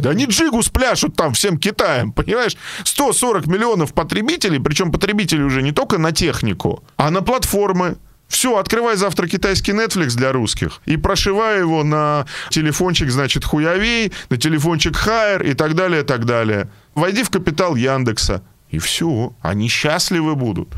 Да 0.00 0.10
они 0.10 0.26
джигу 0.26 0.62
спляшут 0.62 1.16
там 1.16 1.32
всем 1.32 1.58
Китаем, 1.58 2.12
понимаешь? 2.16 2.56
140 2.84 3.46
миллионов 3.46 3.92
потребителей, 3.92 4.60
причем 4.60 4.92
потребители 4.92 5.42
уже 5.42 5.62
не 5.62 5.72
только 5.72 5.98
на 5.98 6.12
технику, 6.12 6.82
а 6.96 7.10
на 7.10 7.22
платформы. 7.22 7.96
Все, 8.30 8.56
открывай 8.56 8.96
завтра 8.96 9.26
китайский 9.26 9.72
Netflix 9.72 10.16
для 10.16 10.30
русских 10.30 10.80
и 10.86 10.96
прошивай 10.96 11.58
его 11.58 11.82
на 11.82 12.26
телефончик, 12.50 13.10
значит, 13.10 13.44
Хуявей, 13.44 14.12
на 14.30 14.36
телефончик 14.36 14.96
Хайер 14.96 15.42
и 15.42 15.52
так 15.52 15.74
далее, 15.74 16.02
и 16.02 16.04
так 16.04 16.24
далее. 16.24 16.70
Войди 16.94 17.24
в 17.24 17.30
капитал 17.30 17.74
Яндекса. 17.74 18.42
И 18.70 18.78
все, 18.78 19.34
они 19.42 19.68
счастливы 19.68 20.36
будут. 20.36 20.68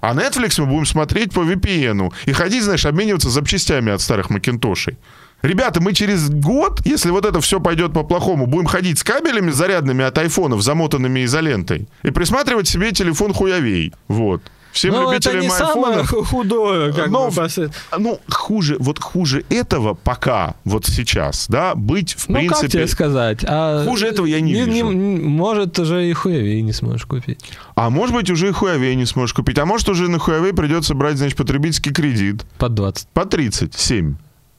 А 0.00 0.14
Netflix 0.14 0.58
мы 0.58 0.66
будем 0.66 0.86
смотреть 0.86 1.34
по 1.34 1.40
VPN 1.40 2.12
и 2.24 2.32
ходить, 2.32 2.64
знаешь, 2.64 2.86
обмениваться 2.86 3.28
запчастями 3.28 3.92
от 3.92 4.00
старых 4.00 4.30
Макинтошей. 4.30 4.96
Ребята, 5.42 5.82
мы 5.82 5.92
через 5.92 6.30
год, 6.30 6.80
если 6.86 7.10
вот 7.10 7.26
это 7.26 7.42
все 7.42 7.60
пойдет 7.60 7.92
по-плохому, 7.92 8.46
будем 8.46 8.66
ходить 8.66 8.98
с 8.98 9.04
кабелями 9.04 9.50
зарядными 9.50 10.02
от 10.02 10.16
айфонов, 10.16 10.62
замотанными 10.62 11.26
изолентой, 11.26 11.88
и 12.04 12.10
присматривать 12.10 12.68
себе 12.68 12.92
телефон 12.92 13.34
хуявей. 13.34 13.92
Вот. 14.08 14.42
Всем 14.72 14.94
Но 14.94 15.12
любителям 15.12 15.36
это 15.36 15.44
не 15.44 15.50
самое 15.50 16.04
худое, 16.04 16.92
как 16.92 17.08
Но, 17.10 17.30
бы, 17.30 17.70
ну, 17.98 18.20
хуже, 18.30 18.76
вот 18.78 18.98
хуже 18.98 19.44
этого 19.50 19.94
пока, 19.94 20.54
вот 20.64 20.86
сейчас, 20.86 21.46
да, 21.48 21.74
быть, 21.74 22.14
в 22.14 22.28
Ну, 22.28 22.34
как 22.36 22.40
принципе... 22.40 22.68
тебе 22.68 22.86
сказать? 22.86 23.44
А 23.46 23.84
Хуже 23.84 24.08
этого 24.08 24.24
я 24.26 24.40
не 24.40 24.54
вижу. 24.54 24.90
может, 24.90 25.78
уже 25.78 26.08
и 26.08 26.12
хуевей 26.14 26.62
не 26.62 26.72
сможешь 26.72 27.04
купить. 27.04 27.38
А 27.74 27.90
может 27.90 28.14
быть, 28.14 28.30
уже 28.30 28.48
и 28.48 28.52
Huawei 28.52 28.94
не 28.94 29.06
сможешь 29.06 29.34
купить. 29.34 29.58
А 29.58 29.66
может, 29.66 29.88
уже 29.88 30.08
на 30.08 30.16
Huawei 30.16 30.54
придется 30.54 30.94
брать, 30.94 31.18
значит, 31.18 31.36
потребительский 31.36 31.92
кредит. 31.92 32.44
Под 32.58 32.74
20. 32.74 33.08
По 33.08 33.26
37, 33.26 34.16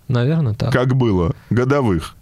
Наверное, 0.08 0.54
так. 0.54 0.72
как 0.72 0.96
было, 0.96 1.34
годовых. 1.50 2.16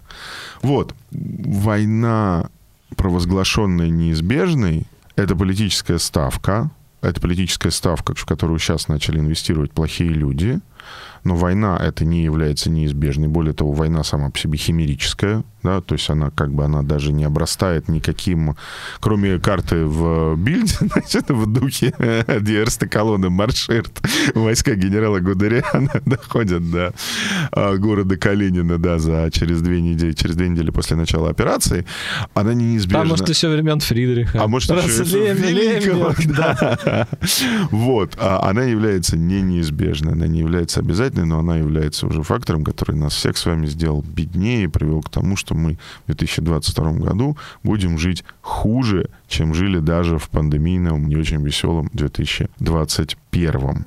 Вот. 0.61 0.93
Война, 1.11 2.49
провозглашенная 2.95 3.89
неизбежной, 3.89 4.85
это 5.15 5.35
политическая 5.35 5.97
ставка, 5.99 6.69
это 7.01 7.19
политическая 7.19 7.71
ставка, 7.71 8.13
в 8.15 8.25
которую 8.25 8.59
сейчас 8.59 8.87
начали 8.87 9.19
инвестировать 9.19 9.71
плохие 9.71 10.11
люди. 10.11 10.59
Но 11.23 11.35
война 11.35 11.77
это 11.77 12.05
не 12.05 12.23
является 12.23 12.69
неизбежной. 12.69 13.27
Более 13.27 13.53
того, 13.53 13.71
война 13.71 14.03
сама 14.03 14.29
по 14.29 14.37
себе 14.37 14.57
химерическая, 14.57 15.43
да, 15.63 15.81
то 15.81 15.93
есть 15.93 16.09
она 16.09 16.31
как 16.31 16.53
бы 16.53 16.65
она 16.65 16.81
даже 16.81 17.11
не 17.11 17.23
обрастает 17.23 17.87
никаким, 17.87 18.55
кроме 18.99 19.39
карты 19.39 19.85
в 19.85 20.35
бильде, 20.35 20.75
значит, 20.79 21.29
в 21.29 21.45
духе 21.51 21.93
Диерста 22.41 22.87
колонны 22.87 23.29
марширт, 23.29 24.01
войска 24.35 24.75
генерала 24.75 25.19
Гудериана 25.19 25.91
доходят 26.05 26.69
до 26.69 26.93
а, 27.51 27.75
города 27.77 28.17
Калинина, 28.17 28.77
да, 28.77 28.99
за 28.99 29.29
через 29.31 29.61
две 29.61 29.81
недели, 29.81 30.13
через 30.13 30.35
две 30.35 30.49
недели 30.49 30.71
после 30.71 30.97
начала 30.97 31.29
операции, 31.29 31.85
она 32.33 32.53
не 32.53 32.65
неизбежна. 32.65 33.01
А 33.01 33.05
может, 33.05 33.29
еще 33.29 33.49
времен 33.49 33.79
Фридриха. 33.79 34.43
А 34.43 34.47
может, 34.47 34.69
еще 34.71 35.33
Великого, 35.33 36.13
да. 36.25 37.07
Вот. 37.71 38.15
А 38.17 38.49
она 38.49 38.63
является 38.63 39.17
не 39.17 39.41
неизбежной, 39.41 40.13
она 40.13 40.27
не 40.27 40.39
является 40.39 40.79
обязательной, 40.79 41.25
но 41.25 41.39
она 41.39 41.57
является 41.57 42.07
уже 42.07 42.23
фактором, 42.23 42.63
который 42.63 42.95
нас 42.95 43.13
всех 43.13 43.37
с 43.37 43.45
вами 43.45 43.65
сделал 43.65 44.03
беднее 44.03 44.63
и 44.63 44.67
привел 44.67 45.01
к 45.01 45.09
тому, 45.09 45.35
что 45.35 45.50
мы 45.53 45.77
в 46.03 46.07
2022 46.07 46.91
году 46.93 47.37
будем 47.63 47.97
жить 47.97 48.23
хуже, 48.41 49.09
чем 49.27 49.53
жили 49.53 49.79
даже 49.79 50.17
в 50.17 50.29
пандемийном, 50.29 51.07
не 51.07 51.15
очень 51.15 51.43
веселом 51.43 51.89
2021. 51.93 53.85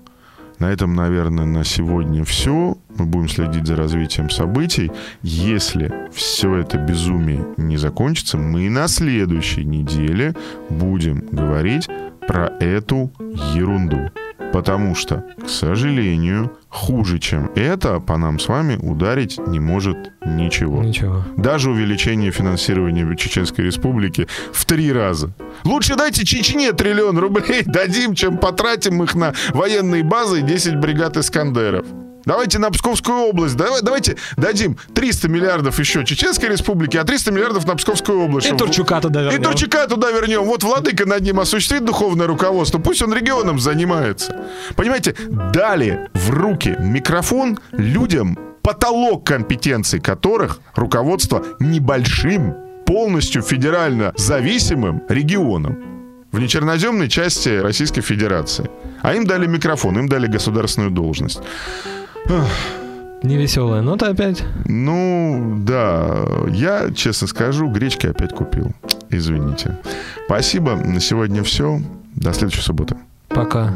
На 0.58 0.66
этом, 0.70 0.94
наверное, 0.94 1.44
на 1.44 1.64
сегодня 1.64 2.24
все. 2.24 2.76
Мы 2.96 3.06
будем 3.06 3.28
следить 3.28 3.66
за 3.66 3.76
развитием 3.76 4.30
событий. 4.30 4.92
Если 5.22 5.92
все 6.12 6.56
это 6.56 6.78
безумие 6.78 7.44
не 7.56 7.76
закончится, 7.76 8.38
мы 8.38 8.70
на 8.70 8.86
следующей 8.88 9.64
неделе 9.64 10.34
будем 10.70 11.24
говорить 11.32 11.88
про 12.26 12.46
эту 12.60 13.10
ерунду. 13.54 14.10
Потому 14.52 14.94
что, 14.94 15.24
к 15.44 15.48
сожалению, 15.48 16.56
хуже, 16.68 17.18
чем 17.18 17.50
это, 17.54 18.00
по 18.00 18.16
нам 18.16 18.38
с 18.38 18.48
вами 18.48 18.76
ударить 18.76 19.38
не 19.46 19.60
может 19.60 20.12
ничего. 20.24 20.82
Ничего. 20.82 21.24
Даже 21.36 21.70
увеличение 21.70 22.30
финансирования 22.30 23.16
Чеченской 23.16 23.64
Республики 23.64 24.28
в 24.52 24.64
три 24.64 24.92
раза. 24.92 25.30
Лучше 25.64 25.96
дайте 25.96 26.24
Чечне 26.24 26.72
триллион 26.72 27.18
рублей 27.18 27.62
дадим, 27.66 28.14
чем 28.14 28.38
потратим 28.38 29.02
их 29.02 29.14
на 29.14 29.34
военные 29.50 30.02
базы 30.02 30.40
и 30.40 30.42
10 30.42 30.76
бригад 30.76 31.16
Искандеров. 31.16 31.86
Давайте 32.24 32.58
на 32.58 32.70
Псковскую 32.70 33.18
область. 33.18 33.56
Давай, 33.56 33.82
давайте 33.82 34.16
дадим 34.36 34.78
300 34.94 35.28
миллиардов 35.28 35.78
еще 35.78 36.04
Чеченской 36.04 36.48
Республике, 36.48 37.00
а 37.00 37.04
300 37.04 37.30
миллиардов 37.32 37.66
на 37.66 37.76
Псковскую 37.76 38.20
область. 38.20 38.50
И 38.50 38.56
Турчука 38.56 39.00
туда 39.00 39.20
и 39.20 39.24
вернем. 39.24 39.42
Турчака 39.42 39.86
туда 39.86 40.10
вернем. 40.10 40.42
Вот 40.44 40.62
владыка 40.62 41.06
над 41.06 41.20
ним 41.22 41.40
осуществит 41.40 41.84
духовное 41.84 42.26
руководство. 42.26 42.78
Пусть 42.78 43.02
он 43.02 43.12
регионом 43.12 43.58
занимается. 43.58 44.23
Понимаете, 44.76 45.14
дали 45.52 46.08
в 46.14 46.30
руки 46.30 46.76
микрофон 46.78 47.58
людям, 47.72 48.38
потолок 48.62 49.24
компетенций 49.24 50.00
которых 50.00 50.60
руководство 50.74 51.44
небольшим, 51.60 52.54
полностью 52.86 53.42
федерально 53.42 54.12
зависимым 54.16 55.02
регионом 55.08 55.94
в 56.32 56.40
нечерноземной 56.40 57.08
части 57.08 57.48
Российской 57.48 58.02
Федерации. 58.02 58.68
А 59.02 59.14
им 59.14 59.24
дали 59.24 59.46
микрофон, 59.46 59.98
им 59.98 60.08
дали 60.08 60.26
государственную 60.26 60.90
должность. 60.90 61.40
Невеселая 63.22 63.80
нота 63.80 64.08
опять. 64.08 64.42
Ну, 64.66 65.62
да, 65.64 66.26
я, 66.50 66.90
честно 66.94 67.26
скажу, 67.26 67.68
гречки 67.68 68.06
опять 68.06 68.34
купил. 68.34 68.72
Извините. 69.08 69.78
Спасибо, 70.26 70.74
на 70.74 71.00
сегодня 71.00 71.42
все. 71.42 71.80
До 72.16 72.32
следующей 72.34 72.62
субботы. 72.62 72.96
Пока. 73.28 73.72